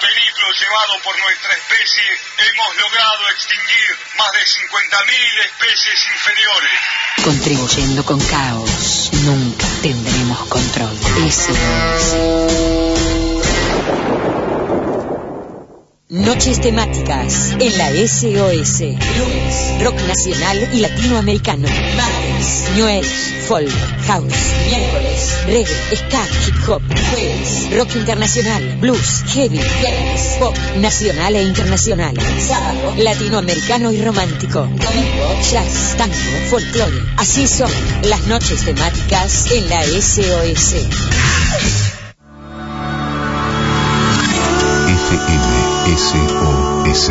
Periplo 0.00 0.46
llevado 0.52 1.02
por 1.02 1.18
nuestra 1.20 1.52
especie 1.54 2.04
hemos 2.38 2.76
logrado 2.76 3.30
extinguir 3.30 3.96
más 4.16 4.32
de 4.32 4.40
50.000 4.40 5.44
especies 5.44 6.06
inferiores. 6.14 6.72
Contribuyendo 7.24 8.04
con 8.04 8.20
caos, 8.20 9.10
nunca 9.12 9.66
tendremos 9.82 10.46
control. 10.48 10.96
Ese 11.26 11.52
Noches 16.08 16.60
temáticas 16.60 17.50
en 17.58 17.78
la 17.78 17.90
SOS. 17.90 18.80
Lunes, 19.18 19.82
rock 19.82 20.00
nacional 20.06 20.68
y 20.72 20.80
latinoamericano. 20.80 21.68
Martes, 21.96 22.68
Age, 22.76 23.42
folk, 23.48 23.68
house. 24.06 24.32
Miércoles, 24.68 25.15
reggae, 25.46 25.96
ska, 25.96 26.22
hip 26.44 26.68
hop, 26.68 26.82
jueves, 27.10 27.76
rock 27.76 27.96
internacional, 27.96 28.62
blues, 28.80 29.22
heavy, 29.34 29.58
jazz, 29.58 30.36
pop, 30.38 30.56
nacional 30.76 31.34
e 31.36 31.42
internacional, 31.42 32.14
sábado, 32.38 32.94
latinoamericano 32.98 33.92
y 33.92 34.02
romántico, 34.02 34.68
jazz, 35.50 35.94
tango, 35.96 36.14
folclore. 36.50 37.02
Así 37.16 37.46
son 37.46 37.70
las 38.02 38.26
noches 38.26 38.64
temáticas 38.64 39.50
en 39.52 39.68
la 39.68 39.82
SOS. 39.84 40.74
FM 44.86 45.96
SOS 45.96 47.10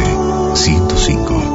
105 0.53 1.54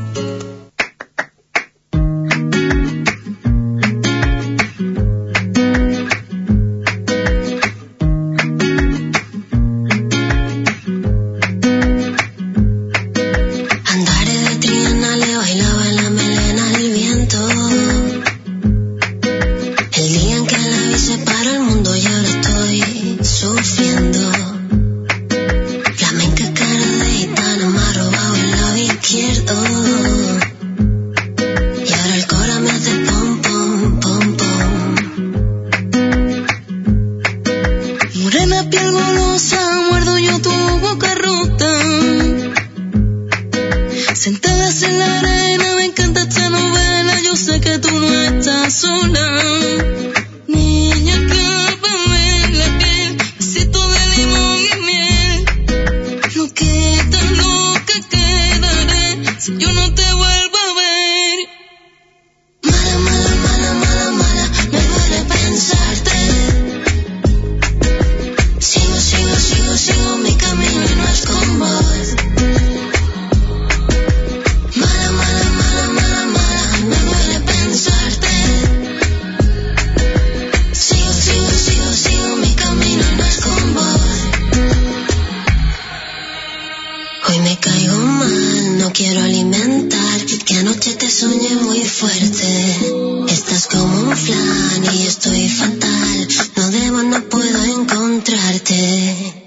caigo 87.61 87.97
mal, 87.97 88.77
no 88.79 88.91
quiero 88.91 89.21
alimentar. 89.21 90.01
Que 90.45 90.57
anoche 90.57 90.95
te 90.95 91.09
soñé 91.09 91.55
muy 91.55 91.79
fuerte. 91.85 93.25
Estás 93.29 93.67
como 93.67 94.09
un 94.09 94.17
flan 94.17 94.93
y 94.93 95.07
estoy 95.07 95.47
fatal. 95.47 96.27
No 96.57 96.69
debo, 96.71 97.03
no 97.03 97.23
puedo 97.29 97.63
encontrarte. 97.63 99.40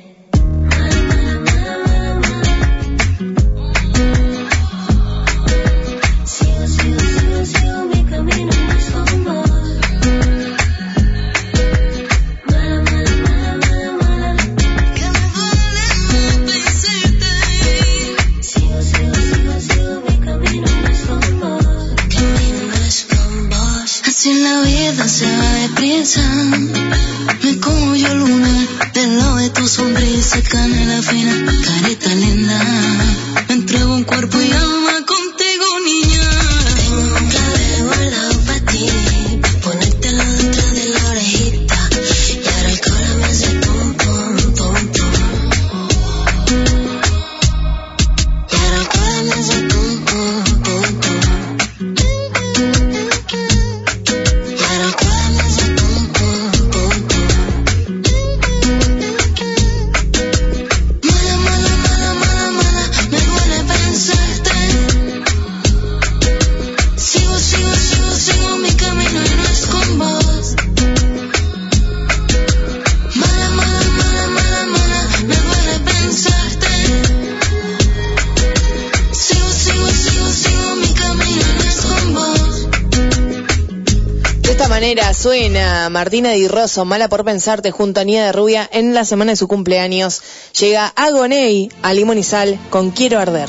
Martina 85.95 86.33
Di 86.33 86.49
Rosso, 86.49 86.85
Mala 86.85 87.09
por 87.09 87.25
Pensarte, 87.25 87.71
junto 87.71 88.01
a 88.01 88.05
Nia 88.05 88.25
de 88.27 88.33
Rubia, 88.33 88.69
en 88.73 88.95
la 88.95 89.05
semana 89.05 89.31
de 89.31 89.37
su 89.37 89.47
cumpleaños, 89.47 90.23
llega 90.59 90.89
Agoney 90.89 91.71
a 91.83 91.93
Limón 91.93 92.19
y 92.19 92.25
Sal 92.25 92.59
con 92.69 92.91
Quiero 92.91 93.21
Arder. 93.21 93.49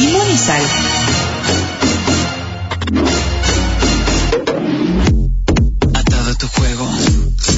Limón 0.00 0.26
y 0.28 0.36
Sal. 0.36 0.62
Atado 5.94 6.30
a 6.32 6.34
tu 6.34 6.48
juego, 6.48 6.90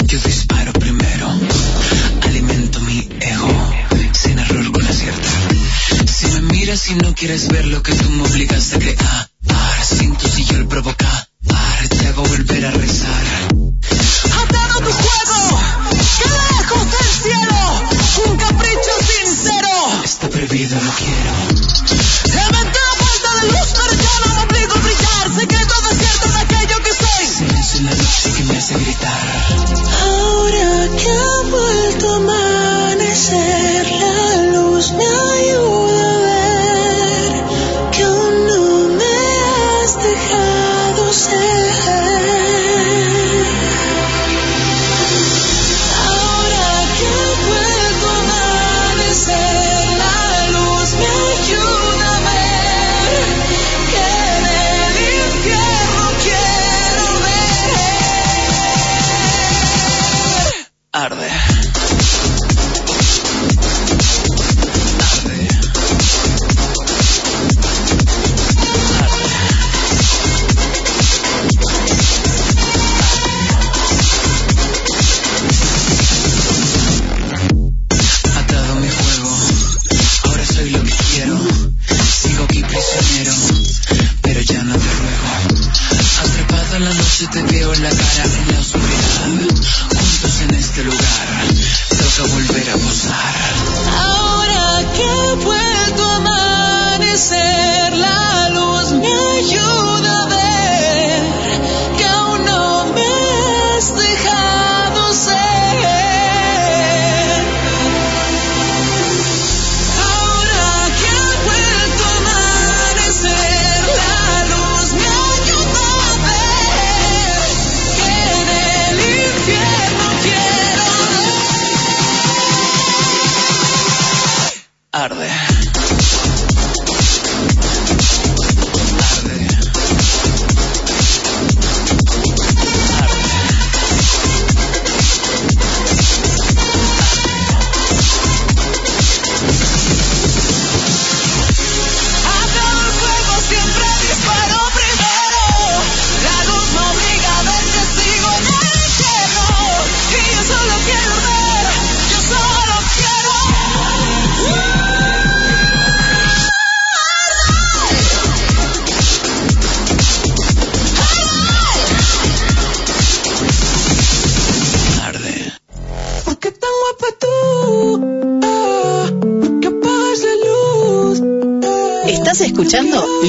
yo 0.05 0.19
disparo 0.19 0.73
primero. 0.73 1.27
Alimento 2.21 2.79
mi 2.81 3.09
ego, 3.19 3.49
sin 4.13 4.37
error 4.37 4.71
con 4.71 4.85
acierta. 4.85 5.29
Si 6.05 6.27
me 6.27 6.41
miras 6.53 6.87
y 6.91 6.93
no 6.93 7.15
quieres 7.15 7.47
ver 7.47 7.65
lo 7.65 7.81
que 7.81 7.95
tú 7.95 8.07
me 8.11 8.23
obligaste 8.29 8.75
a 8.75 8.79
crear. 8.79 9.30
volver 12.61 12.77
rezar. 12.79 13.10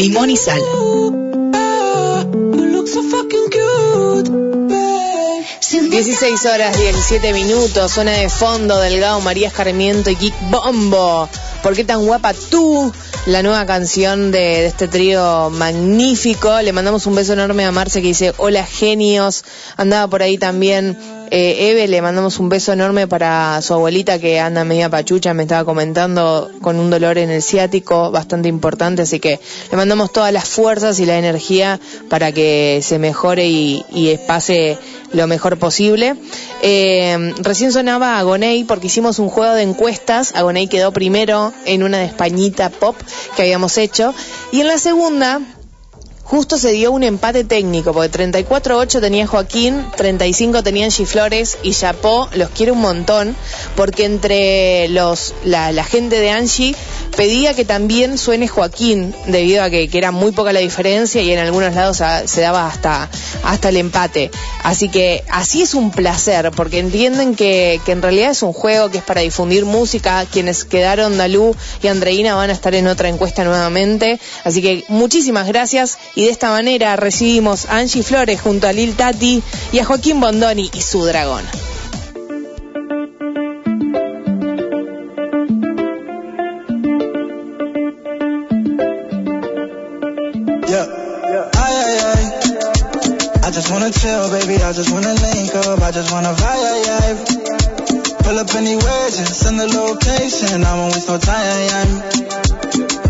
Limón 0.03 0.31
y 0.31 0.37
Sal. 0.37 0.61
Cute. 3.53 4.31
16 5.91 6.47
horas 6.47 6.77
17 6.77 7.33
minutos, 7.33 7.93
suena 7.93 8.11
de 8.11 8.29
fondo 8.29 8.81
Delgado, 8.81 9.21
María 9.21 9.47
Escarmiento 9.47 10.11
y 10.11 10.17
Kick 10.17 10.35
Bombo. 10.51 11.29
¿Por 11.63 11.77
qué 11.77 11.85
tan 11.85 12.05
guapa 12.05 12.35
tú? 12.35 12.93
La 13.27 13.45
nueva 13.45 13.65
canción 13.65 14.33
de, 14.33 14.39
de 14.39 14.67
este 14.67 14.89
trío 14.89 15.51
magnífico. 15.51 16.61
Le 16.63 16.73
mandamos 16.73 17.07
un 17.07 17.15
beso 17.15 17.35
enorme 17.35 17.65
a 17.65 17.71
Marce 17.71 18.03
que 18.03 18.09
dice, 18.09 18.35
hola 18.39 18.67
genios. 18.67 19.45
Andaba 19.77 20.09
por 20.09 20.25
ahí 20.25 20.37
también 20.37 20.99
eh, 21.35 21.71
Eve, 21.71 21.89
le 21.89 22.03
mandamos 22.03 22.39
un 22.39 22.51
beso 22.51 22.75
enorme 22.75 23.09
para 23.09 23.63
su 23.63 23.73
abuelita 23.73 24.19
que 24.19 24.39
anda 24.39 24.65
media 24.65 24.91
pachucha, 24.91 25.33
me 25.33 25.45
estaba 25.45 25.65
comentando 25.65 26.51
con 26.61 26.79
un 26.79 26.91
dolor 26.91 27.17
en 27.17 27.31
el 27.31 27.43
ciático 27.43 28.11
bastante 28.11 28.51
importante, 28.51 29.01
así 29.01 29.19
que 29.19 29.41
le 29.71 29.77
mandamos 29.79 30.13
todas 30.13 30.31
las 30.31 30.47
fuerzas 30.47 31.01
y 31.01 31.07
la 31.07 31.17
energía 31.17 31.81
para 32.11 32.33
que 32.33 32.81
se 32.83 32.99
mejore 32.99 33.47
y, 33.47 33.83
y 33.89 34.19
pase 34.27 34.77
lo 35.13 35.27
mejor 35.27 35.59
posible. 35.59 36.17
Eh, 36.63 37.35
recién 37.39 37.73
sonaba 37.73 38.19
Agoney 38.19 38.65
porque 38.65 38.89
hicimos 38.89 39.19
un 39.19 39.29
juego 39.29 39.55
de 39.55 39.63
encuestas. 39.63 40.35
Agoney 40.35 40.69
quedó 40.69 40.93
primero 40.93 41.53
en 41.65 41.83
una 41.83 41.99
de 41.99 42.05
Españita 42.07 42.71
Pop 42.71 42.97
que 43.37 43.43
habíamos 43.43 43.79
hecho. 43.79 44.15
Y 44.51 44.61
en 44.61 44.69
la 44.69 44.79
segunda, 44.79 45.41
justo 46.33 46.57
se 46.57 46.71
dio 46.71 46.93
un 46.93 47.03
empate 47.03 47.45
técnico, 47.45 47.93
porque 47.93 48.11
34-8 48.11 49.03
tenía 49.03 49.27
Joaquín, 49.27 49.85
35 49.99 50.63
tenía 50.63 50.87
Angie 50.87 51.05
Flores 51.05 51.59
y 51.63 51.73
Chapó 51.75 52.27
los 52.33 52.49
quiere 52.49 52.73
un 52.73 52.81
montón, 52.81 53.37
porque 53.77 54.07
entre 54.07 54.89
los 54.89 55.35
la, 55.45 55.85
gente 55.85 56.19
de 56.21 56.31
Angie 56.31 56.75
pedía 57.19 57.53
que 57.53 57.67
también 57.67 58.17
suene 58.17 58.49
Joaquín, 58.49 59.15
debido 59.27 59.63
a 59.63 59.69
que, 59.69 59.89
que 59.89 59.99
era 59.99 60.11
muy 60.11 60.33
poca 60.33 60.55
la 60.55 60.61
diferencia 60.61 61.21
y 61.21 61.31
en 61.33 61.39
algunos 61.39 61.75
lados 61.75 62.01
se 62.25 62.41
daba 62.41 62.67
hasta, 62.67 63.11
hasta 63.43 63.69
el 63.69 63.77
empate. 63.77 64.31
Así 64.63 64.89
que 64.89 65.25
así 65.29 65.61
es 65.61 65.75
un 65.75 65.91
placer, 65.91 66.51
porque 66.53 66.79
entienden 66.79 67.35
que, 67.35 67.79
que 67.85 67.93
en 67.93 68.01
realidad 68.01 68.31
es 68.31 68.43
un 68.43 68.55
juego 68.55 68.89
que 68.89 68.99
es 68.99 69.05
para 69.05 69.21
difundir 69.21 69.67
música. 69.67 70.25
Quienes 70.25 70.65
quedaron, 70.65 71.19
Dalú 71.19 71.55
y 71.83 71.89
Andreina, 71.89 72.37
van 72.37 72.49
a 72.49 72.55
estar 72.55 72.75
en 72.75 72.87
otra 72.87 73.11
encuesta 73.11 73.45
nuevamente. 73.45 74.19
Así 74.45 74.63
que 74.63 74.85
muchísimas 74.89 75.47
gracias 75.47 75.99
y 76.15 76.22
de 76.25 76.31
esta 76.31 76.51
manera 76.51 76.95
recibimos 76.97 77.67
a 77.67 77.79
Angie 77.79 78.03
Flores 78.03 78.41
junto 78.41 78.69
a 78.69 78.73
Lil 78.73 78.95
Tati 78.95 79.43
y 79.73 79.79
a 79.79 79.85
Joaquín 79.85 80.21
Bondoni 80.21 80.71
y 80.73 80.81
su 80.81 81.05
dragón. 81.05 81.45
I 93.45 93.55
just 93.55 93.71
wanna 93.71 93.91
chill, 93.91 94.31
baby. 94.31 94.57
I 94.63 94.73
just 94.73 94.91
wanna 94.91 95.13
link 95.13 95.55
up. 95.55 95.83
I 95.83 95.91
just 95.91 96.11
wanna 96.11 96.33
vibe. 96.33 97.19
Pull 98.25 98.39
up 98.39 98.55
anywhere, 98.55 99.11
just 99.11 99.35
send 99.35 99.61
the 99.61 99.67
location. 99.67 100.65
I 100.65 100.75
won't 100.75 100.95
waste 100.95 101.09
no 101.09 101.19
time. 101.19 102.03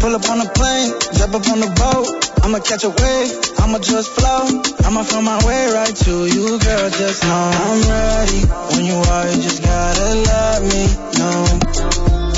Pull 0.01 0.16
up 0.16 0.28
on 0.30 0.39
the 0.40 0.51
plane, 0.52 0.90
jump 1.14 1.34
up 1.34 1.48
on 1.48 1.60
the 1.60 1.70
boat. 1.78 2.31
I'ma 2.43 2.59
catch 2.59 2.85
a 2.85 2.90
wave, 2.90 3.32
I'ma 3.59 3.78
just 3.78 4.10
flow. 4.10 4.62
I'ma 4.85 5.02
find 5.05 5.24
my 5.24 5.39
way 5.47 5.66
right 5.73 5.94
to 5.94 6.27
you, 6.27 6.59
girl. 6.59 6.90
Just 6.90 7.23
know 7.23 7.51
I'm 7.55 7.81
ready. 7.89 8.40
When 8.74 8.85
you 8.85 8.94
are, 8.94 9.27
you 9.31 9.43
just 9.43 9.62
gotta 9.62 10.09
let 10.28 10.62
me 10.62 10.82
know. 11.19 11.40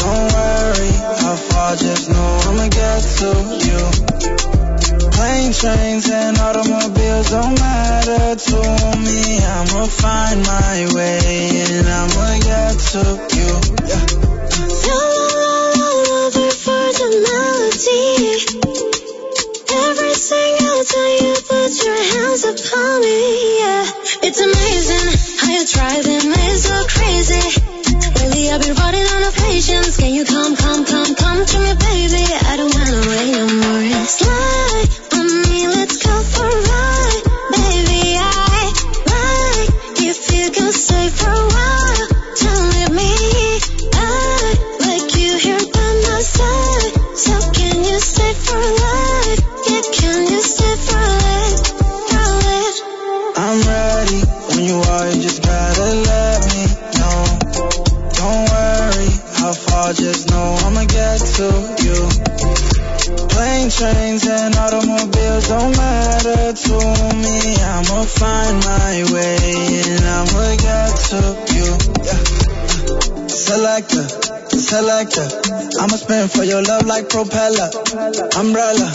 Don't 0.01 0.27
worry 0.37 0.93
how 1.25 1.37
far, 1.49 1.77
just 1.77 2.11
know 2.11 2.39
I'ma 2.49 2.69
get 2.69 3.01
to 3.19 3.31
you. 3.65 3.81
Plane, 5.11 5.53
trains, 5.53 6.11
and 6.11 6.39
automobiles 6.39 7.31
don't 7.31 7.55
matter 7.59 8.37
to 8.37 8.59
me. 9.01 9.39
I'ma 9.41 9.87
find 9.87 10.43
my 10.43 10.87
way 10.93 11.65
and 11.65 11.89
I'ma 11.89 12.39
get 12.45 12.79
to 12.93 13.03
you. 13.37 13.51
Yeah. 13.89 14.25
Everything 16.25 17.25
I'll 17.27 18.94
tell 20.85 21.11
you, 21.23 21.35
put 21.48 21.85
your 21.85 21.97
hands 21.97 22.44
upon 22.44 23.01
me, 23.01 23.59
yeah. 23.61 23.85
It's 24.23 24.40
amazing 24.40 24.64
like 76.95 77.09
propeller. 77.09 77.69
Umbrella, 78.39 78.87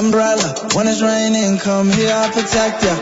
umbrella. 0.00 0.48
When 0.72 0.88
it's 0.88 1.02
raining, 1.02 1.58
come 1.58 1.90
here, 1.92 2.08
I'll 2.08 2.32
protect 2.32 2.80
ya. 2.80 2.96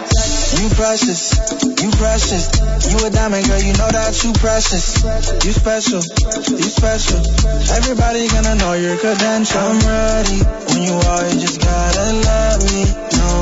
You 0.58 0.66
precious, 0.74 1.22
you 1.62 1.90
precious. 1.94 2.44
You 2.90 3.06
a 3.06 3.10
diamond 3.10 3.46
girl, 3.46 3.62
you 3.62 3.74
know 3.78 3.90
that 3.94 4.10
you 4.24 4.32
precious. 4.42 5.06
You 5.46 5.52
special, 5.54 6.02
you 6.50 6.66
special. 6.66 7.20
Everybody 7.78 8.26
gonna 8.26 8.56
know 8.56 8.74
your 8.74 8.96
credential. 8.98 9.60
I'm 9.60 9.78
ready. 9.86 10.38
When 10.66 10.82
you 10.82 10.96
are, 10.98 11.24
you 11.30 11.38
just 11.38 11.60
gotta 11.60 12.06
let 12.26 12.58
me 12.66 12.82
know. 13.14 13.38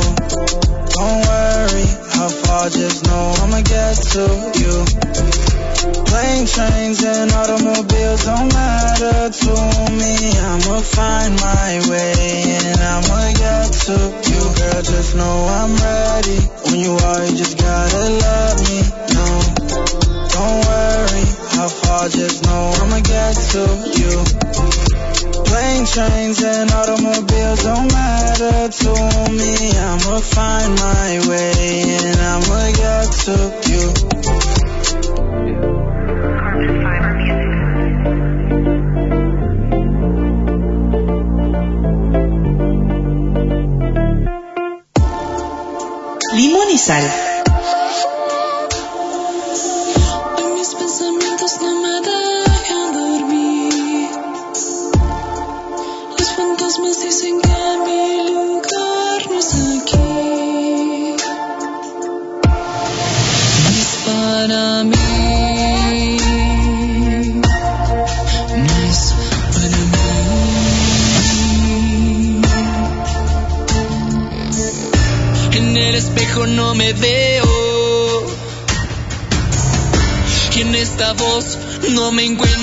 Don't 0.93 1.21
worry 1.25 1.87
how 2.13 2.29
far, 2.29 2.69
just 2.69 3.07
know 3.09 3.33
I'ma 3.41 3.61
get 3.65 3.97
to 4.13 4.25
you. 4.61 5.52
Plane, 6.13 6.45
trains, 6.45 7.03
and 7.05 7.33
automobiles 7.33 8.25
don't 8.27 8.53
matter 8.53 9.31
to 9.33 9.55
me. 9.97 10.13
I'ma 10.37 10.81
find 10.85 11.41
my 11.41 11.81
way 11.89 12.53
and 12.53 12.81
I'ma 12.85 13.33
get 13.33 13.73
to 13.89 13.97
you. 14.29 14.43
Girl, 14.53 14.83
just 14.93 15.17
know 15.17 15.37
I'm 15.49 15.73
ready. 15.73 16.37
When 16.69 16.81
you 16.85 16.93
are, 17.01 17.25
you 17.25 17.35
just 17.35 17.57
gotta 17.57 18.05
love 18.29 18.61
me. 18.61 18.85
No, 19.17 19.27
don't 20.37 20.61
worry 20.69 21.25
how 21.57 21.69
far, 21.81 22.09
just 22.11 22.45
know 22.45 22.77
I'ma 22.77 23.01
get 23.01 23.33
to 23.57 23.65
you. 23.97 24.13
Plane, 25.49 25.87
trains, 25.87 26.43
and 26.45 26.71
automobiles 26.73 27.63
don't 27.65 27.89
matter 27.89 28.69
to 28.69 28.93
me. 29.33 29.73
I'ma 29.81 30.21
find 30.21 30.75
my 30.77 31.25
way 31.27 31.97
and 32.05 32.21
I'ma 32.21 32.71
get 32.77 33.09
to 33.25 33.37
you. 33.73 34.13
Limón 46.35 46.71
y 46.71 46.79
sal. 46.79 47.32
Me 76.75 76.93
veo. 76.93 78.27
Y 80.55 80.61
en 80.61 80.75
esta 80.75 81.13
voz 81.15 81.59
no 81.91 82.13
me 82.13 82.25
encuentro. 82.25 82.62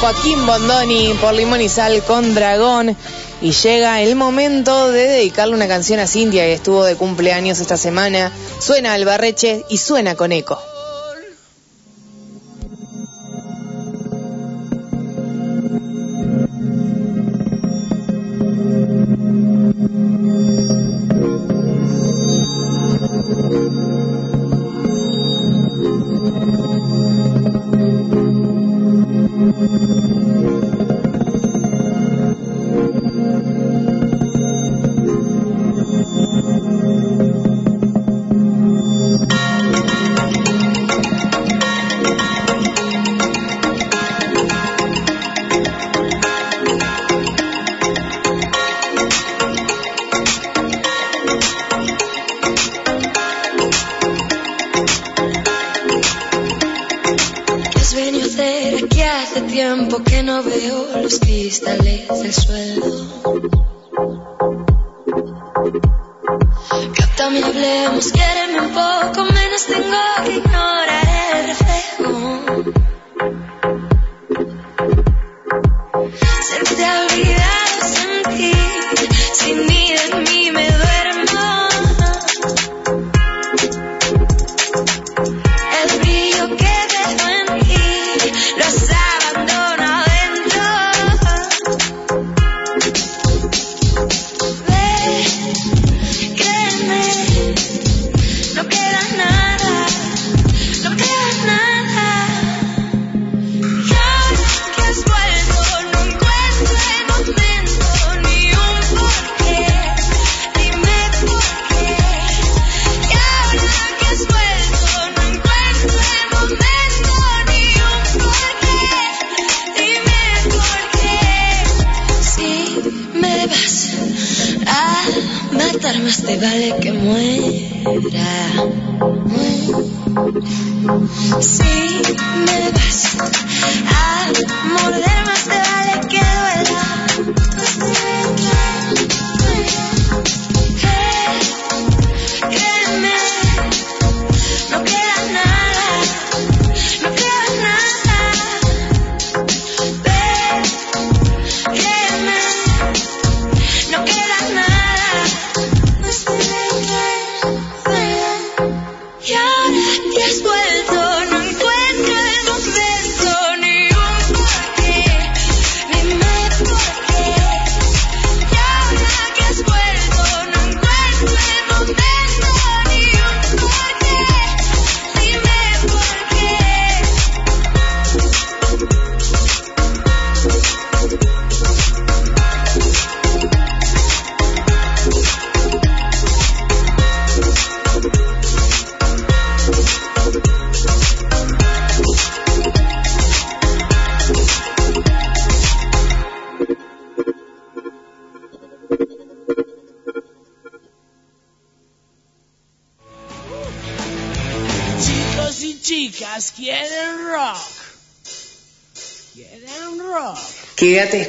Joaquín 0.00 0.46
Bondoni 0.46 1.14
por 1.20 1.34
Limón 1.34 1.60
y 1.60 1.68
Sal 1.68 2.02
con 2.04 2.34
Dragón. 2.34 2.96
Y 3.40 3.50
llega 3.50 4.00
el 4.00 4.14
momento 4.14 4.90
de 4.90 5.08
dedicarle 5.08 5.54
una 5.54 5.66
canción 5.66 5.98
a 5.98 6.06
Cintia 6.06 6.44
que 6.44 6.52
estuvo 6.52 6.84
de 6.84 6.94
cumpleaños 6.94 7.58
esta 7.58 7.76
semana. 7.76 8.30
Suena 8.60 8.92
Albarreche 8.92 9.64
y 9.68 9.78
suena 9.78 10.14
con 10.14 10.30
eco. 10.30 10.60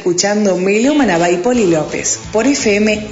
Escuchando 0.10 0.58
Melómana 0.58 1.20
by 1.20 1.38
Poli 1.44 1.68
López 1.68 2.20
por 2.34 2.48
fmsos.com.ar. 2.48 3.10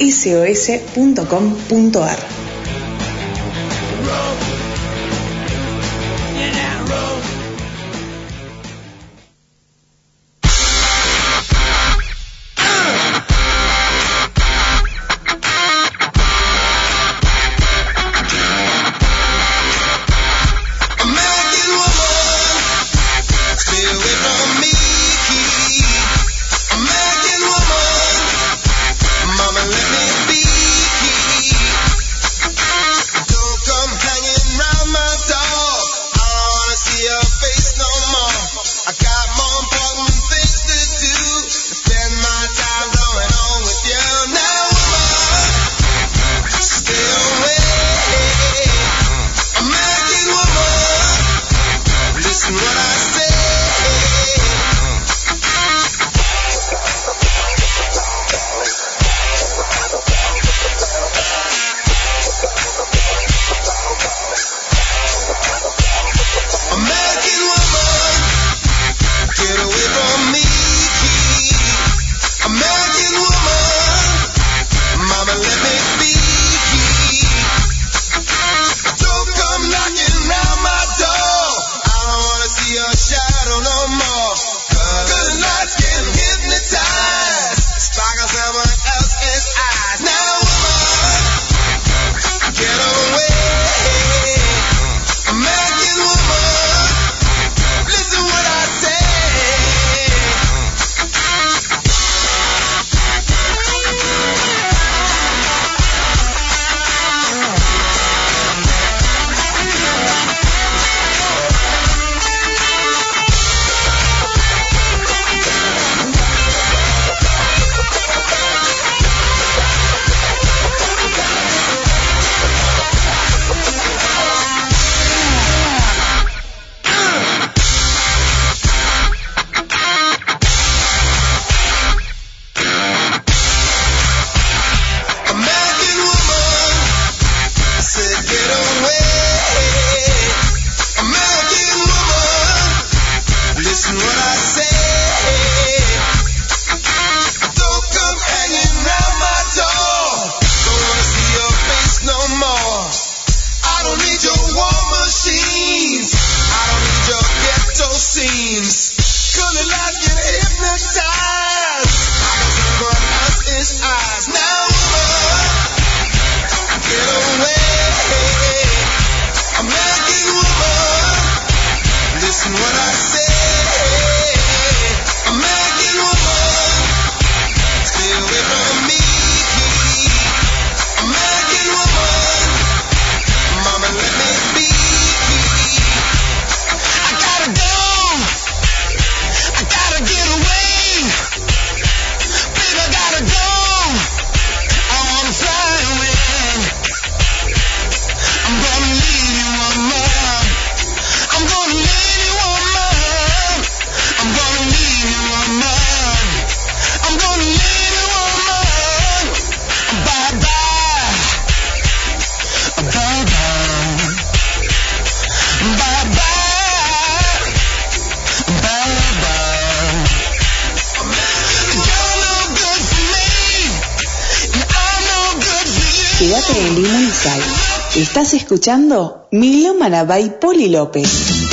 escuchando 228.48 229.28
Milómana 229.32 230.06
by 230.06 230.40
Poli 230.40 230.70
López. 230.70 231.47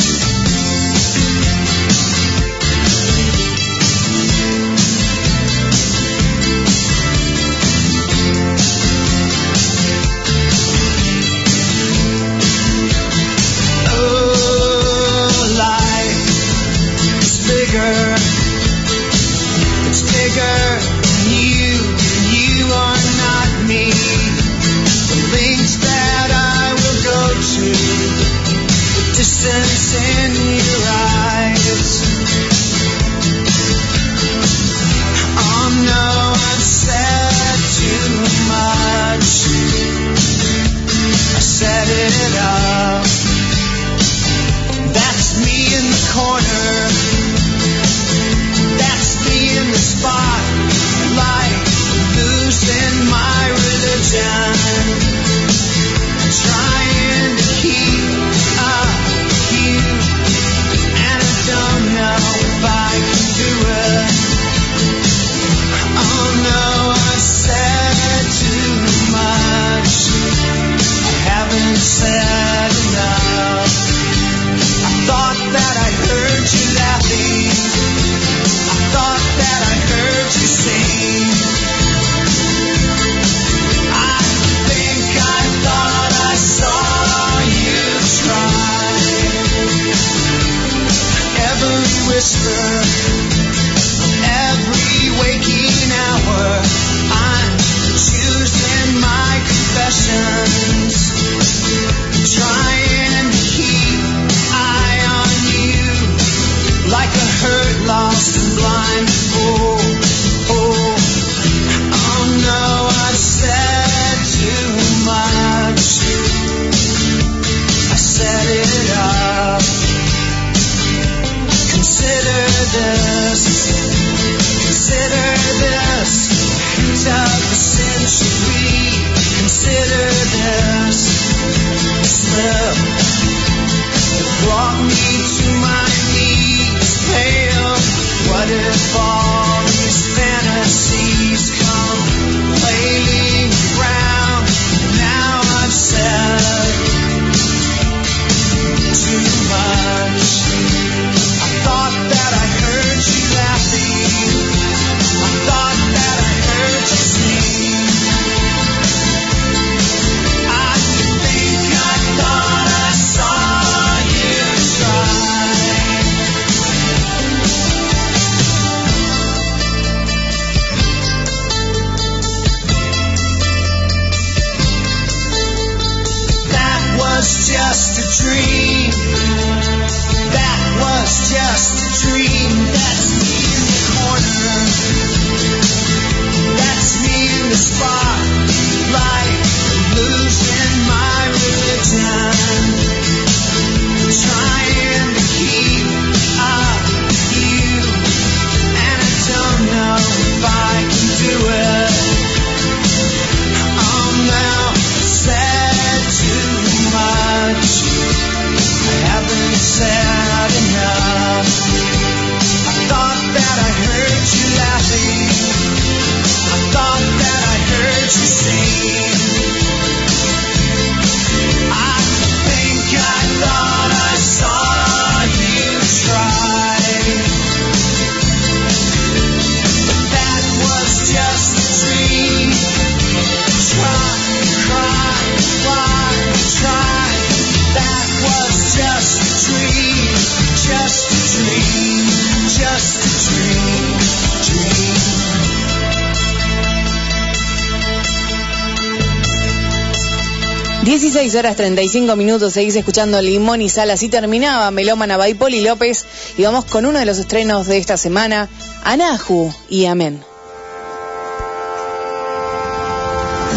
horas 251.44 251.56
35 251.56 252.16
minutos 252.16 252.54
seguís 252.54 252.74
escuchando 252.74 253.20
Limón 253.20 253.60
y 253.60 253.68
Sal. 253.68 253.90
Así 253.90 254.08
terminaba 254.08 254.70
Melómana 254.70 255.18
by 255.18 255.34
Poli 255.34 255.60
López. 255.60 256.06
Y 256.38 256.42
vamos 256.42 256.64
con 256.64 256.86
uno 256.86 256.98
de 256.98 257.04
los 257.04 257.18
estrenos 257.18 257.66
de 257.66 257.76
esta 257.76 257.98
semana: 257.98 258.48
Anahu 258.82 259.52
y 259.68 259.84
Amén. 259.84 260.22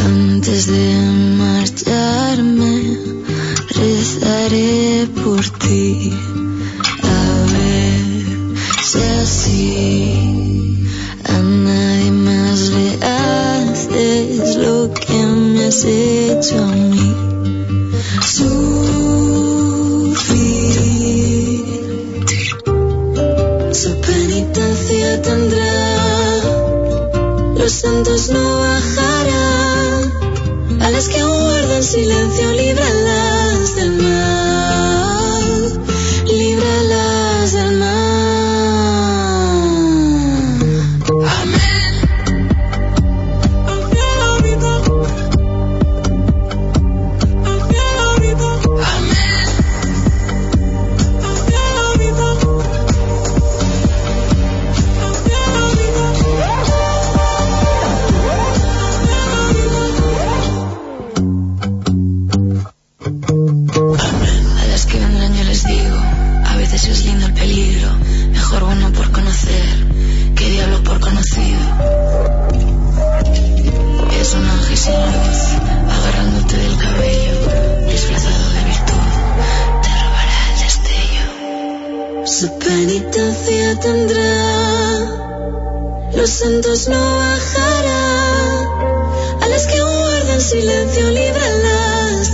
Antes 0.06 0.68
de 0.68 0.96
marcharme, 1.38 2.98
rezaré 3.70 5.08
por 5.24 5.50
ti. 5.60 6.12
A 7.04 7.46
ver 7.54 8.04
si 8.84 9.00
así 9.22 10.14
a 11.24 11.38
nadie 11.38 12.12
más 12.12 12.60
le 12.60 12.98
haces 13.06 14.58
lo 14.58 14.94
que 14.94 15.14
me 15.14 15.68
has 15.68 15.86
hecho 15.86 16.62
a 16.62 16.68
mí. 16.68 17.27
Su 18.38 20.14
su 23.74 24.02
penitencia 24.02 25.22
tendrá, 25.24 26.44
los 27.56 27.72
santos 27.72 28.30
no 28.30 28.60
bajarán, 28.60 30.12
a 30.82 30.92
las 30.92 31.10
que 31.10 31.24
guardan 31.24 31.82
silencio 31.82 32.52
libre. 32.52 32.97
los 86.18 86.32
santos 86.32 86.88
no 86.88 87.18
bajarán. 87.18 88.68
A 89.40 89.48
las 89.50 89.68
que 89.68 89.80
guardan 89.80 90.42
silencio, 90.42 91.12
líbralas 91.12 92.32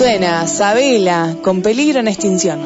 Suena 0.00 0.46
Sabela 0.46 1.36
con 1.42 1.60
peligro 1.60 2.00
en 2.00 2.08
extinción. 2.08 2.60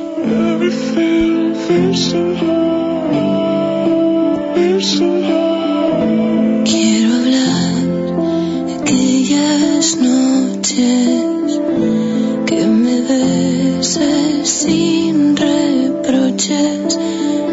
Quiero 6.64 7.14
hablar 7.16 7.74
de 8.68 8.74
aquellas 8.80 9.96
noches 9.96 11.60
que 12.46 12.66
me 12.66 13.00
besas 13.00 14.48
sin 14.48 15.36
reproches. 15.36 16.96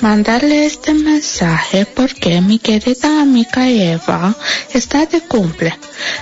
Mandarle 0.00 0.66
este 0.66 0.92
mensaje 0.92 1.86
porque 1.86 2.40
mi 2.40 2.58
querida 2.58 3.22
amiga 3.22 3.68
Eva 3.68 4.34
está 4.74 5.06
de 5.06 5.20
cumple. 5.22 5.72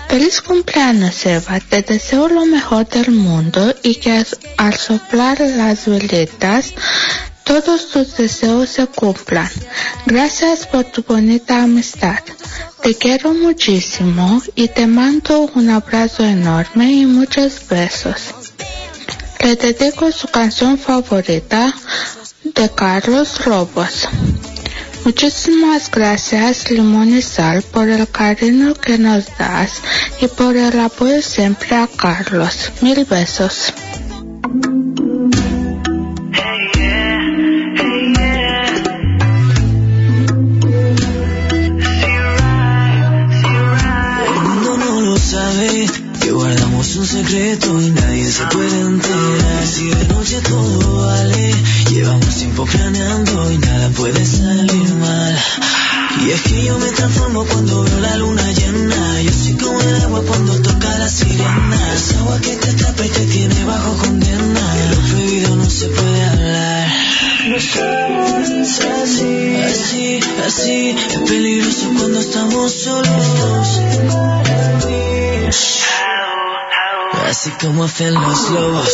Feliz 0.09 0.41
cumpleaños 0.41 1.27
Eva, 1.27 1.59
te 1.59 1.83
deseo 1.83 2.29
lo 2.29 2.47
mejor 2.47 2.89
del 2.89 3.11
mundo 3.11 3.75
y 3.83 3.97
que 3.97 4.25
al 4.57 4.75
soplar 4.75 5.41
las 5.41 5.87
velitas 5.87 6.75
todos 7.43 7.89
tus 7.91 8.17
deseos 8.17 8.69
se 8.69 8.87
cumplan. 8.87 9.51
Gracias 10.07 10.67
por 10.67 10.85
tu 10.85 11.03
bonita 11.03 11.65
amistad. 11.65 12.21
Te 12.83 12.95
quiero 12.95 13.35
muchísimo 13.35 14.41
y 14.55 14.69
te 14.69 14.87
mando 14.87 15.51
un 15.55 15.69
abrazo 15.71 16.23
enorme 16.25 16.93
y 16.93 17.07
muchos 17.07 17.67
besos. 17.69 18.35
Le 19.41 19.57
dedico 19.57 20.13
su 20.13 20.29
canción 20.29 20.79
favorita 20.79 21.75
de 22.55 22.71
Carlos 22.71 23.45
Robos. 23.45 24.09
Muchísimas 25.05 25.91
gracias 25.91 26.71
Limón 26.71 27.17
y 27.17 27.23
Sal 27.23 27.63
por 27.63 27.89
el 27.89 28.09
cariño 28.09 28.75
que 28.75 28.99
nos 28.99 29.27
das 29.39 29.81
y 30.21 30.27
por 30.29 30.57
el 30.57 30.79
apoyo 30.79 31.23
siempre 31.23 31.75
a 31.77 31.87
Carlos. 31.89 32.73
Mil 32.83 33.05
besos. 33.05 33.73
El 44.27 44.41
mundo 44.43 44.77
no 44.77 45.01
lo 45.01 45.19
sabe 45.19 45.87
que 46.21 46.31
guardamos 46.31 46.97
un 46.97 47.07
secreto 47.07 47.81
y 47.81 47.91
nadie 47.91 48.31
se 48.31 48.45
puede 48.47 48.81
enterar. 48.81 49.67
Si 49.67 49.89
de 49.89 50.05
noche 50.09 50.41
todo 50.43 51.07
vale, 51.07 51.55
llevamos 52.01 52.35
tiempo 52.35 52.65
planeando 52.65 53.53
y 53.53 53.59
nada 53.59 53.91
puede 53.91 54.25
salir 54.25 54.95
mal. 54.95 55.39
Y 56.23 56.31
es 56.31 56.41
que 56.43 56.65
yo 56.65 56.79
me 56.79 56.91
transformo 56.93 57.45
cuando 57.45 57.83
veo 57.83 58.01
la 58.01 58.17
luna 58.17 58.53
llena. 58.53 59.21
Yo 59.23 59.31
soy 59.33 59.53
como 59.55 59.79
el 59.81 60.03
agua 60.03 60.23
cuando 60.27 60.63
toca 60.63 60.99
la 60.99 61.09
sirena. 61.09 61.95
Es 61.95 62.17
agua 62.17 62.41
que 62.41 62.57
te 62.57 62.71
atrapa 62.71 63.05
y 63.05 63.09
te 63.11 63.27
tiene 63.27 63.65
bajo 63.65 63.97
condena. 63.99 64.75
De 64.75 64.89
lo 64.95 65.01
prohibido 65.09 65.57
no 65.57 65.69
se 65.69 65.89
puede 65.89 66.25
hablar. 66.25 66.89
Somos 67.61 68.81
así, 69.03 69.57
así, 69.57 70.21
así. 70.47 70.97
Es 71.11 71.19
peligroso 71.29 71.87
cuando 71.99 72.21
estamos 72.21 72.73
solos. 72.73 73.81
Así 77.29 77.51
como 77.61 77.85
hacen 77.85 78.15
los 78.15 78.51
lobos. 78.51 78.91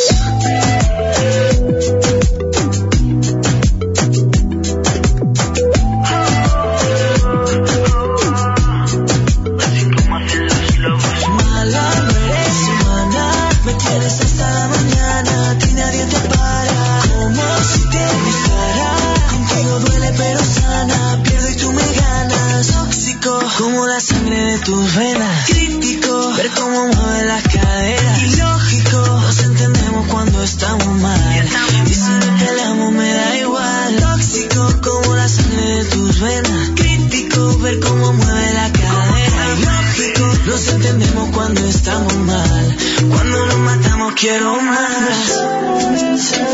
Tus 24.67 24.97
venas, 24.97 25.47
crítico, 25.47 26.35
ver 26.37 26.51
cómo 26.51 26.89
mueve 26.89 27.25
las 27.25 27.43
caderas, 27.45 28.23
ilógico, 28.25 28.99
nos 28.99 29.39
entendemos 29.45 30.07
cuando 30.09 30.43
estamos 30.43 30.89
mal, 30.89 31.49
y 31.87 31.95
si 31.95 32.11
nos 32.11 32.43
peleamos 32.43 32.91
me 32.91 33.09
da 33.09 33.37
igual, 33.37 33.97
tóxico, 34.01 34.81
como 34.83 35.15
la 35.15 35.29
sangre 35.29 35.63
de 35.63 35.85
tus 35.85 36.21
venas, 36.21 36.71
crítico, 36.75 37.59
ver 37.59 37.79
cómo 37.79 38.13
mueve 38.13 38.53
la 38.55 38.73
cadera, 38.73 39.55
ilógico, 39.57 40.35
nos 40.47 40.67
entendemos 40.67 41.31
cuando 41.31 41.65
estamos 41.65 42.17
mal, 42.17 42.77
cuando 43.09 43.47
nos 43.47 43.59
matamos 43.59 44.15
quiero 44.15 44.61
más. 44.63 45.43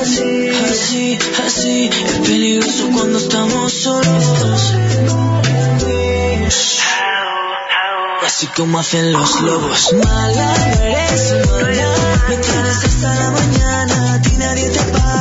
Así, 0.02 0.50
así, 0.50 1.18
así, 1.46 1.88
es 1.88 2.28
peligroso 2.28 2.90
cuando 2.92 3.16
estamos 3.16 3.72
solos. 3.72 4.74
Así 8.42 8.50
como 8.56 8.80
hacen 8.80 9.12
los 9.12 9.40
lobos. 9.40 9.92
Mala, 9.92 10.56
no 10.58 10.82
eres 10.82 11.30
humana, 11.30 12.24
me 12.28 12.36
tienes 12.38 12.84
hasta 12.84 13.14
la 13.14 13.30
mañana, 13.30 14.14
a 14.14 14.20
ti 14.20 14.32
nadie 14.36 14.68
te 14.68 14.80
para. 14.90 15.11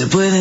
Se 0.00 0.06
puede 0.06 0.39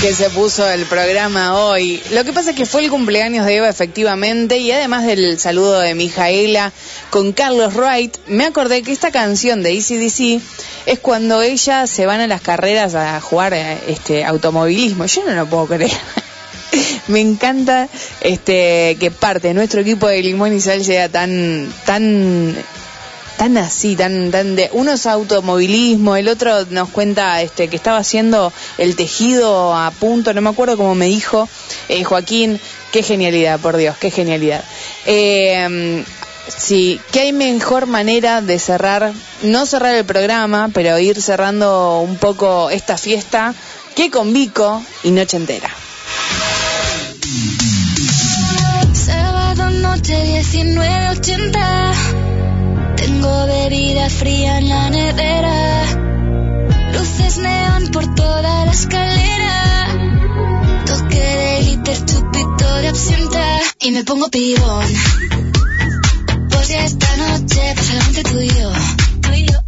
que 0.00 0.14
se 0.14 0.30
puso 0.30 0.68
el 0.70 0.84
programa 0.86 1.58
hoy. 1.58 2.00
Lo 2.12 2.22
que 2.22 2.32
pasa 2.32 2.50
es 2.50 2.56
que 2.56 2.66
fue 2.66 2.84
el 2.84 2.90
cumpleaños 2.90 3.44
de 3.46 3.56
Eva 3.56 3.68
efectivamente 3.68 4.58
y 4.58 4.70
además 4.70 5.04
del 5.04 5.40
saludo 5.40 5.80
de 5.80 5.96
Mijaela 5.96 6.72
con 7.10 7.32
Carlos 7.32 7.74
Wright, 7.74 8.16
me 8.28 8.44
acordé 8.44 8.82
que 8.82 8.92
esta 8.92 9.10
canción 9.10 9.62
de 9.62 9.76
ACDC 9.76 10.40
es 10.86 10.98
cuando 11.00 11.42
ellas 11.42 11.90
se 11.90 12.06
van 12.06 12.20
a 12.20 12.28
las 12.28 12.40
carreras 12.42 12.94
a 12.94 13.20
jugar 13.20 13.54
eh, 13.54 13.78
este 13.88 14.24
automovilismo. 14.24 15.06
Yo 15.06 15.24
no 15.24 15.32
lo 15.32 15.46
puedo 15.46 15.66
creer. 15.66 15.90
Me 17.08 17.20
encanta 17.20 17.88
este 18.20 18.96
que 19.00 19.10
parte 19.10 19.48
de 19.48 19.54
nuestro 19.54 19.80
equipo 19.80 20.06
de 20.06 20.22
Limón 20.22 20.54
y 20.54 20.60
Sal 20.60 20.84
sea 20.84 21.08
tan 21.08 21.72
tan 21.86 22.54
tan 23.38 23.56
así, 23.56 23.96
tan, 23.96 24.30
de 24.30 24.68
uno 24.72 24.92
es 24.92 25.06
automovilismo, 25.06 26.16
el 26.16 26.28
otro 26.28 26.66
nos 26.70 26.90
cuenta 26.90 27.40
este 27.40 27.68
que 27.68 27.76
estaba 27.76 27.98
haciendo 27.98 28.52
el 28.78 28.96
tejido 28.96 29.74
a 29.74 29.92
punto, 29.92 30.34
no 30.34 30.40
me 30.40 30.50
acuerdo 30.50 30.76
cómo 30.76 30.96
me 30.96 31.06
dijo 31.06 31.48
eh, 31.88 32.02
Joaquín, 32.02 32.60
qué 32.92 33.04
genialidad, 33.04 33.60
por 33.60 33.76
Dios, 33.76 33.96
qué 33.96 34.10
genialidad. 34.10 34.64
Eh, 35.06 36.04
sí, 36.48 37.00
¿qué 37.12 37.20
hay 37.20 37.32
mejor 37.32 37.86
manera 37.86 38.42
de 38.42 38.58
cerrar, 38.58 39.12
no 39.42 39.66
cerrar 39.66 39.94
el 39.94 40.04
programa, 40.04 40.68
pero 40.74 40.98
ir 40.98 41.22
cerrando 41.22 42.00
un 42.00 42.16
poco 42.16 42.70
esta 42.70 42.98
fiesta 42.98 43.54
que 43.94 44.10
con 44.10 44.32
Vico 44.32 44.82
y 45.04 45.12
Noche 45.12 45.36
Entera? 45.36 45.70
Sábado 48.92 49.70
noche 49.70 50.24
1980 50.24 52.27
Tengo 53.20 53.46
bebida 53.46 54.08
fría 54.10 54.58
en 54.58 54.68
la 54.68 54.90
nevera. 54.90 55.86
Luces 56.92 57.38
neón 57.38 57.88
por 57.88 58.14
toda 58.14 58.64
la 58.64 58.70
escalera. 58.70 59.88
Toque 60.86 61.18
de 61.18 61.62
glitter, 61.64 62.04
chupito 62.04 62.74
de 62.76 62.88
absenta. 62.88 63.58
Y 63.80 63.90
me 63.90 64.04
pongo 64.04 64.28
pibón. 64.28 64.86
Pues 66.48 66.68
ya 66.68 66.84
esta 66.84 67.16
noche 67.16 67.74
pasa 67.74 67.92
algo 67.94 68.06
entre 68.06 68.22
tú 68.22 68.38
y 68.38 68.48
yo. 68.50 68.70
Tú 69.20 69.32
y 69.32 69.46
yo. 69.46 69.67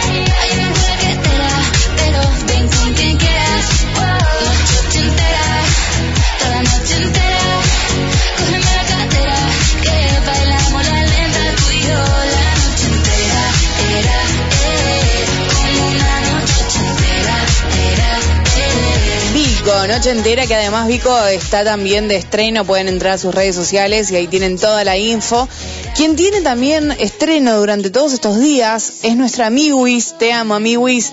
Noche 19.71 20.11
Entera, 20.11 20.45
que 20.45 20.53
además 20.55 20.87
Vico 20.87 21.17
está 21.27 21.63
también 21.63 22.07
de 22.07 22.15
estreno, 22.17 22.65
pueden 22.65 22.87
entrar 22.87 23.13
a 23.13 23.17
sus 23.17 23.33
redes 23.33 23.55
sociales 23.55 24.11
y 24.11 24.15
ahí 24.15 24.27
tienen 24.27 24.59
toda 24.59 24.83
la 24.83 24.97
info. 24.97 25.47
Quien 25.95 26.15
tiene 26.15 26.41
también 26.41 26.91
estreno 26.91 27.57
durante 27.57 27.89
todos 27.89 28.13
estos 28.13 28.39
días 28.39 28.99
es 29.03 29.15
nuestra 29.15 29.47
amiguis, 29.47 30.17
te 30.17 30.33
amo 30.33 30.55
amiguis, 30.55 31.11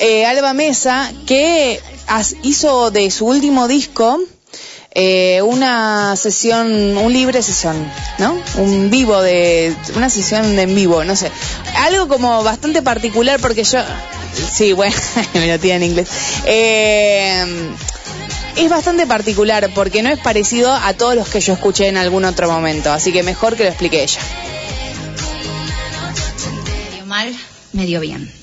eh, 0.00 0.26
Alba 0.26 0.52
Mesa, 0.52 1.12
que 1.26 1.80
hizo 2.42 2.90
de 2.90 3.10
su 3.10 3.26
último 3.26 3.68
disco 3.68 4.18
eh, 4.92 5.42
una 5.42 6.16
sesión, 6.16 6.96
un 6.96 7.12
libre 7.12 7.42
sesión, 7.42 7.76
¿no? 8.18 8.36
Un 8.56 8.90
vivo 8.90 9.20
de, 9.20 9.74
una 9.94 10.10
sesión 10.10 10.56
de 10.56 10.62
en 10.62 10.74
vivo, 10.74 11.04
no 11.04 11.14
sé. 11.14 11.30
Algo 11.76 12.08
como 12.08 12.42
bastante 12.42 12.82
particular 12.82 13.38
porque 13.38 13.64
yo, 13.64 13.80
sí, 14.50 14.72
bueno, 14.72 14.96
me 15.34 15.46
lo 15.46 15.58
tiene 15.60 15.84
en 15.84 15.90
inglés. 15.90 16.08
Eh, 16.46 17.68
es 18.56 18.68
bastante 18.68 19.06
particular 19.06 19.70
porque 19.74 20.02
no 20.02 20.10
es 20.10 20.18
parecido 20.18 20.72
a 20.72 20.92
todos 20.94 21.14
los 21.14 21.28
que 21.28 21.40
yo 21.40 21.52
escuché 21.52 21.88
en 21.88 21.96
algún 21.96 22.24
otro 22.24 22.50
momento, 22.50 22.92
así 22.92 23.12
que 23.12 23.22
mejor 23.22 23.56
que 23.56 23.64
lo 23.64 23.70
explique 23.70 24.02
ella. 24.02 24.20
Medio 26.90 27.06
mal, 27.06 27.36
medio 27.72 28.00
bien. 28.00 28.38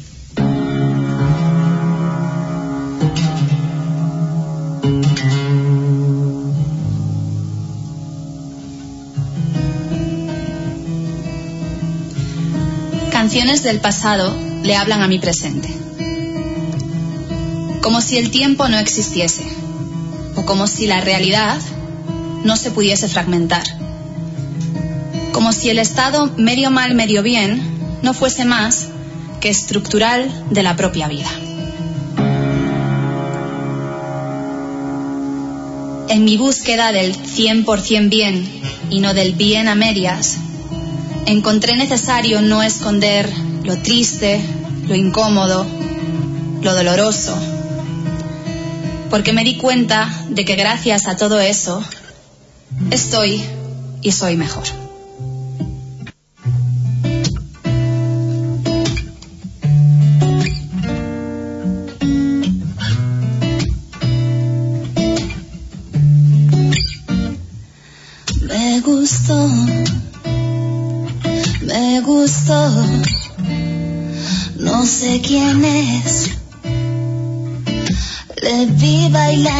Canciones 13.11 13.63
del 13.63 13.79
pasado 13.79 14.35
le 14.61 14.75
hablan 14.75 15.01
a 15.01 15.07
mi 15.07 15.19
presente. 15.19 15.67
Como 17.81 18.01
si 18.01 18.17
el 18.17 18.29
tiempo 18.29 18.67
no 18.67 18.77
existiese. 18.77 19.54
O 20.35 20.45
como 20.45 20.67
si 20.67 20.87
la 20.87 21.01
realidad 21.01 21.59
no 22.43 22.55
se 22.55 22.71
pudiese 22.71 23.07
fragmentar. 23.07 23.63
Como 25.31 25.51
si 25.51 25.69
el 25.69 25.79
estado 25.79 26.31
medio 26.37 26.71
mal, 26.71 26.95
medio 26.95 27.23
bien 27.23 27.99
no 28.01 28.13
fuese 28.13 28.45
más 28.45 28.87
que 29.41 29.49
estructural 29.49 30.31
de 30.49 30.63
la 30.63 30.75
propia 30.75 31.07
vida. 31.07 31.29
En 36.07 36.23
mi 36.23 36.37
búsqueda 36.37 36.91
del 36.91 37.15
100% 37.17 38.09
bien 38.09 38.47
y 38.89 38.99
no 38.99 39.13
del 39.13 39.33
bien 39.33 39.67
a 39.67 39.75
medias, 39.75 40.37
encontré 41.25 41.75
necesario 41.75 42.41
no 42.41 42.61
esconder 42.61 43.29
lo 43.63 43.77
triste, 43.79 44.39
lo 44.87 44.95
incómodo, 44.95 45.65
lo 46.61 46.73
doloroso, 46.75 47.35
porque 49.15 49.31
me 49.31 49.45
di 49.45 49.55
cuenta 49.55 50.09
de 50.27 50.43
que 50.43 50.57
gracias 50.57 51.07
a 51.07 51.15
todo 51.15 51.39
eso 51.39 51.81
estoy 52.91 53.41
y 54.01 54.11
soy 54.11 54.35
mejor. 54.35 54.84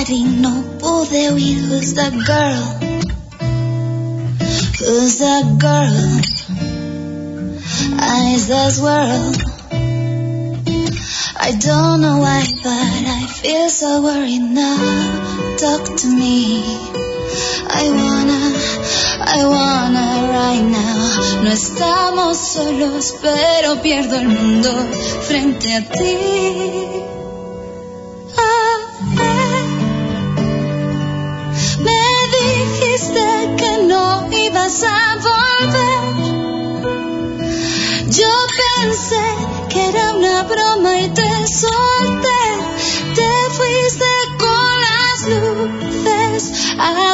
Bailar 0.06 0.10
y 0.10 0.24
no 0.24 0.64
pude 0.80 1.32
huir. 1.32 1.62
Who's 1.70 1.94
that 1.96 2.14
girl? 2.14 2.80
Who's 4.80 5.18
that 5.20 5.58
girl? 5.58 6.22
Eyes 8.00 8.48
that 8.48 8.74
swirl. 8.74 9.34
I 11.38 11.52
don't 11.52 12.02
know 12.02 12.18
why, 12.20 12.44
but 12.64 12.72
I 12.72 13.28
feel 13.28 13.70
so 13.70 14.02
worried 14.02 14.42
now. 14.42 15.58
Talk 15.58 15.96
to 15.98 16.08
me. 16.08 16.64
I 17.68 17.90
wanna, 17.92 18.54
I 19.22 19.46
wanna 19.46 20.28
right 20.32 20.64
now. 20.64 21.44
No 21.44 21.52
estamos 21.52 22.38
solos, 22.38 23.16
pero 23.22 23.82
pierdo 23.82 24.16
el 24.16 24.28
mundo 24.28 24.72
frente 25.28 25.74
a 25.74 25.82
ti. 25.82 27.15
Dijiste 33.16 33.56
que 33.58 33.84
no 33.84 34.28
ibas 34.32 34.84
a 34.84 35.16
volver. 35.16 36.04
Yo 38.10 38.32
pensé 38.58 39.26
que 39.70 39.90
era 39.90 40.14
una 40.14 40.44
broma 40.44 41.00
y 41.00 41.10
te 41.10 41.48
solté. 41.48 42.44
Te 43.16 43.32
fuiste 43.52 44.06
con 44.38 44.82
las 44.86 45.18
luces 45.30 46.74
apagadas. 46.78 47.05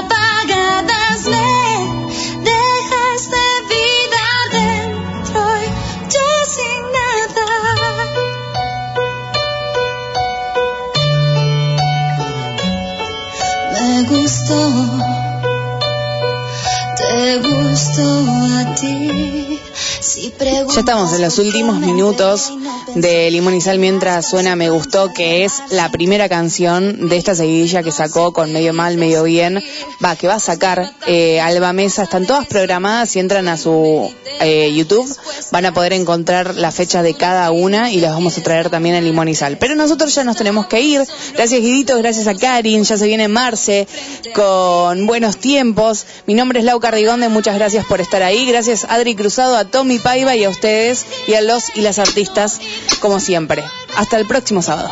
Ya 20.73 20.79
estamos 20.79 21.11
en 21.13 21.21
los 21.21 21.37
últimos 21.37 21.79
minutos 21.79 22.53
de 22.95 23.29
Limón 23.29 23.55
y 23.55 23.59
Sal 23.59 23.77
mientras 23.77 24.29
suena 24.29 24.55
Me 24.55 24.69
Gustó, 24.69 25.11
que 25.11 25.43
es 25.43 25.61
la 25.69 25.91
primera 25.91 26.29
canción 26.29 27.09
de 27.09 27.17
esta 27.17 27.35
seguidilla 27.35 27.83
que 27.83 27.91
sacó 27.91 28.31
con 28.31 28.53
Medio 28.53 28.71
Mal, 28.71 28.95
Medio 28.95 29.23
Bien. 29.23 29.61
Va, 30.03 30.15
que 30.15 30.27
va 30.27 30.35
a 30.35 30.39
sacar 30.39 30.93
eh, 31.07 31.41
Alba 31.41 31.73
Mesa. 31.73 32.03
Están 32.03 32.25
todas 32.25 32.47
programadas. 32.47 33.09
Si 33.09 33.19
entran 33.19 33.49
a 33.49 33.57
su 33.57 34.09
eh, 34.39 34.73
YouTube, 34.73 35.15
van 35.51 35.65
a 35.65 35.73
poder 35.73 35.93
encontrar 35.93 36.55
la 36.55 36.71
fecha 36.71 37.03
de 37.03 37.13
cada 37.13 37.51
una 37.51 37.91
y 37.91 37.99
las 37.99 38.13
vamos 38.13 38.37
a 38.37 38.43
traer 38.43 38.69
también 38.69 38.95
en 38.95 39.03
Limón 39.03 39.27
y 39.27 39.35
Sal. 39.35 39.57
Pero 39.57 39.75
nosotros 39.75 40.13
ya 40.13 40.23
nos 40.23 40.37
tenemos 40.37 40.67
que 40.67 40.81
ir. 40.81 41.01
Gracias, 41.33 41.61
Guidito. 41.61 41.97
Gracias 41.97 42.27
a 42.27 42.35
Karin. 42.35 42.83
Ya 42.83 42.97
se 42.97 43.07
viene 43.07 43.27
Marce 43.27 43.87
con 44.33 45.05
buenos 45.07 45.37
tiempos. 45.37 46.05
Mi 46.25 46.33
nombre 46.33 46.59
es 46.59 46.65
Lau 46.65 46.79
Cardigonde. 46.79 47.29
Muchas 47.29 47.55
gracias 47.55 47.85
por 47.85 48.01
estar 48.01 48.23
ahí. 48.23 48.45
Gracias, 48.45 48.85
Adri 48.85 49.15
Cruzado, 49.15 49.57
a 49.57 49.65
Tommy 49.65 49.99
Paiva 49.99 50.35
y 50.35 50.43
a 50.43 50.49
ustedes 50.49 51.05
y 51.27 51.33
a 51.33 51.41
los 51.41 51.75
y 51.75 51.81
las 51.81 51.99
artistas, 51.99 52.59
como 52.99 53.19
siempre. 53.19 53.63
Hasta 53.95 54.17
el 54.17 54.27
próximo 54.27 54.61
sábado. 54.61 54.91